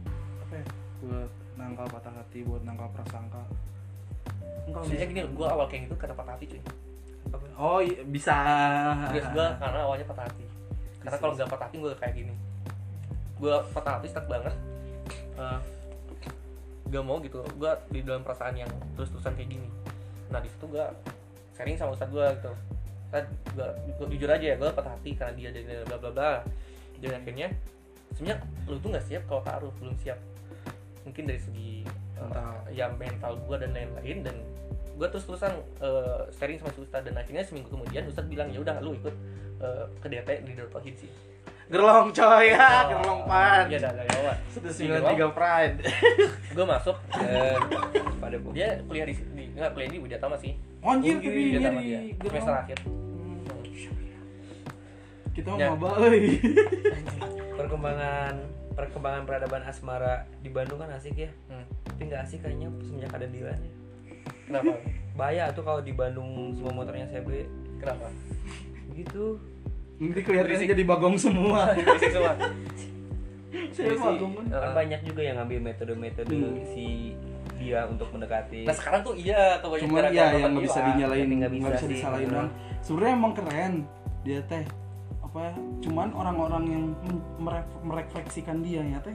apa 0.49 0.55
ya? 0.57 0.65
Buat 1.05 1.31
nangkal 1.61 1.87
patah 1.93 2.15
hati 2.17 2.39
buat 2.43 2.63
nangkal 2.65 2.89
prasangka. 2.97 3.43
Sebenarnya 4.69 4.89
bisa- 4.89 5.11
gini 5.13 5.21
gue 5.37 5.47
awal 5.47 5.67
kayak 5.69 5.83
gitu 5.89 5.95
karena 6.01 6.15
patah 6.17 6.33
hati 6.37 6.45
cuy. 6.49 6.61
Oh 7.59 7.81
iya, 7.85 8.01
bisa. 8.09 8.37
Bias 9.13 9.29
gue 9.37 9.47
karena 9.61 9.79
awalnya 9.85 10.07
patah 10.09 10.25
hati. 10.25 10.45
Karena 11.05 11.17
kalau 11.21 11.33
nggak 11.37 11.49
patah 11.53 11.67
hati 11.69 11.77
gue 11.77 11.93
kayak 12.01 12.15
gini. 12.17 12.35
Gue 13.37 13.55
patah 13.77 13.93
hati 14.01 14.07
stuck 14.09 14.27
banget. 14.27 14.55
Eh, 15.39 15.59
gak 16.89 17.03
mau 17.05 17.21
gitu. 17.21 17.45
Gue 17.61 17.73
di 17.93 18.01
dalam 18.01 18.25
perasaan 18.25 18.57
yang 18.57 18.71
terus-terusan 18.97 19.37
kayak 19.37 19.51
gini. 19.53 19.69
Nah 20.33 20.41
di 20.41 20.49
situ 20.49 20.65
gue 20.67 20.85
sharing 21.55 21.77
sama 21.77 21.93
ustad 21.93 22.09
gue 22.09 22.25
gitu. 22.41 22.53
Ustad, 23.09 23.25
gue 23.57 24.07
jujur 24.17 24.29
aja 24.29 24.47
ya 24.53 24.57
gue 24.57 24.69
patah 24.73 24.93
hati 24.97 25.11
karena 25.13 25.33
dia 25.37 25.49
jadi 25.53 25.85
bla 25.85 25.97
bla 26.01 26.11
bla. 26.11 26.31
Dan 26.99 27.21
akhirnya 27.23 27.53
sebenarnya 28.17 28.41
lu 28.67 28.79
tuh 28.81 28.91
nggak 28.91 29.05
siap 29.07 29.23
kalau 29.29 29.43
taruh 29.45 29.73
belum 29.79 29.95
siap 30.01 30.19
mungkin 31.03 31.25
dari 31.25 31.41
segi 31.41 31.83
eh, 31.85 32.21
Mental. 32.21 32.53
ya 32.71 32.87
mental 32.91 33.33
gue 33.41 33.57
dan 33.59 33.71
lain-lain 33.73 34.19
dan 34.23 34.37
gue 34.99 35.07
terus 35.07 35.25
terusan 35.25 35.53
eh, 35.79 36.21
sharing 36.33 36.59
sama 36.59 36.71
si 36.73 36.81
ustad 36.83 37.03
dan 37.03 37.15
akhirnya 37.15 37.43
seminggu 37.43 37.71
kemudian 37.71 38.03
ustad 38.07 38.27
bilang 38.27 38.51
ya 38.51 38.59
udah 38.59 38.83
lu 38.83 38.95
ikut 38.95 39.15
eh, 39.61 39.85
ke 39.99 40.07
DT 40.09 40.29
di 40.43 40.53
Tauhid 40.57 40.97
sih. 40.97 41.11
Gerlong 41.69 42.09
coy. 42.11 42.49
Ya. 42.49 42.65
Oh. 42.65 42.83
gerlong 42.97 43.21
pan. 43.29 43.69
Iya 43.69 43.79
dah 43.85 43.93
awal 43.93 44.35
sudah 44.51 44.73
Di 44.73 44.89
93 44.89 45.37
pride. 45.37 45.77
Gue 46.57 46.65
masuk 46.65 46.97
Dan 47.13 47.61
pada 48.17 48.37
bu. 48.41 48.49
dia 48.57 48.81
kuliah 48.89 49.05
di, 49.05 49.15
di 49.37 49.45
nggak 49.53 49.77
kuliah 49.77 49.91
di 49.93 49.99
Widyatama 50.01 50.37
sih. 50.41 50.57
Anjir 50.81 51.21
Widyatama 51.21 51.79
di 51.79 52.17
semester 52.25 52.55
akhir. 52.57 52.79
Kita 55.37 55.55
Ya. 55.55 55.71
mau 55.71 55.79
maba 55.79 56.09
euy 56.09 56.41
Perkembangan 57.59 58.35
perkembangan 58.79 59.27
peradaban 59.27 59.63
asmara 59.63 60.23
di 60.39 60.49
Bandung 60.49 60.79
kan 60.79 60.95
asik 60.95 61.19
ya. 61.19 61.31
hmm. 61.51 61.67
Tapi 61.85 62.03
nggak 62.07 62.21
asik 62.23 62.39
kayaknya 62.41 62.71
semenjak 62.81 63.11
ada 63.13 63.27
Dilan 63.27 63.59
ya. 63.59 63.73
kenapa? 64.47 64.73
Bahaya 65.13 65.45
tuh 65.51 65.67
kalau 65.67 65.83
di 65.83 65.91
Bandung 65.91 66.55
semua 66.55 66.71
motornya 66.73 67.11
CB 67.11 67.29
kenapa? 67.77 68.07
Gitu. 68.93 69.39
nanti 69.99 70.21
kelihatannya 70.23 70.71
jadi 70.71 70.85
bagong 70.85 71.19
semua. 71.19 71.75
Semua. 71.99 72.33
Saya 73.75 73.95
bagong 73.95 74.33
kan. 74.33 74.45
Kan 74.49 74.71
banyak 74.77 75.01
juga 75.03 75.21
yang 75.23 75.37
ngambil 75.39 75.59
metode-metode 75.65 76.31
Hmm. 76.31 76.63
si 76.65 76.87
dia 77.59 77.83
untuk 77.85 78.07
mendekati. 78.15 78.63
nah 78.63 78.71
sekarang 78.71 79.03
tuh 79.03 79.19
iya 79.19 79.59
kebanyakan 79.59 79.91
cuman 79.91 80.15
ya 80.15 80.31
yang 80.31 80.55
nggak 80.55 80.63
bisa 80.63 80.79
dinyalain 80.79 81.27
nggak 81.27 81.53
bisa 81.53 81.69
bisa 81.75 81.87
disalahin 81.91 82.29
orang 82.31 82.51
sebenarnya 82.79 83.15
emang 83.19 83.33
keren 83.35 83.73
dia 84.23 84.41
teh 84.47 84.63
apa 85.39 85.55
cuman 85.79 86.09
orang-orang 86.13 86.65
yang 86.67 86.85
merefleksikan 87.87 88.61
dia 88.61 88.83
ya 88.83 88.99
teh. 88.99 89.15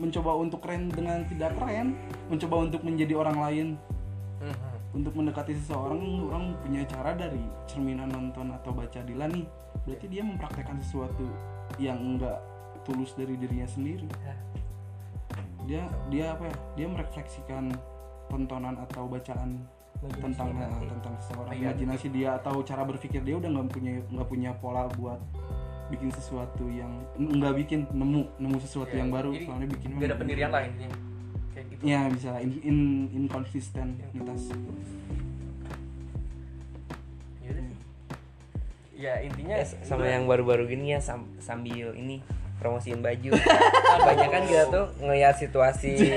Mencoba 0.00 0.34
untuk 0.34 0.64
keren 0.64 0.90
dengan 0.90 1.22
tidak 1.28 1.54
keren 1.60 1.94
mencoba 2.26 2.66
untuk 2.66 2.82
menjadi 2.82 3.14
orang 3.14 3.38
lain. 3.38 3.66
Hmm, 4.42 4.50
hmm. 4.50 4.98
untuk 4.98 5.14
mendekati 5.14 5.54
seseorang 5.54 6.02
orang 6.26 6.58
punya 6.58 6.82
cara 6.90 7.14
dari 7.14 7.38
cerminan 7.70 8.10
nonton 8.10 8.50
atau 8.50 8.74
baca 8.74 8.98
Dilan 9.06 9.30
nih. 9.30 9.46
Berarti 9.86 10.06
dia 10.10 10.26
mempraktekkan 10.26 10.82
sesuatu 10.82 11.30
yang 11.78 11.96
enggak 11.96 12.42
tulus 12.82 13.14
dari 13.14 13.38
dirinya 13.38 13.68
sendiri. 13.70 14.10
Ya. 14.26 14.34
dia 15.62 15.82
dia 16.10 16.24
apa 16.34 16.50
ya? 16.50 16.56
Dia 16.74 16.86
merefleksikan 16.90 17.70
tontonan 18.26 18.82
atau 18.82 19.06
bacaan 19.06 19.62
tentang 20.02 20.50
Imajinasi. 20.50 20.86
tentang 20.88 21.14
seseorang 21.16 21.52
Iya. 21.52 21.62
imajinasi 21.64 22.06
dia 22.10 22.30
atau 22.34 22.54
cara 22.60 22.82
berpikir 22.82 23.20
dia 23.20 23.36
udah 23.36 23.48
nggak 23.48 23.66
punya 23.70 23.92
nggak 24.04 24.28
punya 24.28 24.50
pola 24.54 24.90
buat 24.90 25.20
bikin 25.88 26.10
sesuatu 26.10 26.66
yang 26.66 26.90
nggak 27.14 27.54
bikin 27.56 27.86
nemu 27.88 28.26
nemu 28.36 28.56
sesuatu 28.58 28.90
Ya, 28.90 28.98
yang 28.98 29.10
baru 29.10 29.30
jadi 29.30 29.44
soalnya 29.44 29.68
bikin 29.70 29.88
nggak 29.92 30.08
ada 30.08 30.16
pendirian 30.16 30.50
lain 30.50 30.70
intinya. 30.72 30.96
kayak 31.52 31.66
gitu 31.68 31.80
ya 31.84 32.00
bisa 32.08 32.30
in, 32.38 32.50
in 32.60 32.78
inkonsistenitas 33.14 34.10
Ya 34.10 34.20
udah 34.22 34.36
sih. 34.36 34.58
ya 38.94 39.18
intinya 39.18 39.56
Eh, 39.56 39.66
sama 39.82 40.06
yang 40.06 40.24
baru-baru 40.24 40.66
gini 40.68 40.94
ya 40.94 41.00
sam- 41.00 41.26
sambil 41.38 41.90
ini 41.92 42.22
promosiin 42.62 43.02
baju 43.02 43.34
banyak 44.00 44.28
kan 44.30 44.42
kita 44.44 44.64
tuh 44.68 44.86
ngeliat 45.00 45.34
situasi 45.34 46.14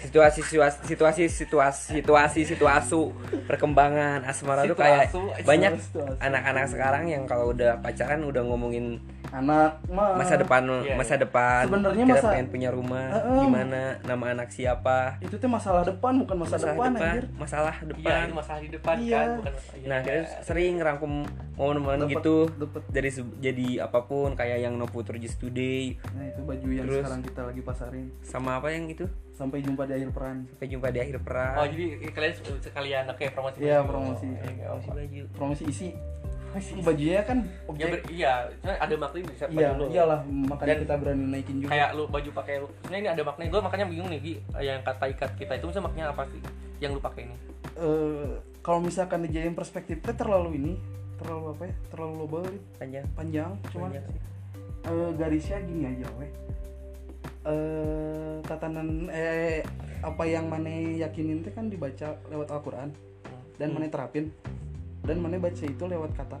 situasi 0.00 0.40
situasi 0.40 0.80
situasi 0.82 1.24
situasi 1.28 1.84
situasi 1.92 2.40
situasi 2.46 3.00
perkembangan 3.44 4.24
asmara 4.24 4.64
tuh 4.64 4.74
kayak 4.74 5.12
banyak 5.44 5.76
anak-anak 6.18 6.64
sekarang 6.66 7.04
yang 7.06 7.22
kalau 7.24 7.52
udah 7.52 7.76
pacaran 7.78 8.22
udah 8.22 8.40
ngomongin 8.42 8.96
anak 9.28 9.76
masa 9.90 10.38
depan 10.38 10.62
Iya, 10.66 10.94
masa 10.96 11.14
iya. 11.14 11.20
depan 11.20 11.62
Sebenarnya 11.66 12.04
kita 12.04 12.14
masa- 12.16 12.30
pengen 12.32 12.48
punya 12.48 12.70
rumah 12.70 13.06
Heeh. 13.12 13.38
gimana 13.42 13.82
nama 14.02 14.24
anak 14.32 14.48
siapa 14.48 15.18
itu 15.20 15.34
tuh 15.34 15.46
masalah 15.46 15.82
depan 15.82 16.12
bukan 16.16 16.36
masa 16.38 16.56
masalah 16.56 16.72
depan, 16.72 16.88
depan 16.88 17.06
anjir 17.06 17.24
masalah 17.36 17.74
iya 17.74 17.84
depan 17.84 18.16
itu 18.22 18.34
masalah 18.34 18.60
di 18.60 18.70
depan 18.70 18.94
Iya. 18.96 19.12
kan 19.12 19.28
bukan 19.36 19.52
masalah 19.52 19.76
iya. 19.76 19.86
nah 19.86 19.98
kita 20.00 20.18
sering 20.42 20.72
ngerangkum 20.78 21.12
momen-momen 21.52 21.98
gitu 22.08 22.36
dapet. 22.50 22.82
dari 22.88 23.10
jadi 23.36 23.66
apa 23.82 23.98
pun 24.02 24.28
kayak 24.32 24.58
yang 24.60 24.74
No 24.74 24.86
Future 24.86 25.18
Just 25.18 25.36
Today 25.36 25.65
nah 26.08 26.24
itu 26.24 26.40
baju 26.42 26.66
yang 26.68 26.86
Terus? 26.86 27.00
sekarang 27.00 27.22
kita 27.22 27.40
lagi 27.42 27.62
pasarin. 27.62 28.06
Sama 28.20 28.50
apa 28.56 28.68
yang 28.68 28.84
itu? 28.86 29.04
Sampai 29.30 29.60
jumpa 29.60 29.84
di 29.84 29.92
akhir 29.94 30.10
peran. 30.10 30.36
Sampai 30.48 30.68
jumpa 30.68 30.88
di 30.88 30.98
akhir 30.98 31.16
perang 31.20 31.54
oh 31.56 31.66
jadi 31.66 31.84
kalian 32.08 32.32
sekalian 32.58 33.04
oke 33.06 33.24
promosi? 33.30 33.58
Iya, 33.60 33.78
promosi. 33.82 34.26
Oh, 34.26 34.48
iya, 34.48 34.66
Promosi 34.66 34.88
baju. 34.90 35.22
Promosi 35.32 35.64
isi. 35.66 35.88
Bajunya 36.56 37.20
kan 37.20 37.44
ya 37.44 37.68
objek. 37.68 37.88
ber- 37.92 38.06
iya 38.08 38.32
cuma 38.56 38.72
ada 38.74 38.94
makna 38.96 39.18
bisa 39.22 39.44
iya 39.46 39.68
baju 39.68 39.76
lu. 39.76 39.86
iyalah 39.92 40.20
makanya 40.24 40.72
Dan 40.72 40.78
kita 40.82 40.94
berani 40.96 41.24
naikin 41.28 41.56
juga. 41.60 41.70
kayak 41.70 41.88
lu 41.92 42.04
baju 42.08 42.30
pakai 42.32 42.54
lu. 42.64 42.68
Sebenarnya 42.80 42.96
ini 42.98 43.10
ada 43.12 43.22
maknanya. 43.22 43.50
Gue 43.52 43.60
makanya 43.60 43.86
bingung 43.86 44.08
nih 44.08 44.20
Gi. 44.20 44.34
Yang 44.58 44.78
kata 44.82 45.04
ikat 45.06 45.30
kita 45.36 45.52
itu 45.54 45.66
bisa 45.68 45.80
maknanya 45.80 46.06
apa 46.10 46.22
sih? 46.26 46.40
Yang 46.80 46.90
lu 46.96 47.00
pakai 47.02 47.22
ini? 47.28 47.36
Eh, 47.76 48.30
kalau 48.60 48.80
misalkan 48.80 49.20
dijadiin 49.22 49.52
perspektifnya 49.52 50.16
terlalu 50.16 50.56
ini 50.56 50.72
terlalu 51.16 51.44
apa 51.52 51.62
ya? 51.62 51.74
Terlalu 51.92 52.12
global 52.16 52.42
panjang. 52.80 53.04
Panjang 53.12 53.50
cuman 53.68 53.88
panjang 53.92 54.04
sih 54.08 54.20
eh, 54.86 55.10
garisnya 55.18 55.58
gini 55.62 55.84
aja 55.86 56.06
weh. 56.18 56.30
Eh 57.46 58.36
tatanan 58.46 59.10
eh 59.10 59.62
apa 60.02 60.22
yang 60.26 60.46
mana 60.46 60.70
yakinin 60.70 61.42
itu 61.42 61.50
kan 61.50 61.66
dibaca 61.66 62.18
lewat 62.30 62.48
Al-Quran. 62.50 62.88
Dan 63.56 63.74
mana 63.74 63.90
terapin. 63.90 64.30
Dan 65.02 65.22
mana 65.22 65.38
baca 65.38 65.64
itu 65.64 65.84
lewat 65.86 66.12
kata. 66.14 66.38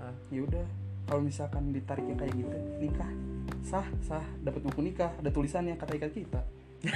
Ah. 0.00 0.14
ya 0.32 0.46
udah 0.46 0.64
kalau 1.10 1.20
misalkan 1.20 1.74
ditariknya 1.74 2.14
kayak 2.18 2.34
gitu 2.34 2.56
nikah. 2.78 3.10
Sah 3.66 3.86
sah. 4.02 4.24
Dapat 4.42 4.62
buku 4.66 4.80
nikah 4.82 5.10
ada 5.18 5.30
tulisannya 5.30 5.74
kata 5.76 5.98
ikat 5.98 6.12
kita. 6.14 6.40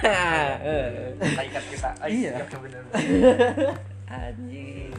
Eh, 0.64 1.12
kata 1.20 1.42
ikat 1.44 1.64
kita. 1.68 1.90
Iya. 2.08 2.32
bener. 2.48 2.82
anjing 4.14 4.92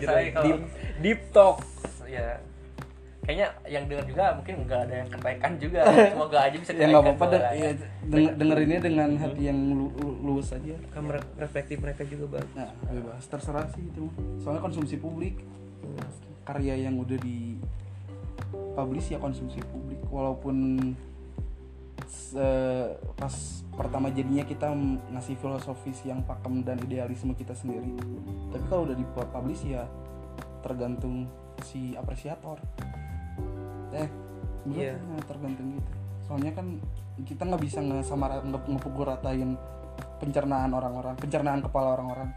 Deep, 0.00 0.60
deep 1.02 1.20
talk. 1.30 1.62
Ya 2.10 2.42
kayaknya 3.30 3.46
yang 3.70 3.86
dengar 3.86 4.04
juga 4.10 4.24
mungkin 4.34 4.54
nggak 4.66 4.80
ada 4.90 4.94
yang 5.06 5.08
kenaikan 5.14 5.52
juga. 5.62 5.80
Semoga 6.10 6.38
aja 6.50 6.56
bisa 6.58 6.70
ya 6.74 6.86
nggak 6.90 7.02
apa-apa 7.06 7.24
deh. 7.30 7.40
ya, 7.54 7.70
deng- 8.10 8.34
dengerinnya 8.34 8.80
dengan 8.82 9.10
hati 9.22 9.42
yang 9.46 9.58
lu- 9.70 9.94
lu- 10.02 10.18
luwes 10.18 10.50
aja. 10.50 10.74
Kan 10.90 11.06
perspektif 11.38 11.78
mereka 11.78 12.02
juga 12.02 12.42
bagus 12.42 12.50
nah 12.58 12.74
bebas. 12.90 13.22
Terserah 13.30 13.70
sih 13.70 13.86
itu 13.86 14.02
mah. 14.02 14.14
soalnya 14.42 14.66
konsumsi 14.66 14.98
publik 14.98 15.38
karya 16.42 16.90
yang 16.90 16.98
udah 16.98 17.14
di 17.22 17.54
publish 18.74 19.14
ya 19.14 19.22
konsumsi 19.22 19.62
publik. 19.62 20.02
Walaupun 20.10 20.90
se- 22.10 22.98
pas 23.14 23.34
pertama 23.78 24.10
jadinya 24.10 24.42
kita 24.42 24.74
ngasih 25.14 25.38
filosofis 25.38 26.02
yang 26.02 26.26
pakem 26.26 26.66
dan 26.66 26.82
idealisme 26.82 27.30
kita 27.38 27.54
sendiri. 27.54 27.94
Tapi 28.50 28.64
kalau 28.66 28.90
udah 28.90 28.98
di 28.98 29.06
publish 29.06 29.70
ya 29.70 29.86
tergantung 30.66 31.30
si 31.62 31.94
apresiator 31.94 32.58
eh 33.94 34.08
Iya. 34.68 34.92
bener, 35.00 35.24
tergantung 35.24 35.68
gitu. 35.72 35.90
Soalnya 36.28 36.52
kan 36.52 36.66
kita 37.24 37.42
nggak 37.48 37.62
bisa 37.64 37.78
ngesamara 37.80 38.44
nge 38.44 38.58
ngepukul 38.68 39.08
ratain 39.08 39.56
pencernaan 40.20 40.70
orang-orang 40.72 41.16
pencernaan 41.16 41.60
kepala 41.64 41.96
orang-orang. 41.96 42.28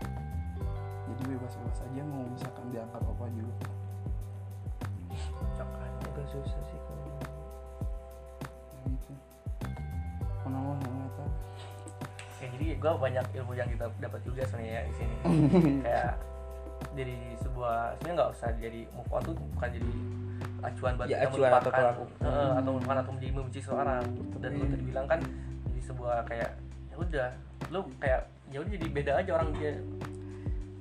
Jadi 1.14 1.22
bebas-bebas 1.36 1.80
aja 1.84 2.02
mau 2.08 2.24
misalkan 2.32 2.66
diangkat 2.72 3.02
apa 3.04 3.26
juga. 3.32 3.56
Agak 6.14 6.26
susah 6.30 6.62
sih 6.64 6.80
kalau 6.82 7.04
Ya 7.24 8.92
gitu 8.92 9.12
ya, 12.44 12.50
jadi 12.52 12.76
gue 12.76 12.92
banyak 13.00 13.26
ilmu 13.40 13.54
yang 13.56 13.70
kita 13.72 13.88
dapat 14.04 14.20
juga 14.28 14.44
sebenarnya 14.44 14.74
ya 14.76 14.82
di 14.84 14.94
sini. 15.00 15.16
Kayak 15.88 16.12
jadi 16.94 17.16
sebuah 17.40 17.78
sebenarnya 17.98 18.16
nggak 18.20 18.32
usah 18.36 18.50
jadi 18.60 18.82
move 18.92 19.12
on 19.16 19.22
tuh 19.24 19.36
bukan 19.56 19.70
jadi 19.72 19.92
acuan 20.64 20.94
buat 20.96 21.06
Ya, 21.06 21.18
kita 21.20 21.30
acuan 21.30 21.52
atau 21.54 21.70
pelaku. 21.70 22.04
eh, 22.20 22.52
atau 22.56 22.70
melupakan 22.72 22.98
atau 23.00 23.12
menjadi 23.12 23.32
membenci 23.34 23.62
seorang 23.62 24.04
dan 24.38 24.50
lu 24.52 24.66
tadi 24.66 24.84
bilang 24.84 25.06
kan 25.06 25.20
jadi 25.66 25.82
sebuah 25.84 26.16
kayak 26.24 26.50
ya 26.88 26.96
udah 26.96 27.28
lu 27.68 27.80
kayak 27.98 28.22
ya 28.48 28.58
udah 28.58 28.72
jadi 28.72 28.88
beda 28.88 29.12
aja 29.18 29.32
orang 29.34 29.50
dia 29.54 29.74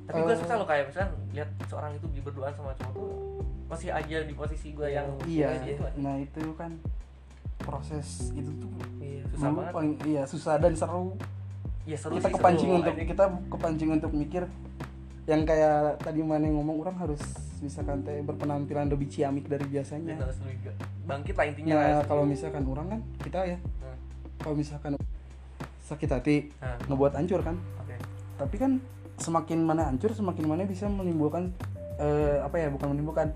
tapi 0.02 0.18
gue 0.20 0.30
Eh. 0.30 0.38
susah 0.38 0.54
lo 0.54 0.64
kayak 0.64 0.84
misalnya 0.86 1.08
lihat 1.32 1.48
seorang 1.64 1.90
itu 1.92 2.06
berduaan 2.20 2.52
sama 2.52 2.74
cowok 2.74 2.92
tuh 2.92 3.10
masih 3.66 3.88
aja 3.90 4.18
di 4.20 4.32
posisi 4.32 4.68
gue 4.70 4.88
yang 4.88 5.08
iya 5.24 5.56
kayak 5.56 5.62
gitu. 5.72 5.82
nah 5.96 6.14
itu 6.16 6.42
kan 6.52 6.70
proses 7.58 8.08
itu 8.32 8.50
tuh 8.56 8.70
iya 8.98 9.22
susah 9.26 9.48
banget 9.48 9.72
paling 9.72 9.92
iya 10.04 10.22
susah 10.22 10.54
dan 10.56 10.72
seru 10.72 11.14
ya 11.82 11.96
seru 11.96 12.14
kita 12.14 12.28
sih, 12.28 12.34
kepancing 12.34 12.68
seru. 12.68 12.78
untuk 12.78 12.94
kita 12.98 13.24
kepancing 13.48 13.90
untuk 13.90 14.12
mikir 14.12 14.42
yang 15.24 15.42
kayak 15.42 15.74
tadi 15.98 16.20
mana 16.20 16.44
yang 16.44 16.58
ngomong 16.58 16.82
orang 16.82 16.96
harus 16.98 17.22
misalkan 17.62 18.02
teh 18.02 18.18
berpenampilan 18.20 18.90
lebih 18.90 19.06
ciamik 19.06 19.46
dari 19.46 19.64
biasanya 19.64 20.18
bangkit 21.02 21.34
lah 21.34 21.46
intinya 21.46 21.72
Nah, 21.72 21.82
lah. 21.98 22.04
kalau 22.04 22.24
misalkan 22.26 22.62
orang 22.66 22.86
kan 22.88 23.00
kita 23.22 23.40
ya, 23.46 23.58
Hmm. 23.58 23.96
kalau 24.36 24.54
misalkan 24.54 24.92
sakit 25.82 26.10
hati 26.10 26.36
Nah, 26.58 26.78
ngebuat 26.86 27.12
hancur 27.14 27.40
kan. 27.40 27.56
oke 27.78 27.94
Tapi 28.38 28.56
kan 28.56 28.72
semakin 29.16 29.62
mana 29.62 29.86
hancur, 29.86 30.10
semakin 30.10 30.44
mana 30.44 30.62
bisa 30.64 30.86
menimbulkan 30.86 31.54
eh, 31.96 32.42
apa 32.42 32.58
ya, 32.58 32.66
bukan 32.68 32.90
menimbulkan, 32.90 33.30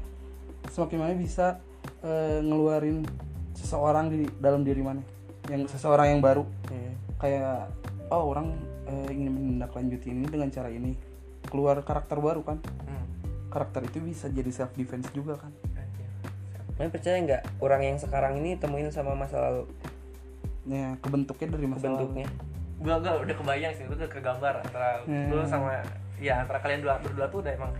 semakin 0.68 0.98
mana 0.98 1.12
bisa 1.14 1.62
eh, 2.02 2.42
ngeluarin 2.42 3.06
seseorang 3.54 4.10
di 4.10 4.26
dalam 4.36 4.66
diri 4.66 4.82
mana, 4.82 5.02
yang 5.46 5.64
seseorang 5.64 6.12
yang 6.12 6.20
baru. 6.20 6.42
Iya. 6.68 6.92
Kayak 7.16 7.70
oh 8.10 8.30
orang 8.30 8.58
eh, 8.86 9.08
ingin 9.10 9.30
menindaklanjuti 9.30 10.10
ini 10.10 10.26
dengan 10.26 10.50
cara 10.50 10.66
ini, 10.68 10.94
keluar 11.46 11.78
karakter 11.80 12.18
baru 12.18 12.42
kan. 12.42 12.58
Hmm. 12.86 13.04
Karakter 13.56 13.80
itu 13.82 13.98
bisa 13.98 14.28
jadi 14.28 14.52
self 14.52 14.70
defense 14.70 15.08
juga 15.10 15.40
kan. 15.40 15.48
Mana 16.76 16.92
percaya 16.92 17.16
nggak 17.16 17.42
orang 17.58 17.80
yang 17.82 17.96
sekarang 17.96 18.36
ini 18.36 18.54
temuin 18.54 18.92
sama 18.92 19.16
masa 19.16 19.40
lalu 19.40 19.64
Ya, 20.66 20.92
kebentuknya 20.98 21.48
dari 21.48 21.64
masa 21.64 21.88
lalu. 21.88 22.26
gua 22.76 23.00
gua 23.00 23.12
udah 23.18 23.32
kebayang 23.32 23.72
sih 23.72 23.86
gua 23.86 23.96
udah 23.96 24.10
kegambar 24.10 24.54
antara 24.60 25.00
Hmm. 25.02 25.32
lu 25.32 25.40
sama 25.42 25.80
ya 26.18 26.36
antara 26.38 26.58
kalian 26.58 26.82
dua 26.82 27.00
berdua 27.00 27.24
tuh 27.26 27.40
udah 27.40 27.54
emang 27.54 27.72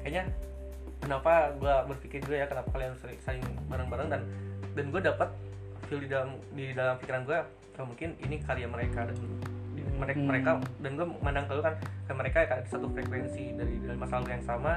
kayaknya 0.00 0.26
kenapa 0.98 1.54
gua 1.54 1.86
berpikir 1.86 2.18
juga 2.18 2.42
ya 2.42 2.46
kenapa 2.48 2.66
kalian 2.72 2.98
sering 2.98 3.20
saling 3.20 3.38
bareng-bareng 3.68 4.08
dan 4.08 4.22
dan 4.74 4.84
gua 4.88 4.98
dapat 5.00 5.30
feel 5.86 6.00
di 6.00 6.08
dalam 6.08 6.34
di 6.50 6.72
dalam 6.72 6.98
pikiran 6.98 7.22
gua 7.22 7.46
oh, 7.78 7.86
mungkin 7.86 8.18
ini 8.18 8.40
karya 8.40 8.66
mereka 8.66 9.06
dan 9.06 9.16
mereka 9.94 10.18
Hmm. 10.18 10.26
mereka 10.26 10.50
dan 10.80 10.90
gua 10.92 11.06
memandang 11.06 11.44
ke 11.44 11.52
lu 11.52 11.62
kan 11.62 11.74
ke 11.78 12.12
mereka 12.12 12.38
kayak 12.42 12.66
satu 12.66 12.86
frekuensi 12.88 13.54
dari 13.54 13.74
dari 13.78 13.94
masa 13.94 14.18
lalu 14.18 14.34
yang 14.34 14.42
sama 14.42 14.72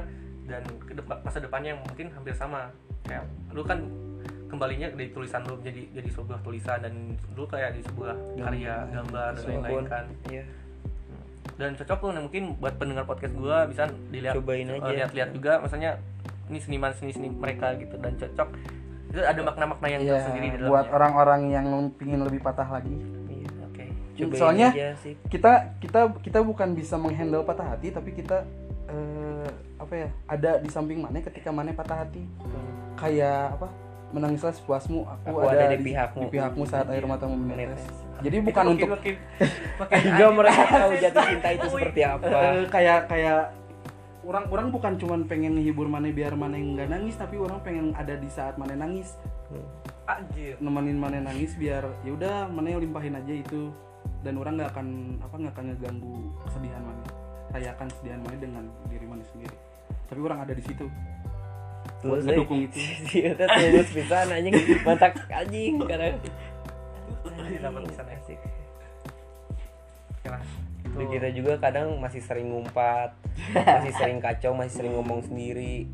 dan 0.48 0.64
ke 0.82 0.94
depan, 0.96 1.20
masa 1.22 1.38
depannya 1.38 1.76
yang 1.76 1.82
mungkin 1.84 2.08
hampir 2.16 2.34
sama. 2.34 2.72
Kayak 3.04 3.28
lu 3.52 3.62
kan 3.62 3.84
kembalinya 4.48 4.88
dari 4.96 5.12
tulisan 5.12 5.44
lu 5.44 5.60
jadi 5.60 5.92
jadi 5.92 6.08
sebuah 6.08 6.40
tulisan 6.40 6.80
dan 6.80 6.94
lu 7.36 7.44
kayak 7.46 7.76
di 7.76 7.84
sebuah 7.84 8.16
karya 8.40 8.88
gambar 8.90 9.32
dan 9.36 9.44
lain-lain 9.44 9.86
kan. 9.86 10.06
Iya. 10.32 10.44
Dan 11.58 11.74
cocok 11.76 11.98
tuh 12.00 12.10
nah, 12.14 12.22
mungkin 12.24 12.44
buat 12.58 12.76
pendengar 12.78 13.04
podcast 13.04 13.34
gua 13.36 13.68
bisa 13.68 13.90
dilihat 14.08 14.36
Cobain 14.40 14.68
eh, 14.68 14.78
aja. 14.78 14.88
lihat-lihat 14.94 15.30
juga. 15.36 15.54
Maksudnya 15.60 16.00
ini 16.48 16.60
seniman 16.64 16.92
seni 16.96 17.12
seni 17.12 17.28
mereka 17.28 17.76
gitu 17.76 18.00
dan 18.00 18.16
cocok. 18.16 18.50
Itu 19.08 19.20
ada 19.24 19.42
makna-makna 19.42 19.88
yang 19.90 20.02
Iya, 20.04 20.14
tersendiri 20.20 20.48
di 20.48 20.58
buat 20.64 20.88
dalamnya 20.88 20.96
orang-orang 20.96 21.42
yang 21.52 21.68
pingin 21.96 22.22
lebih 22.24 22.40
patah 22.40 22.68
lagi. 22.68 22.96
iya. 23.28 23.48
Oke. 23.68 23.86
Cobain 24.16 24.40
Soalnya- 24.40 24.72
aja 24.72 24.90
sih. 25.02 25.14
Kita 25.28 25.76
kita 25.84 26.00
kita 26.24 26.40
bukan 26.40 26.72
bisa 26.72 26.96
menghandle 26.96 27.44
patah 27.44 27.76
hati, 27.76 27.92
tapi 27.92 28.14
kita 28.14 28.48
eh, 28.88 29.50
apa 29.88 29.96
ya? 29.96 30.10
Ada 30.28 30.52
di 30.60 30.68
samping 30.68 31.00
mana 31.00 31.24
ketika 31.24 31.50
mana 31.50 31.72
patah 31.72 32.04
hati. 32.04 32.28
Kayak 33.00 33.56
apa? 33.56 33.68
Menangislah 34.12 34.52
sepuasmu. 34.52 35.08
Aku, 35.08 35.26
Aku 35.32 35.48
ada 35.48 35.72
di 35.72 35.80
pihakmu. 35.80 36.28
Di 36.28 36.32
pihakmu 36.36 36.64
saat 36.68 36.92
air 36.92 37.08
matamu 37.08 37.40
menetes. 37.40 37.88
Jadi 38.20 38.38
bukan 38.44 38.64
Itu 38.66 38.72
untuk 38.74 38.90
makin, 38.98 39.16
anjing, 39.94 40.34
mereka 40.34 40.64
tahu 40.82 40.94
jatuh 40.98 41.22
cinta 41.22 41.50
itu 41.54 41.68
seperti 41.70 42.02
apa 42.02 42.26
eh, 42.26 42.66
kayak 42.66 43.00
kayak 43.14 43.54
orang-orang 44.26 44.68
bukan 44.74 44.94
cuman 44.98 45.20
pengen 45.30 45.54
ngehibur 45.54 45.86
mana 45.86 46.10
biar 46.10 46.34
mana 46.34 46.58
yang 46.58 46.74
nggak 46.74 46.90
nangis, 46.90 47.14
tapi 47.14 47.38
orang 47.38 47.62
pengen 47.62 47.94
ada 47.94 48.18
di 48.18 48.26
saat 48.26 48.58
mana 48.58 48.74
nangis. 48.74 49.14
anjir 50.08 50.56
nemenin 50.64 50.96
mana 50.96 51.20
nangis 51.20 51.56
biar 51.60 51.84
ya 52.04 52.16
udah 52.16 52.48
mana 52.48 52.72
yang 52.72 52.80
limpahin 52.80 53.16
aja 53.16 53.32
itu 53.32 53.76
dan 54.24 54.40
orang 54.40 54.56
nggak 54.56 54.72
akan 54.72 54.88
apa 55.20 55.36
nggak 55.36 55.54
akan 55.56 55.66
ngeganggu 55.72 56.16
kesedihan 56.48 56.84
mana 56.84 57.04
rayakan 57.52 57.88
kesedihan 57.92 58.20
mana 58.24 58.36
dengan 58.40 58.64
diri 58.88 59.04
mana 59.04 59.24
sendiri 59.28 59.56
tapi 60.08 60.20
orang 60.20 60.40
ada 60.44 60.54
di 60.54 60.64
situ 60.64 60.88
buat 61.98 62.22
deh. 62.24 62.38
itu 62.68 62.80
Iya, 63.12 63.32
teh 63.34 63.48
tulus 63.48 63.90
pisan 63.92 64.28
anjing 64.30 64.54
mantak 64.86 65.14
anjing 65.28 65.82
kadang 65.84 66.16
dapat 67.58 67.82
bisa 67.90 68.04
asik 68.06 68.40
Oke 70.12 70.28
lah. 70.30 70.42
Dan 70.88 71.04
Itu- 71.04 71.14
kita 71.14 71.30
juga 71.30 71.54
kadang 71.60 71.94
masih 71.98 72.22
sering 72.22 72.50
ngumpat, 72.50 73.14
masih 73.54 73.94
sering 73.94 74.18
kacau, 74.18 74.58
masih 74.58 74.74
sering 74.82 74.94
ngomong 74.98 75.22
sendiri, 75.22 75.86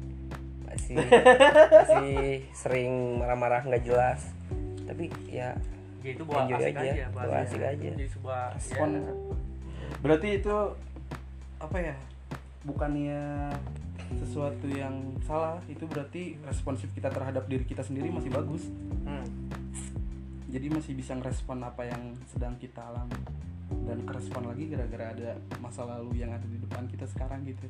masih 0.63 0.95
masih 0.95 2.47
sering 2.55 2.91
marah-marah 3.19 3.67
nggak 3.67 3.83
jelas. 3.83 4.31
Tapi 4.87 5.11
ya 5.27 5.55
ya 6.03 6.09
itu 6.11 6.23
buat 6.23 6.47
asik 6.47 6.75
aja, 6.75 6.83
aja, 6.83 7.05
buat 7.11 7.25
buat 7.27 7.43
asik 7.47 7.61
aja. 7.63 7.89
jadi 7.95 8.05
sebuah 8.11 8.41
respon 8.55 8.87
ya, 8.91 9.01
berarti 10.03 10.27
itu 10.35 10.55
apa 11.59 11.77
ya 11.79 11.95
bukannya 12.63 13.23
sesuatu 14.15 14.65
yang 14.65 14.93
salah 15.21 15.57
itu 15.65 15.83
berarti 15.83 16.35
responsif 16.43 16.89
kita 16.91 17.07
terhadap 17.07 17.45
diri 17.45 17.63
kita 17.63 17.81
sendiri 17.81 18.09
masih 18.09 18.29
bagus 18.29 18.67
hmm. 19.03 19.25
jadi 20.47 20.67
masih 20.69 20.93
bisa 20.93 21.13
ngerespon 21.13 21.61
apa 21.61 21.83
yang 21.83 22.01
sedang 22.27 22.53
kita 22.55 22.81
alami 22.83 23.17
dan 23.83 24.03
kerespon 24.03 24.45
lagi 24.45 24.67
gara-gara 24.67 25.11
ada 25.11 25.29
masa 25.57 25.81
lalu 25.83 26.17
yang 26.17 26.29
ada 26.29 26.43
di 26.43 26.57
depan 26.57 26.85
kita 26.87 27.05
sekarang 27.07 27.41
gitu 27.43 27.65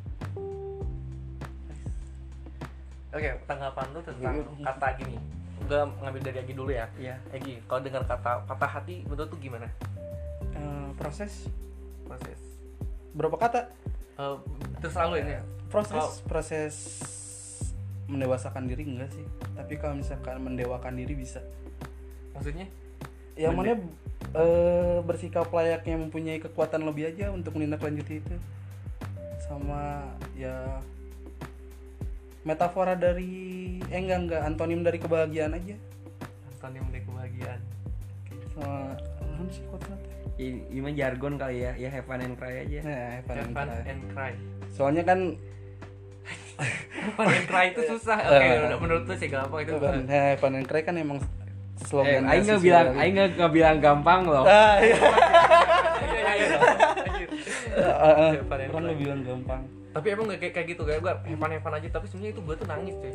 Oke, 3.14 3.30
tanggapan 3.46 3.86
lu 3.94 4.02
tentang 4.02 4.34
Iya. 4.34 4.66
kata 4.66 4.88
gini. 4.98 5.22
Gue 5.64 5.78
ngambil 6.02 6.22
dari 6.26 6.38
Egi 6.42 6.54
dulu 6.58 6.74
ya. 6.74 6.90
ya 6.98 7.14
Egi, 7.30 7.62
kalau 7.70 7.86
dengar 7.86 8.02
kata 8.04 8.42
patah 8.44 8.72
hati, 8.74 9.06
menurut 9.06 9.30
tuh 9.30 9.38
gimana 9.38 9.70
Eh, 10.50 10.90
proses 10.98 11.46
proses? 12.04 12.42
berapa 13.14 13.38
kata 13.38 13.70
Eh, 14.24 14.36
terserah 14.80 15.08
lu 15.08 15.16
ini. 15.18 15.36
proses 15.68 15.92
Kalau- 15.92 16.16
proses 16.24 16.76
mendewasakan 18.06 18.64
diri 18.66 18.84
enggak 18.86 19.10
sih 19.10 19.26
tapi 19.54 19.76
kalau 19.76 19.96
misalkan 19.96 20.38
mendewakan 20.38 20.94
diri 20.94 21.14
bisa 21.14 21.42
Maksudnya? 22.32 22.68
yang 23.34 23.54
Mende- 23.54 23.82
mana 23.82 23.90
eh, 24.36 24.98
bersikap 25.02 25.50
layaknya 25.50 25.98
mempunyai 26.00 26.40
kekuatan 26.40 26.84
lebih 26.84 27.08
aja 27.08 27.30
untuk 27.30 27.54
menindaklanjuti 27.54 28.20
itu 28.20 28.36
sama 29.40 30.06
ya 30.34 30.80
metafora 32.44 32.94
dari 32.94 33.34
eh 33.84 33.98
enggak 33.98 34.20
enggak 34.22 34.42
antonim 34.44 34.82
dari 34.82 34.98
kebahagiaan 34.98 35.54
aja 35.54 35.76
Antonim 36.54 36.86
dari 36.88 37.04
kebahagiaan. 37.04 37.62
sama 38.54 38.94
apa 38.94 39.44
sih 39.50 39.64
teh? 39.66 40.13
Ini, 40.36 40.66
ini 40.68 40.80
mah 40.80 40.94
jargon 40.94 41.34
kali 41.36 41.62
ya, 41.62 41.72
ya 41.76 41.90
have 41.90 42.04
fun 42.04 42.20
and 42.20 42.34
cry 42.34 42.54
aja. 42.60 42.80
nah, 42.82 42.92
have 43.12 43.24
fun 43.24 43.36
Have 43.36 43.44
and 43.44 43.54
fun 43.54 43.68
cry. 43.68 43.84
and 43.86 44.02
cry. 44.10 44.34
soalnya 44.70 45.04
kan 45.04 45.20
Have 46.54 47.14
fun 47.14 47.28
and 47.28 47.48
cry 47.48 47.66
itu 47.70 47.82
susah 47.90 48.18
oke 48.30 48.40
Eh. 48.40 48.64
udah 48.64 48.80
menurut 48.80 49.04
lu 49.04 49.14
sih 49.14 49.28
gampang 49.28 49.60
itu 49.62 49.74
Nah, 49.76 49.92
Have 50.08 50.40
Fun 50.40 50.54
and 50.54 50.66
Cry 50.66 50.82
kan 50.82 50.96
emang 50.96 51.20
Eh, 51.74 51.86
slogan 51.90 52.24
aing 52.24 52.46
nggak 52.46 52.62
bilang 52.62 52.88
aing 52.96 53.14
nggak 53.18 53.52
bilang 53.52 53.78
gampang 53.78 54.22
loh. 54.24 54.46
Ah, 54.46 54.78
iya. 54.80 54.94
iya 56.06 56.16
iya 56.16 56.34
iya 56.38 56.58
Anjir. 57.04 57.30
Ah, 57.84 58.06
ah. 58.06 58.32
Have 58.32 58.46
fun 58.48 58.86
and 58.88 59.83
Tapi 59.94 60.08
emang 60.10 60.26
gak 60.26 60.42
kayak 60.42 60.54
kayak 60.54 60.68
gitu 60.74 60.82
kayak 60.84 61.00
gue 61.00 61.12
have 61.14 61.62
fun 61.62 61.74
aja 61.74 61.88
tapi 61.88 62.06
sebenarnya 62.10 62.32
itu 62.34 62.42
gue 62.42 62.56
tuh 62.58 62.68
nangis 62.68 62.94
cuy 62.98 63.14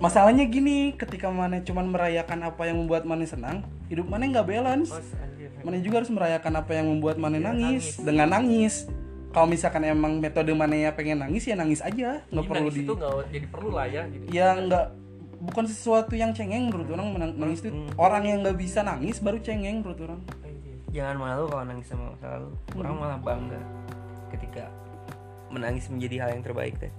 Masalahnya 0.00 0.44
gini, 0.48 0.96
ketika 0.96 1.28
mana 1.28 1.60
cuman 1.60 1.92
merayakan 1.92 2.48
apa 2.48 2.64
yang 2.64 2.80
membuat 2.80 3.04
mana 3.04 3.28
senang, 3.28 3.60
hidup 3.86 4.08
mana 4.08 4.24
nggak 4.24 4.48
balance. 4.48 4.88
Anjir 4.88 5.52
Mana 5.60 5.76
juga 5.76 6.00
harus 6.00 6.08
merayakan 6.08 6.52
apa 6.56 6.72
yang 6.72 6.88
membuat 6.88 7.20
mana 7.20 7.36
Iya, 7.36 7.44
nangis 7.44 7.84
nangis. 7.84 8.00
dengan 8.00 8.28
nangis. 8.32 8.74
Kalau 9.30 9.46
misalkan 9.46 9.84
emang 9.84 10.16
metode 10.16 10.50
mana 10.50 10.72
ya 10.72 10.90
pengen 10.90 11.20
nangis 11.20 11.44
ya 11.44 11.52
nangis 11.54 11.84
aja, 11.84 12.24
nggak 12.26 12.32
Jadi 12.32 12.48
perlu 12.48 12.58
nangis 12.64 12.74
di 12.74 12.82
itu 12.82 12.92
nggak 12.96 13.12
jadi 13.28 13.46
perlu 13.46 13.68
lah 13.70 13.86
ya 13.86 14.02
gitu 14.08 14.24
ya 14.26 14.48
nggak 14.56 14.86
bukan 15.38 15.64
sesuatu 15.64 16.12
yang 16.12 16.32
cengeng 16.32 16.66
menurut 16.66 16.88
orang 16.90 17.06
menang- 17.12 17.36
nangis 17.36 17.60
itu 17.60 17.70
orang 17.94 18.22
yang 18.24 18.38
nggak 18.40 18.56
bisa 18.56 18.80
nangis 18.80 19.20
baru 19.20 19.36
cengeng 19.38 19.84
menurut 19.84 20.00
orang. 20.00 20.20
Jangan 20.90 21.16
malu 21.20 21.44
kalau 21.46 21.64
nangis 21.68 21.86
sama 21.86 22.10
masa 22.10 22.26
lalu. 22.34 22.48
Orang 22.74 22.94
malah 22.96 23.18
bangga 23.20 23.60
ketika 24.32 24.64
menangis 25.50 25.90
menjadi 25.90 26.26
hal 26.26 26.30
yang 26.38 26.42
terbaik 26.42 26.74
teh. 26.78 26.92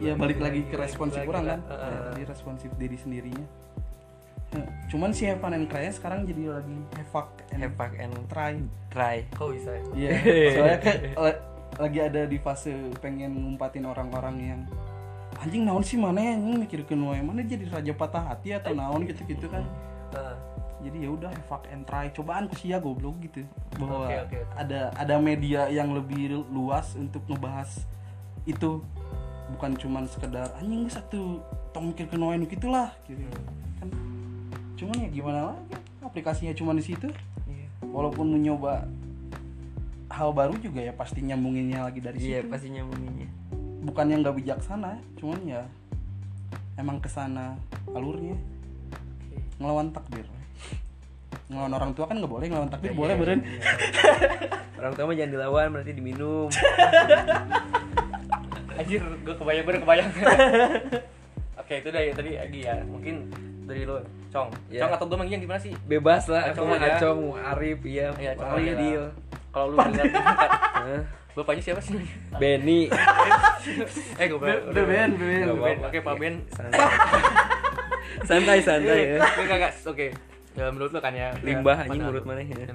ya 0.00 0.16
balik 0.16 0.40
lagi 0.40 0.64
ke 0.66 0.74
responsif 0.74 1.22
Lagi 1.22 1.30
orang 1.30 1.44
kan 1.44 1.60
eh, 1.60 1.76
Ya, 1.76 1.86
eh. 1.86 2.02
tadi 2.10 2.22
responsif 2.24 2.70
diri 2.74 2.96
sendirinya 2.96 3.46
Ya, 4.54 4.62
cuman 4.86 5.10
si 5.10 5.26
Fun 5.34 5.50
and 5.50 5.66
Cry 5.66 5.90
sekarang 5.90 6.22
jadi 6.24 6.54
lagi 6.54 6.76
fuck 7.10 7.34
and 7.50 7.66
and 7.98 8.14
try 8.30 8.54
try. 8.86 9.26
kok 9.34 9.50
bisa 9.50 9.74
ya? 9.74 9.82
Iya, 9.90 10.10
soalnya 10.54 10.78
kayak 10.78 11.00
la- 11.18 11.42
lagi 11.74 11.98
ada 11.98 12.22
di 12.22 12.38
fase 12.38 12.70
pengen 13.02 13.34
ngumpatin 13.34 13.82
orang-orang 13.82 14.36
yang 14.38 14.60
anjing 15.42 15.66
naon 15.66 15.82
sih 15.82 15.98
mana 15.98 16.22
ya 16.22 16.38
anjing 16.38 16.62
mikirkeun 16.62 17.02
wae 17.02 17.18
mana 17.18 17.42
jadi 17.42 17.66
raja 17.66 17.90
patah 17.98 18.30
hati 18.30 18.54
atau 18.54 18.70
naon 18.70 19.02
gitu-gitu 19.02 19.50
kan. 19.50 19.66
Heeh. 20.14 20.34
Jadi 20.84 20.98
ya 21.00 21.10
udah 21.10 21.32
fuck 21.44 21.64
and 21.66 21.82
try 21.82 22.06
cobaan 22.08 22.44
ku 22.44 22.54
sia 22.54 22.76
goblok 22.76 23.16
gitu. 23.20 23.40
Bahwa 23.74 24.04
Oke, 24.04 24.16
oke, 24.20 24.36
oke. 24.38 24.54
ada 24.54 24.92
ada 24.92 25.14
media 25.16 25.64
yang 25.66 25.90
lebih 25.90 26.44
luas 26.46 26.92
untuk 26.92 27.24
ngebahas 27.24 27.88
itu 28.44 28.84
bukan 29.50 29.72
cuman 29.74 30.04
sekedar 30.04 30.52
anjing 30.54 30.84
satu 30.86 31.40
tong 31.70 31.90
mikirkeun 31.90 32.20
wae 32.22 32.36
nu 32.36 32.44
gitulah 32.44 32.92
gitu. 33.04 33.24
Kan 33.80 33.88
cuman 34.76 34.96
ya 34.98 35.08
gimana 35.08 35.40
lagi 35.50 35.74
aplikasinya 36.00 36.52
cuma 36.52 36.70
di 36.70 36.84
situ 36.84 37.08
Iya. 37.44 37.66
walaupun 37.82 38.28
mencoba 38.28 38.84
hal 40.06 40.30
baru 40.30 40.54
juga 40.56 40.78
ya 40.78 40.92
pasti 40.92 41.20
nyambunginnya 41.20 41.80
lagi 41.82 41.98
dari 41.98 42.18
Iya 42.18 42.44
situ 42.44 42.48
pasti 42.48 42.68
nyambunginnya. 42.70 43.28
bukan 43.82 44.06
yang 44.06 44.20
nggak 44.20 44.36
bijaksana 44.36 44.96
cuman 45.16 45.40
ya 45.44 45.62
emang 46.74 46.98
ke 46.98 47.06
sana 47.06 47.56
alurnya 47.88 48.36
ngelawan 49.56 49.88
takdir 49.90 50.26
ngelawan 51.48 51.72
orang 51.74 51.90
tua 51.92 52.04
kan 52.06 52.16
nggak 52.18 52.32
boleh 52.32 52.46
ngelawan 52.48 52.70
takdir 52.70 52.90
Iya, 52.92 52.98
boleh 52.98 53.14
iya, 53.14 53.20
beren 53.20 53.40
iya. 53.40 53.58
Orang 54.84 54.92
tua 55.00 55.08
mah 55.08 55.16
jangan 55.16 55.32
dilawan 55.32 55.66
berarti 55.72 55.92
diminum. 55.96 56.48
Anjir, 58.76 59.00
gue 59.00 59.32
kebayang 59.32 59.64
bener 59.64 59.80
kebayang. 59.80 60.08
Oke, 61.64 61.80
itu 61.80 61.88
dari 61.88 62.12
tadi 62.12 62.36
Agi 62.36 62.60
ya. 62.68 62.76
Mungkin 62.84 63.32
dari 63.64 63.88
lo, 63.88 64.04
Cong. 64.28 64.52
Ya. 64.68 64.84
Cong 64.84 64.92
atau 64.92 65.08
gue 65.08 65.16
manggilnya 65.16 65.40
gimana 65.40 65.56
sih? 65.56 65.72
Bebas 65.88 66.28
lah. 66.28 66.52
Acong 66.52 66.68
Acong, 66.68 66.76
aja. 66.76 67.00
Acong, 67.00 67.20
Arif, 67.54 67.80
iya. 67.88 68.12
Iya, 68.20 68.36
Cong 68.36 68.52
lah. 68.52 68.76
deal. 68.76 69.04
Kalau 69.54 69.66
lu 69.72 69.76
dengar 69.78 70.04
Hah? 70.12 71.02
bapaknya 71.32 71.62
siapa 71.64 71.80
sih? 71.80 72.04
Benny. 72.36 72.92
eh, 74.20 74.26
gue 74.28 74.36
Be- 74.36 74.68
Ben, 74.68 75.16
Ben. 75.16 75.48
Oke, 75.80 76.04
Pak 76.04 76.14
Ben. 76.20 76.44
Santai. 76.52 76.76
santai, 78.28 78.58
santai 78.60 79.16
ya. 79.16 79.18
Enggak, 79.22 79.56
enggak, 79.56 79.72
Oke. 79.88 80.12
Ya, 80.54 80.70
menurut 80.70 80.90
lo 80.94 81.00
kan 81.02 81.10
ya. 81.12 81.34
Limbah 81.42 81.76
ya, 81.76 81.82
anjing 81.82 81.90
pandangan 81.90 82.10
menurut 82.10 82.24
mana 82.24 82.40
ya? 82.40 82.66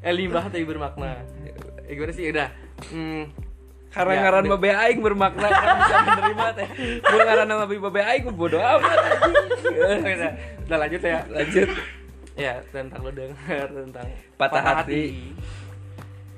Eh, 0.00 0.12
limbah 0.12 0.52
tapi 0.52 0.64
bermakna. 0.64 1.24
Eh, 1.88 1.96
gimana 1.96 2.12
sih? 2.12 2.28
Udah. 2.28 2.48
Hmm, 2.92 3.32
Karena 3.90 4.12
Ya, 4.12 4.20
ngaran 4.22 4.44
babe 4.46 4.70
aing 4.70 5.00
bermakna 5.00 5.48
kan 5.48 5.66
bisa 5.80 5.96
menerima 5.98 6.46
teh. 6.54 6.68
Mun 7.02 7.20
ngaran 7.24 7.46
nama 7.48 7.64
babe 7.64 8.00
aing 8.00 8.22
mah 8.22 8.36
bodo 8.36 8.58
amat 8.60 8.98
udah, 9.66 10.32
udah 10.64 10.78
lanjut 10.78 11.02
ya. 11.02 11.20
Lanjut. 11.26 11.68
Ya, 12.36 12.52
tentang 12.70 13.00
lo 13.02 13.10
dengar 13.10 13.66
tentang 13.66 14.06
Patah 14.36 14.62
hati. 14.62 15.34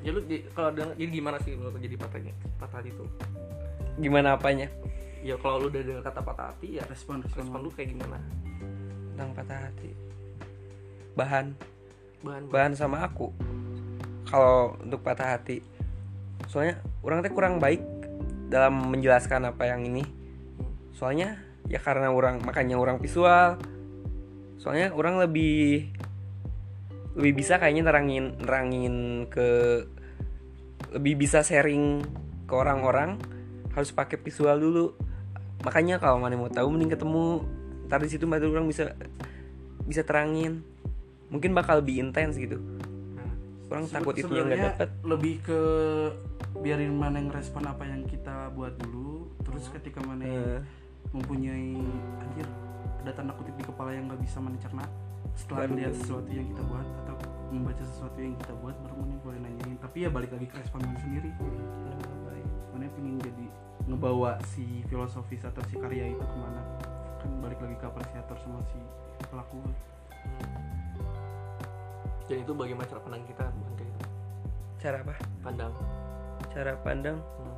Ya 0.03 0.11
lu 0.11 0.18
di- 0.24 0.43
kalau 0.51 0.74
denger 0.74 0.95
jadi 0.97 1.11
gimana 1.12 1.36
sih 1.43 1.55
lo 1.55 1.70
jadi 1.74 1.95
patahnya? 1.95 2.32
Patah 2.59 2.82
hati 2.82 2.90
itu. 2.90 3.05
Gimana 3.99 4.34
apanya? 4.34 4.66
Ya 5.23 5.39
kalau 5.39 5.62
lu 5.62 5.66
udah 5.70 5.83
dengar 5.87 6.03
kata 6.03 6.20
patah 6.20 6.47
hati 6.51 6.83
ya 6.83 6.85
respon 6.91 7.23
respon, 7.23 7.47
respon 7.47 7.61
lu 7.62 7.70
kayak 7.70 7.95
gimana? 7.95 8.18
Tentang 9.14 9.31
patah 9.39 9.59
hati. 9.70 9.91
Bahan 11.14 11.55
Bahan 12.23 12.51
bahan 12.51 12.73
sama 12.79 13.03
aku. 13.03 13.35
Kalau 14.31 14.79
untuk 14.79 15.03
patah 15.03 15.39
hati. 15.39 15.59
Soalnya 16.47 16.79
orang 17.03 17.23
teh 17.23 17.35
kurang 17.35 17.59
baik 17.59 17.83
dalam 18.47 18.95
menjelaskan 18.95 19.51
apa 19.51 19.66
yang 19.66 19.83
ini. 19.87 20.07
Soalnya 20.95 21.39
ya 21.66 21.83
karena 21.83 22.11
orang 22.14 22.43
makanya 22.43 22.79
orang 22.79 23.03
visual. 23.03 23.59
Soalnya 24.59 24.95
orang 24.95 25.18
lebih 25.18 25.91
lebih 27.18 27.43
bisa 27.43 27.59
kayaknya 27.59 27.91
nerangin 27.91 28.39
nerangin 28.41 28.95
ke 29.29 29.49
lebih 30.95 31.27
bisa 31.27 31.45
sharing 31.45 32.01
ke 32.47 32.55
orang-orang 32.55 33.20
harus 33.77 33.93
pakai 33.93 34.16
visual 34.20 34.57
dulu 34.57 35.12
makanya 35.63 35.97
kalau 35.97 36.19
mana 36.19 36.35
mau 36.35 36.47
tahu 36.47 36.69
mending 36.69 36.91
ketemu. 36.91 37.43
Ntar 37.87 37.99
di 37.99 38.09
situ 38.09 38.25
baru 38.25 38.51
orang 38.51 38.67
bisa 38.67 38.95
bisa 39.83 40.03
terangin. 40.03 40.63
Mungkin 41.29 41.53
bakal 41.53 41.81
lebih 41.81 42.03
intens 42.03 42.37
gitu. 42.37 42.61
Orang 43.67 43.87
Sebe- 43.87 43.97
takut 43.99 44.15
itu 44.15 44.29
yang 44.29 44.47
nggak 44.47 44.61
dapet. 44.77 44.89
lebih 45.03 45.35
ke 45.41 45.61
biarin 46.55 46.93
mana 46.93 47.17
yang 47.17 47.31
respon 47.31 47.65
apa 47.65 47.83
yang 47.83 48.05
kita 48.05 48.53
buat 48.53 48.77
dulu. 48.77 49.33
Terus 49.43 49.71
ketika 49.71 49.99
mana 50.01 50.23
yang 50.23 50.37
Eh, 50.37 50.61
mempunyai 51.11 51.81
anjir 52.19 52.47
ada 53.01 53.11
tanda 53.13 53.33
kutip 53.33 53.55
di 53.55 53.65
kepala 53.65 53.91
yang 53.91 54.07
nggak 54.07 54.21
bisa 54.21 54.39
mana 54.39 54.57
cerna. 54.57 54.85
Setelah 55.33 55.65
Baru- 55.65 55.73
melihat 55.75 55.93
sesuatu 55.97 56.29
yang 56.29 56.47
kita 56.47 56.63
buat 56.63 56.87
atau 57.03 57.17
membaca 57.49 57.83
sesuatu 57.83 58.19
yang 58.19 58.35
kita 58.35 58.53
buat 58.55 58.77
baru 58.79 58.95
mana 58.95 59.15
boleh 59.19 59.39
nanyain. 59.41 59.77
Tapi 59.77 59.97
ya 60.01 60.09
balik 60.09 60.31
lagi 60.31 60.47
ke 60.47 60.57
respon 60.59 60.81
mana 60.83 60.99
sendiri. 60.99 61.31
Mana 62.71 62.85
pengen 62.89 63.17
jadi 63.19 63.45
ngebawa 63.85 64.39
si 64.47 64.64
filosofis 64.87 65.43
atau 65.43 65.62
si 65.64 65.74
karya 65.74 66.07
itu 66.09 66.20
ke 66.20 66.37
mana 66.37 66.62
kan 67.18 67.30
balik 67.39 67.59
lagi 67.59 67.74
ke 67.74 67.85
apresiator 67.85 68.37
sama 68.39 68.62
si 68.66 68.78
pelaku 69.26 69.59
Dan 72.22 72.39
itu 72.41 72.53
bagaimana 72.53 72.87
cara 72.87 73.01
pandang 73.03 73.22
kita 73.24 73.45
bukan 73.51 73.72
kayak 73.74 73.91
gitu. 73.91 74.07
cara 74.78 74.97
apa 74.99 75.14
Pandang. 75.43 75.72
cara 76.49 76.72
pandang 76.78 77.18
Hmm. 77.18 77.57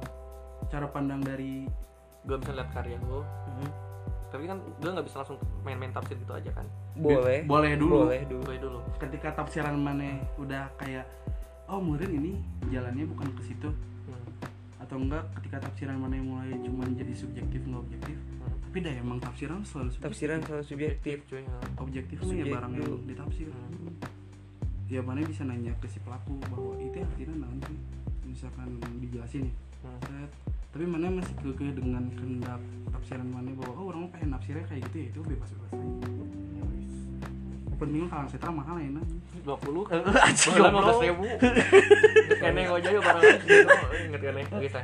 cara 0.67 0.87
pandang 0.89 1.21
dari 1.21 1.69
Gue 2.23 2.41
bisa 2.41 2.53
lihat 2.53 2.73
karya 2.73 2.97
lo, 3.03 3.21
Hmm. 3.21 3.69
tapi 4.31 4.45
kan 4.45 4.57
gue 4.57 4.89
nggak 4.89 5.05
bisa 5.05 5.21
langsung 5.21 5.37
main-main 5.61 5.93
tafsir 5.93 6.17
gitu 6.17 6.33
aja 6.33 6.51
kan. 6.51 6.65
boleh 6.97 7.45
boleh 7.45 7.73
dulu 7.77 8.09
boleh 8.09 8.23
dulu 8.25 8.43
Gue 8.43 8.57
dulu. 8.57 8.79
ketika 8.97 9.29
tafsiran 9.35 9.77
mana 9.77 10.09
udah 10.37 10.73
kayak 10.75 11.05
oh 11.67 11.79
mungkin 11.79 12.11
ini 12.13 12.33
jalannya 12.67 13.05
bukan 13.07 13.29
ke 13.31 13.43
situ 13.45 13.69
Hmm. 13.69 13.94
Atau 14.85 14.97
enggak 14.97 15.25
ketika 15.35 15.57
tafsiran 15.63 15.97
mana 15.97 16.15
yang 16.15 16.29
mulai 16.29 16.53
cuman 16.55 16.89
jadi 16.93 17.13
subjektif 17.13 17.61
nggak 17.63 17.83
objektif 17.83 18.17
Hmm. 18.45 18.61
tapi 18.63 18.79
dah 18.83 18.95
emang 18.95 19.19
tafsiran 19.19 19.61
selalu 19.63 19.89
subjektif. 19.89 20.05
tafsiran 20.05 20.39
selalu 20.43 20.65
subjektif 20.65 21.17
cuy. 21.25 21.41
ya. 21.41 21.57
objektif 21.79 22.17
mah 22.19 22.35
ya 22.35 22.45
barang 22.47 22.73
yang 22.75 22.93
ditafsir 23.05 23.47
Hmm. 23.49 23.93
ya 24.87 25.01
mana 25.01 25.21
bisa 25.23 25.43
nanya 25.43 25.73
ke 25.75 25.87
si 25.87 25.99
pelaku 25.99 26.37
bahwa 26.45 26.77
itu 26.79 26.99
artinya 26.99 27.35
naon 27.41 27.59
sih 27.63 27.79
misalkan 28.25 28.69
dijelasin 28.99 29.43
nih 29.45 29.55
Hmm. 29.81 30.01
Set. 30.01 30.31
tapi 30.71 30.85
mana 30.85 31.07
masih 31.09 31.35
kekeh 31.39 31.71
dengan 31.73 32.05
kehendak 32.11 32.61
tafsiran 32.91 33.27
mana 33.27 33.53
bahwa 33.55 33.73
oh 33.75 33.87
orang 33.89 34.09
pengen 34.11 34.33
nafsirnya 34.33 34.65
kayak 34.65 34.83
gitu 34.89 34.97
ya 34.99 35.07
itu 35.09 35.21
bebas 35.23 35.49
bebas 35.51 35.71
aja 35.73 35.89
penting 37.85 38.09
kalau 38.09 38.27
setra 38.33 38.51
mahal 38.51 38.77
ya 38.81 38.89
nah 38.91 39.05
dua 39.45 39.57
puluh. 39.61 39.85
Baru 39.85 40.65
lima 40.65 40.81
belas 40.81 40.99
ribu. 41.05 41.25
Kene 42.43 42.63
aja 42.65 42.89
yuk 42.89 43.03
barang. 43.05 43.23
Inget 44.09 44.21
kene. 44.25 44.43
Bisa 44.59 44.81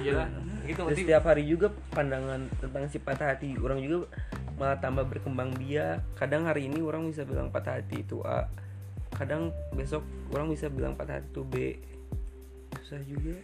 iya 0.00 0.12
lah. 0.22 0.28
Gitu 0.64 0.80
nanti 0.80 1.02
setiap 1.04 1.24
hari 1.28 1.44
juga 1.44 1.68
pandangan 1.92 2.48
tentang 2.56 2.88
si 2.88 2.96
patah 2.96 3.36
hati 3.36 3.52
orang 3.60 3.84
juga 3.84 4.08
malah 4.56 4.78
tambah 4.80 5.04
berkembang 5.04 5.52
biak. 5.58 6.00
Kadang 6.16 6.48
hari 6.48 6.70
ini 6.70 6.80
orang 6.80 7.10
bisa 7.10 7.26
bilang 7.26 7.50
patah 7.52 7.82
hati 7.82 8.00
itu 8.06 8.22
A. 8.24 8.48
Kadang 9.12 9.52
besok 9.74 10.06
orang 10.32 10.48
bisa 10.54 10.70
bilang 10.72 10.96
patah 10.96 11.20
hati 11.20 11.28
itu 11.28 11.42
B. 11.44 11.54
Susah 12.80 13.02
juga. 13.04 13.36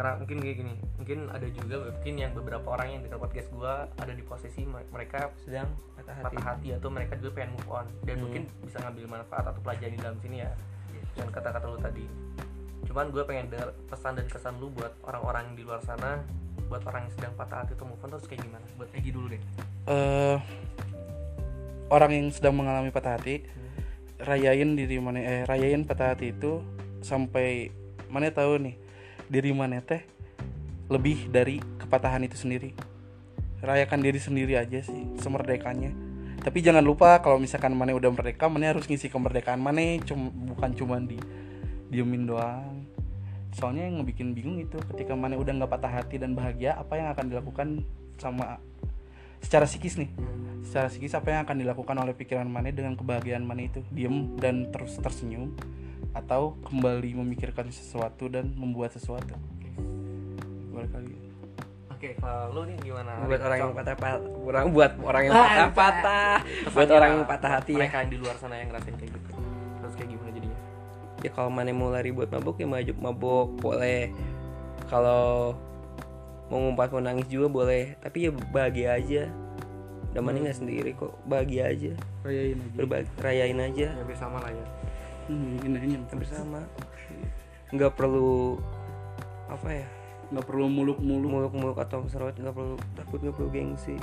Karena 0.00 0.16
mungkin 0.16 0.40
kayak 0.40 0.56
gini 0.56 0.74
mungkin 0.96 1.18
ada 1.28 1.44
juga 1.52 1.76
mungkin 1.92 2.14
yang 2.16 2.32
beberapa 2.32 2.66
orang 2.72 2.88
yang 2.88 3.00
dengar 3.04 3.20
podcast 3.20 3.52
gua 3.52 3.84
ada 4.00 4.16
di 4.16 4.24
posisi 4.24 4.64
me- 4.64 4.88
mereka 4.88 5.28
sedang 5.44 5.68
patah 5.92 6.16
hati. 6.16 6.24
patah 6.24 6.44
hati 6.48 6.68
atau 6.72 6.88
mereka 6.88 7.20
juga 7.20 7.36
pengen 7.36 7.52
move 7.52 7.68
on 7.68 7.84
dan 8.08 8.16
Hmm. 8.16 8.22
mungkin 8.24 8.42
bisa 8.64 8.80
ngambil 8.80 9.04
manfaat 9.12 9.44
atau 9.44 9.60
pelajaran 9.60 9.92
di 9.92 10.00
dalam 10.00 10.16
sini 10.24 10.36
ya 10.40 10.50
dengan 11.12 11.28
kata-kata 11.36 11.66
lu 11.68 11.76
tadi. 11.76 12.04
Cuman 12.88 13.12
gue 13.12 13.22
pengen 13.28 13.52
dengar 13.52 13.76
pesan 13.92 14.16
dan 14.16 14.24
kesan 14.24 14.56
lu 14.56 14.72
buat 14.72 14.96
orang-orang 15.04 15.52
di 15.52 15.68
luar 15.68 15.84
sana 15.84 16.24
buat 16.72 16.80
orang 16.88 17.04
yang 17.04 17.12
sedang 17.20 17.32
patah 17.36 17.58
hati 17.60 17.76
atau 17.76 17.84
move 17.84 18.00
on 18.00 18.08
terus 18.08 18.24
kayak 18.24 18.40
gimana? 18.40 18.64
Buat 18.80 18.88
Egi 18.96 19.10
dulu 19.12 19.26
deh. 19.36 19.42
Eh 19.84 20.36
orang 21.92 22.10
yang 22.16 22.26
sedang 22.32 22.56
mengalami 22.56 22.88
patah 22.88 23.20
hati 23.20 23.44
rayain 24.16 24.80
diri 24.80 24.96
mana 24.96 25.20
eh 25.20 25.42
rayain 25.44 25.84
patah 25.84 26.16
hati 26.16 26.32
itu 26.32 26.64
sampai 27.04 27.68
mana 28.08 28.32
tahu 28.32 28.64
nih 28.64 28.74
diri 29.30 29.54
mana 29.54 29.78
teh 29.78 30.02
lebih 30.90 31.30
dari 31.30 31.62
kepatahan 31.78 32.26
itu 32.26 32.34
sendiri. 32.34 32.74
Rayakan 33.62 34.02
diri 34.02 34.18
sendiri 34.18 34.58
aja 34.58 34.82
sih 34.82 35.06
semerdekanya. 35.22 35.94
Tapi 36.42 36.58
jangan 36.64 36.82
lupa 36.82 37.22
kalau 37.22 37.38
misalkan 37.38 37.70
mana 37.78 37.94
udah 37.94 38.10
merdeka 38.10 38.50
mana 38.50 38.74
harus 38.74 38.90
ngisi 38.90 39.06
kemerdekaan 39.06 39.62
mana 39.62 40.00
cum 40.02 40.32
bukan 40.50 40.74
cuma 40.74 40.98
di 40.98 41.16
diemin 41.94 42.26
doang. 42.26 42.82
Soalnya 43.54 43.86
yang 43.86 44.02
ngebikin 44.02 44.34
bingung 44.34 44.58
itu 44.58 44.82
ketika 44.90 45.14
mana 45.14 45.38
udah 45.38 45.52
nggak 45.62 45.70
patah 45.70 45.92
hati 46.02 46.18
dan 46.18 46.34
bahagia 46.34 46.74
apa 46.74 46.98
yang 46.98 47.08
akan 47.14 47.24
dilakukan 47.30 47.68
sama 48.18 48.58
secara 49.38 49.68
psikis 49.68 50.00
nih. 50.00 50.10
Secara 50.66 50.90
psikis 50.90 51.14
apa 51.14 51.28
yang 51.30 51.40
akan 51.46 51.56
dilakukan 51.60 51.96
oleh 52.02 52.14
pikiran 52.18 52.48
mana 52.50 52.72
dengan 52.74 52.98
kebahagiaan 52.98 53.46
mana 53.46 53.68
itu. 53.68 53.84
Diem 53.94 54.34
dan 54.40 54.72
terus 54.74 54.98
tersenyum 54.98 55.54
atau 56.10 56.58
kembali 56.66 57.14
memikirkan 57.22 57.70
sesuatu 57.70 58.26
dan 58.26 58.50
membuat 58.58 58.94
sesuatu. 58.94 59.34
Balik 60.74 60.92
lagi 60.94 61.30
oke 62.00 62.16
kalau 62.16 62.44
lu 62.56 62.60
nih 62.72 62.76
gimana? 62.80 63.12
Buat 63.28 63.42
orang 63.44 63.58
yang 63.60 63.72
patah 63.76 63.92
patah 64.00 64.24
orang 64.24 64.64
buat 64.72 64.92
orang 65.04 65.22
yang 65.28 65.32
Ah, 65.36 65.44
patah 65.44 65.68
patah 65.68 66.36
buat 66.40 66.72
Pesannya 66.72 66.96
orang 66.96 67.10
yang 67.12 67.24
patah 67.28 67.50
hati 67.60 67.72
ya. 67.76 67.84
Mereka 67.84 67.96
yang 68.00 68.08
di 68.08 68.18
luar 68.24 68.34
sana 68.40 68.54
yang 68.56 68.68
ngerasain 68.72 68.96
kayak 68.96 69.12
gitu. 69.12 69.28
Terus 69.84 69.94
kayak 70.00 70.08
gimana 70.08 70.30
jadinya? 70.32 70.58
Ya 71.20 71.30
kalau 71.36 71.50
mana 71.52 71.70
mau 71.76 71.92
lari 71.92 72.08
buat 72.08 72.32
mabuk 72.32 72.56
ya 72.56 72.64
maju 72.64 72.92
mabuk 72.96 73.48
boleh. 73.60 74.08
Kalau 74.88 75.52
mau 76.48 76.56
ngumpat 76.56 76.88
mau 76.88 77.04
nangis 77.04 77.28
juga 77.28 77.52
boleh 77.52 78.00
tapi 78.00 78.24
ya 78.24 78.30
bahagia 78.32 78.96
aja. 78.96 79.22
Dan 80.16 80.24
mana 80.24 80.40
nggak 80.40 80.56
sendiri 80.56 80.96
kok 80.96 81.12
bahagia 81.28 81.68
aja. 81.68 81.92
Rayain 82.24 82.56
aja. 82.56 82.76
Berbagi 82.80 83.10
rayain 83.20 83.60
aja. 83.60 83.88
Ya 83.92 84.04
bersama 84.08 84.40
lah 84.40 84.48
ya 84.56 84.64
hmm, 85.30 86.06
hampir 86.10 86.26
sama. 86.26 86.60
Nggak 87.70 87.92
perlu 87.94 88.58
apa 89.46 89.68
ya? 89.70 89.86
Nggak 90.34 90.46
perlu 90.46 90.66
muluk-muluk. 90.66 91.30
Muluk-muluk 91.30 91.78
atau 91.78 92.02
serot 92.10 92.34
nggak 92.34 92.54
perlu 92.54 92.74
takut 92.98 93.18
nggak 93.22 93.36
perlu 93.38 93.50
gengsi. 93.54 93.96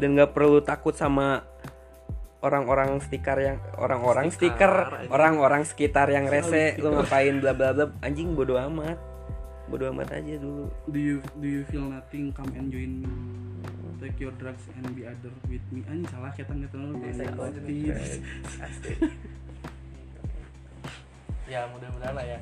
Dan 0.00 0.16
nggak 0.16 0.32
perlu 0.32 0.60
takut 0.64 0.96
sama 0.96 1.44
orang-orang 2.44 3.00
stiker 3.00 3.38
yang 3.40 3.56
orang-orang 3.80 4.30
Stiker, 4.30 4.54
stiker 4.54 5.10
orang-orang 5.10 5.62
sekitar 5.64 6.06
yang 6.12 6.28
rese 6.28 6.76
lu 6.78 6.92
ngapain 6.94 7.40
bla 7.40 7.52
bla 7.56 7.72
bla. 7.72 7.90
Anjing 8.04 8.36
bodo 8.36 8.60
amat. 8.60 8.98
Bodo 9.66 9.90
amat 9.90 10.14
aja 10.14 10.38
dulu. 10.38 10.70
Do 10.86 10.98
you 11.00 11.18
do 11.42 11.48
you 11.48 11.62
feel 11.66 11.88
nothing? 11.90 12.30
Come 12.30 12.54
and 12.54 12.70
join 12.70 13.02
me. 13.02 13.08
Take 13.96 14.20
your 14.20 14.36
drugs 14.36 14.68
and 14.76 14.92
be 14.94 15.08
other 15.08 15.32
with 15.48 15.64
me. 15.72 15.82
Anjing 15.88 16.06
salah 16.12 16.30
kita 16.36 16.52
nggak 16.52 16.70
tahu 16.70 17.02
ya 21.46 21.66
mudah-mudahan 21.70 22.14
lah 22.14 22.26
ya. 22.26 22.38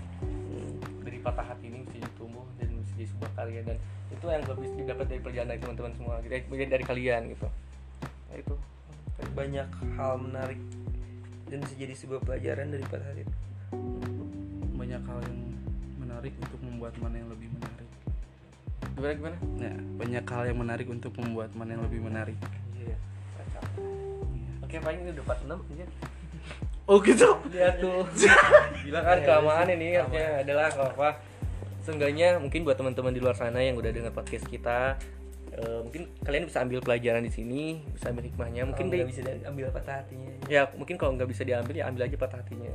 Dari 1.04 1.18
patah 1.20 1.44
hati 1.44 1.68
ini 1.68 1.84
bisa 1.88 2.08
tumbuh 2.16 2.44
dan 2.56 2.72
bisa 2.80 2.92
jadi 2.96 3.08
sebuah 3.12 3.30
karya 3.36 3.60
dan 3.64 3.76
itu 4.12 4.24
yang 4.28 4.42
gue 4.44 4.56
bisa 4.60 4.74
dapat 4.84 5.06
dari 5.08 5.20
perjalanan 5.20 5.56
teman-teman 5.60 5.92
semua 5.96 6.14
dari, 6.24 6.44
dari, 6.48 6.66
dari 6.68 6.84
kalian 6.84 7.22
gitu. 7.32 7.46
Nah, 8.04 8.36
itu. 8.36 8.54
Banyak 9.34 9.68
hal 9.98 10.12
menarik 10.18 10.60
dan 11.50 11.58
bisa 11.62 11.74
jadi 11.78 11.94
sebuah 11.94 12.20
pelajaran 12.24 12.66
dari 12.72 12.84
patah 12.88 13.08
hati. 13.12 13.24
Banyak 14.74 15.02
hal 15.06 15.18
yang 15.22 15.38
menarik 16.00 16.32
untuk 16.40 16.60
membuat 16.62 16.94
mana 16.98 17.14
yang 17.20 17.30
lebih 17.30 17.48
menarik. 17.52 17.88
Gimana 18.94 19.12
gimana? 19.18 19.36
Ya 19.58 19.74
banyak 19.74 20.24
hal 20.24 20.42
yang 20.48 20.58
menarik 20.58 20.86
untuk 20.90 21.12
membuat 21.18 21.50
mana 21.54 21.78
yang 21.78 21.82
lebih 21.86 22.00
menarik. 22.02 22.38
Iya 22.78 22.96
oke 24.74 24.82
paling 24.82 25.00
ini 25.06 25.10
udah 25.14 25.24
part 25.30 25.40
6 25.46 25.54
aja 25.54 25.86
oh 26.84 26.98
gitu? 27.00 27.28
Lihat 27.52 27.80
tuh. 27.80 28.04
Gila 28.84 29.00
kan 29.00 29.18
kelamaan 29.24 29.68
ini 29.72 29.96
artinya 29.96 30.44
adalah 30.44 30.66
kalau 30.68 30.90
apa 30.92 31.08
seenggaknya 31.84 32.40
mungkin 32.40 32.64
buat 32.64 32.76
teman-teman 32.80 33.12
di 33.12 33.20
luar 33.20 33.36
sana 33.36 33.60
yang 33.60 33.76
udah 33.76 33.92
dengar 33.92 34.12
podcast 34.12 34.48
kita 34.48 34.96
eh, 35.52 35.80
mungkin 35.84 36.08
kalian 36.24 36.48
bisa 36.48 36.64
ambil 36.64 36.80
pelajaran 36.80 37.20
di 37.20 37.32
sini 37.32 37.62
bisa 37.92 38.12
ambil 38.12 38.24
hikmahnya. 38.28 38.62
Mungkin 38.68 38.84
nggak 38.88 39.08
bisa 39.08 39.20
ambil 39.48 39.68
patah 39.72 40.04
hatinya? 40.04 40.32
Ya 40.48 40.68
mungkin 40.76 40.96
kalau 41.00 41.16
nggak 41.16 41.28
bisa 41.28 41.42
diambil 41.44 41.74
ya 41.76 41.84
ambil 41.88 42.08
aja 42.08 42.16
patah 42.16 42.40
hatinya. 42.40 42.72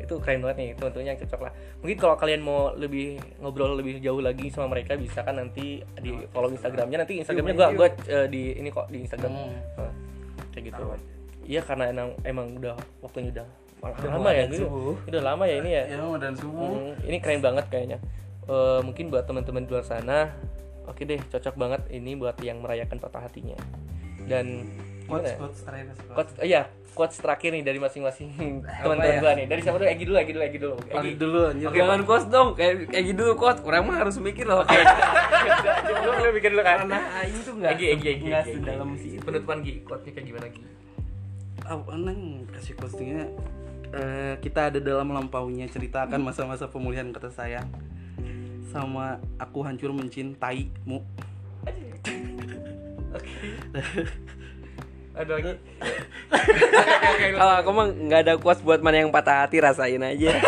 Itu 0.00 0.16
keren 0.24 0.40
banget 0.40 0.56
nih 0.58 0.70
teman-teman 0.80 1.06
yang 1.12 1.18
cocok 1.20 1.40
lah. 1.44 1.52
Mungkin 1.84 1.96
kalau 2.00 2.16
kalian 2.16 2.40
mau 2.40 2.72
lebih 2.72 3.20
ngobrol 3.40 3.76
lebih 3.76 4.00
jauh 4.00 4.20
lagi 4.24 4.48
sama 4.48 4.72
mereka 4.72 4.96
bisa 4.96 5.20
kan 5.20 5.36
nanti 5.36 5.84
di 6.00 6.10
follow 6.32 6.48
instagramnya. 6.48 7.04
Nanti 7.04 7.20
instagramnya 7.20 7.54
gua 7.56 7.68
gua 7.76 7.88
eh, 8.08 8.26
di 8.32 8.56
ini 8.56 8.68
kok 8.72 8.88
di 8.88 9.04
instagram. 9.04 9.32
Hmm. 9.32 9.80
Eh, 9.84 9.92
kayak 10.56 10.64
gitu 10.72 10.84
iya 11.50 11.60
karena 11.66 11.90
emang 11.90 12.08
emang 12.22 12.46
udah 12.54 12.78
waktunya 13.02 13.34
udah 13.34 13.48
Udah 13.80 14.10
lama 14.12 14.30
ya 14.30 14.44
gitu. 14.44 14.92
udah 15.08 15.22
lama 15.24 15.44
ya 15.48 15.56
ini 15.64 15.70
ya. 15.72 15.84
Ya 15.88 16.04
dan 16.20 16.36
subuh. 16.36 16.68
Hmm, 16.68 16.92
ini 17.00 17.16
keren 17.16 17.40
banget 17.40 17.64
kayaknya. 17.72 17.98
Eh, 18.44 18.80
mungkin 18.84 19.08
buat 19.08 19.24
teman-teman 19.24 19.64
di 19.64 19.70
luar 19.72 19.84
sana 19.88 20.36
oke 20.84 21.00
deh 21.00 21.16
cocok 21.32 21.54
banget 21.56 21.80
ini 21.88 22.12
buat 22.12 22.36
yang 22.44 22.60
merayakan 22.60 23.00
patah 23.00 23.24
hatinya. 23.24 23.56
Dan 24.28 24.68
ya? 25.08 25.34
quotes 25.40 25.64
terakhir 25.64 25.86
quotes 26.12 26.32
oh 26.38 26.46
iya 26.46 26.62
quotes 26.92 27.18
terakhir 27.18 27.50
nih 27.56 27.62
dari 27.64 27.78
masing-masing 27.80 28.60
teman-teman 28.84 29.16
ya? 29.16 29.20
gua 29.24 29.32
nih. 29.32 29.46
Dari 29.48 29.60
siapa 29.64 29.76
dulu? 29.80 29.88
Egi 29.88 30.04
dulu 30.04 30.16
Egi 30.20 30.32
dulu 30.32 30.44
Egi 30.44 30.58
dulu. 30.60 30.74
Egi 30.92 31.12
dulu 31.16 31.40
anjir 31.48 31.66
Oke, 31.72 31.78
jangan 31.80 32.00
kos 32.04 32.24
dong. 32.28 32.48
Kayak 32.52 32.74
kayak 32.92 33.04
gitu 33.16 33.22
kos 33.34 33.58
kurang 33.64 33.82
mah 33.88 33.96
harus 33.96 34.14
mikir 34.20 34.44
loh. 34.44 34.60
Kayak 34.68 34.86
lu 36.20 36.30
bikin 36.36 36.50
dulu 36.52 36.62
kan. 36.62 36.84
Karena 36.84 37.00
aing 37.24 37.38
tuh 37.42 37.54
nggak 37.56 37.70
Egi 37.80 37.86
Egi 37.96 38.06
Egi 38.12 38.24
nggak 38.28 38.42
Egi, 38.44 38.50
Egi. 38.50 38.58
sedalam 38.60 38.90
sih 39.00 39.12
penutupan 39.18 39.56
Gi 39.64 39.72
quotesnya 39.88 40.12
kayak 40.20 40.26
gimana 40.28 40.46
Gi 40.52 40.62
neng? 41.78 42.46
Kasih 42.50 42.74
quotesnya 42.74 43.30
eh, 43.94 44.34
kita 44.42 44.70
ada 44.70 44.78
dalam 44.78 45.06
melampauinya 45.10 45.66
ceritakan 45.70 46.20
masa-masa 46.22 46.66
pemulihan 46.66 47.10
kata 47.14 47.30
sayang. 47.30 47.66
Sama 48.70 49.18
aku 49.38 49.66
hancur 49.66 49.90
mencintaimu. 49.90 51.02
Aduh 55.18 55.36
Gi 55.42 55.54
kalau 57.34 57.54
aku 57.60 57.70
mah 57.74 57.86
nggak 57.90 58.20
ada 58.24 58.34
kuas 58.38 58.62
buat 58.62 58.78
mana 58.80 59.02
yang 59.02 59.10
patah 59.10 59.44
hati 59.44 59.58
rasain 59.60 60.00
aja. 60.00 60.32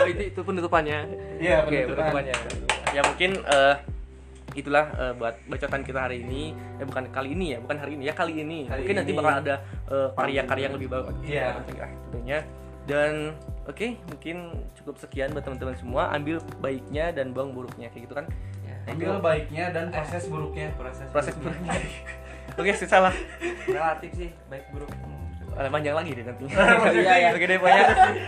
Oh, 0.00 0.08
itu 0.08 0.32
itu 0.32 0.40
penutupannya. 0.40 1.04
Iya, 1.36 1.60
oke 1.60 1.76
penutupan. 1.76 2.24
penutupannya. 2.24 2.34
Ya 2.96 3.04
mungkin 3.04 3.36
eh, 3.36 3.74
itulah 4.56 4.86
eh, 4.96 5.12
buat 5.16 5.34
bacotan 5.46 5.82
kita 5.82 6.10
hari 6.10 6.22
ini. 6.22 6.54
Eh 6.78 6.84
bukan 6.86 7.10
kali 7.10 7.34
ini 7.34 7.56
ya 7.56 7.58
bukan 7.62 7.76
hari 7.78 7.92
ini 7.98 8.02
ya 8.08 8.14
kali 8.14 8.34
ini. 8.40 8.58
Kali 8.66 8.80
mungkin 8.84 8.96
nanti 9.02 9.12
ini. 9.12 9.18
bakal 9.18 9.34
ada 9.42 9.54
eh, 9.90 10.08
karya-karya 10.14 10.64
yang 10.70 10.74
lebih 10.76 10.88
bagus. 10.90 11.14
Iya. 11.22 11.46
tentunya. 12.10 12.38
Dan 12.88 13.36
oke 13.68 13.86
mungkin 14.08 14.36
cukup 14.74 14.94
sekian 14.98 15.30
buat 15.36 15.44
teman-teman 15.44 15.76
semua. 15.78 16.10
Ambil 16.10 16.42
baiknya 16.58 17.14
dan 17.14 17.30
buang 17.30 17.54
buruknya 17.54 17.92
kayak 17.92 18.08
gitu 18.08 18.14
kan? 18.16 18.26
Ambil 18.88 19.20
baiknya 19.22 19.70
dan 19.70 19.92
proses 19.92 20.26
buruknya. 20.26 20.72
Proses 20.74 21.06
proses 21.12 21.34
buruknya. 21.38 21.78
oke 22.58 22.72
sih 22.74 22.88
salah 22.88 23.14
relatif 23.68 24.10
sih 24.16 24.30
baik 24.50 24.66
buruk 24.74 24.90
Eh, 25.52 25.68
panjang 25.68 25.92
lagi 25.92 26.10
deh 26.12 26.24
nanti 26.24 26.44
Iya, 26.96 27.14
iya. 27.16 27.28
oke 27.30 27.44
deh 27.44 27.56
pokoknya 27.56 27.84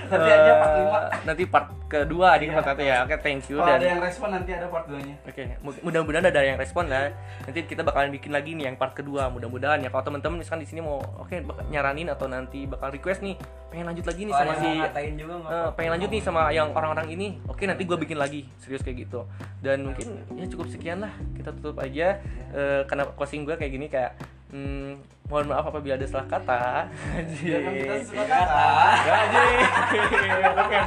Nanti 0.06 0.28
aja 0.28 0.52
part 0.52 0.70
eh, 0.70 0.78
lima. 0.78 0.98
nanti 1.22 1.42
part 1.46 1.66
kedua 1.86 2.28
di 2.34 2.46
part 2.48 2.64
satu 2.64 2.82
ya 2.82 2.96
oke 3.04 3.16
thank 3.20 3.44
you 3.46 3.56
kalau 3.56 3.68
dan 3.68 3.76
ada 3.76 3.86
yang 3.86 4.00
respon 4.00 4.28
nanti 4.30 4.50
ada 4.50 4.66
part 4.66 4.84
2 4.86 4.96
nya 4.98 5.14
Oke, 5.22 5.42
mu- 5.60 5.82
mudah-mudahan 5.82 6.24
ada 6.26 6.40
yang 6.40 6.56
respon 6.56 6.88
lah. 6.88 7.12
Nanti 7.42 7.64
kita 7.64 7.80
bakalan 7.80 8.08
bikin 8.10 8.32
lagi 8.32 8.52
nih 8.52 8.64
yang 8.64 8.76
part 8.76 8.92
kedua. 8.92 9.28
Mudah-mudahan 9.28 9.78
ya 9.78 9.88
kalau 9.88 10.00
teman-teman 10.02 10.40
misalkan 10.40 10.60
di 10.60 10.68
sini 10.68 10.80
mau 10.80 10.98
oke 10.98 11.36
nyaranin 11.68 12.08
atau 12.08 12.26
nanti 12.26 12.64
bakal 12.64 12.88
request 12.90 13.20
nih 13.20 13.36
pengen 13.68 13.86
lanjut 13.86 14.04
lagi 14.04 14.22
nih 14.24 14.34
sama 14.34 14.52
si 14.54 14.68
juga 15.14 15.34
eh, 15.46 15.68
pengen 15.72 15.90
lanjut 15.92 16.10
nih 16.10 16.22
sama 16.22 16.40
yang 16.50 16.68
orang-orang 16.70 17.08
ini. 17.08 17.40
Oke, 17.44 17.64
nanti 17.64 17.84
gue 17.84 17.96
bikin 17.98 18.16
lagi. 18.16 18.48
Serius 18.58 18.80
kayak 18.80 19.04
gitu. 19.04 19.24
Dan 19.60 19.84
mungkin 19.86 20.06
ya 20.32 20.48
cukup 20.48 20.68
sekian 20.68 21.00
lah. 21.00 21.12
Kita 21.32 21.52
tutup 21.52 21.76
aja 21.78 22.20
Eh, 22.52 22.84
karena 22.84 23.08
closing 23.10 23.44
gue 23.44 23.56
kayak 23.56 23.72
gini 23.72 23.86
kayak 23.88 24.12
hmm, 24.53 25.00
mohon 25.26 25.46
maaf 25.48 25.64
apabila 25.66 25.96
ada 25.96 26.07
salah 26.07 26.28
kata. 26.28 26.92
Kita 27.40 27.59
Anjing. 27.59 28.05
suka 28.05 28.24
kata. 28.28 28.64
Oke, 28.92 29.98
oke, 29.98 30.20
oke, 30.61 30.78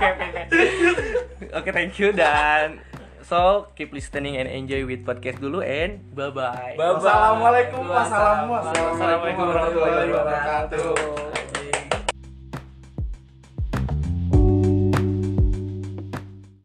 oke. 1.59 1.69
Thank 1.73 1.97
you 1.97 2.13
dan 2.13 2.79
so 3.25 3.73
keep 3.73 3.89
listening 3.89 4.37
and 4.37 4.45
enjoy 4.45 4.85
with 4.85 5.01
podcast 5.01 5.41
dulu 5.41 5.65
and 5.65 5.97
bye 6.13 6.29
bye. 6.29 6.77
Bye-bye. 6.77 7.01
Wassalamualaikum 7.01 7.83
Wassalamualaikum 7.89 8.93
wassalamualaikum 8.93 9.43
warahmatullahi 9.49 10.09
wabarakatuh 10.13 11.54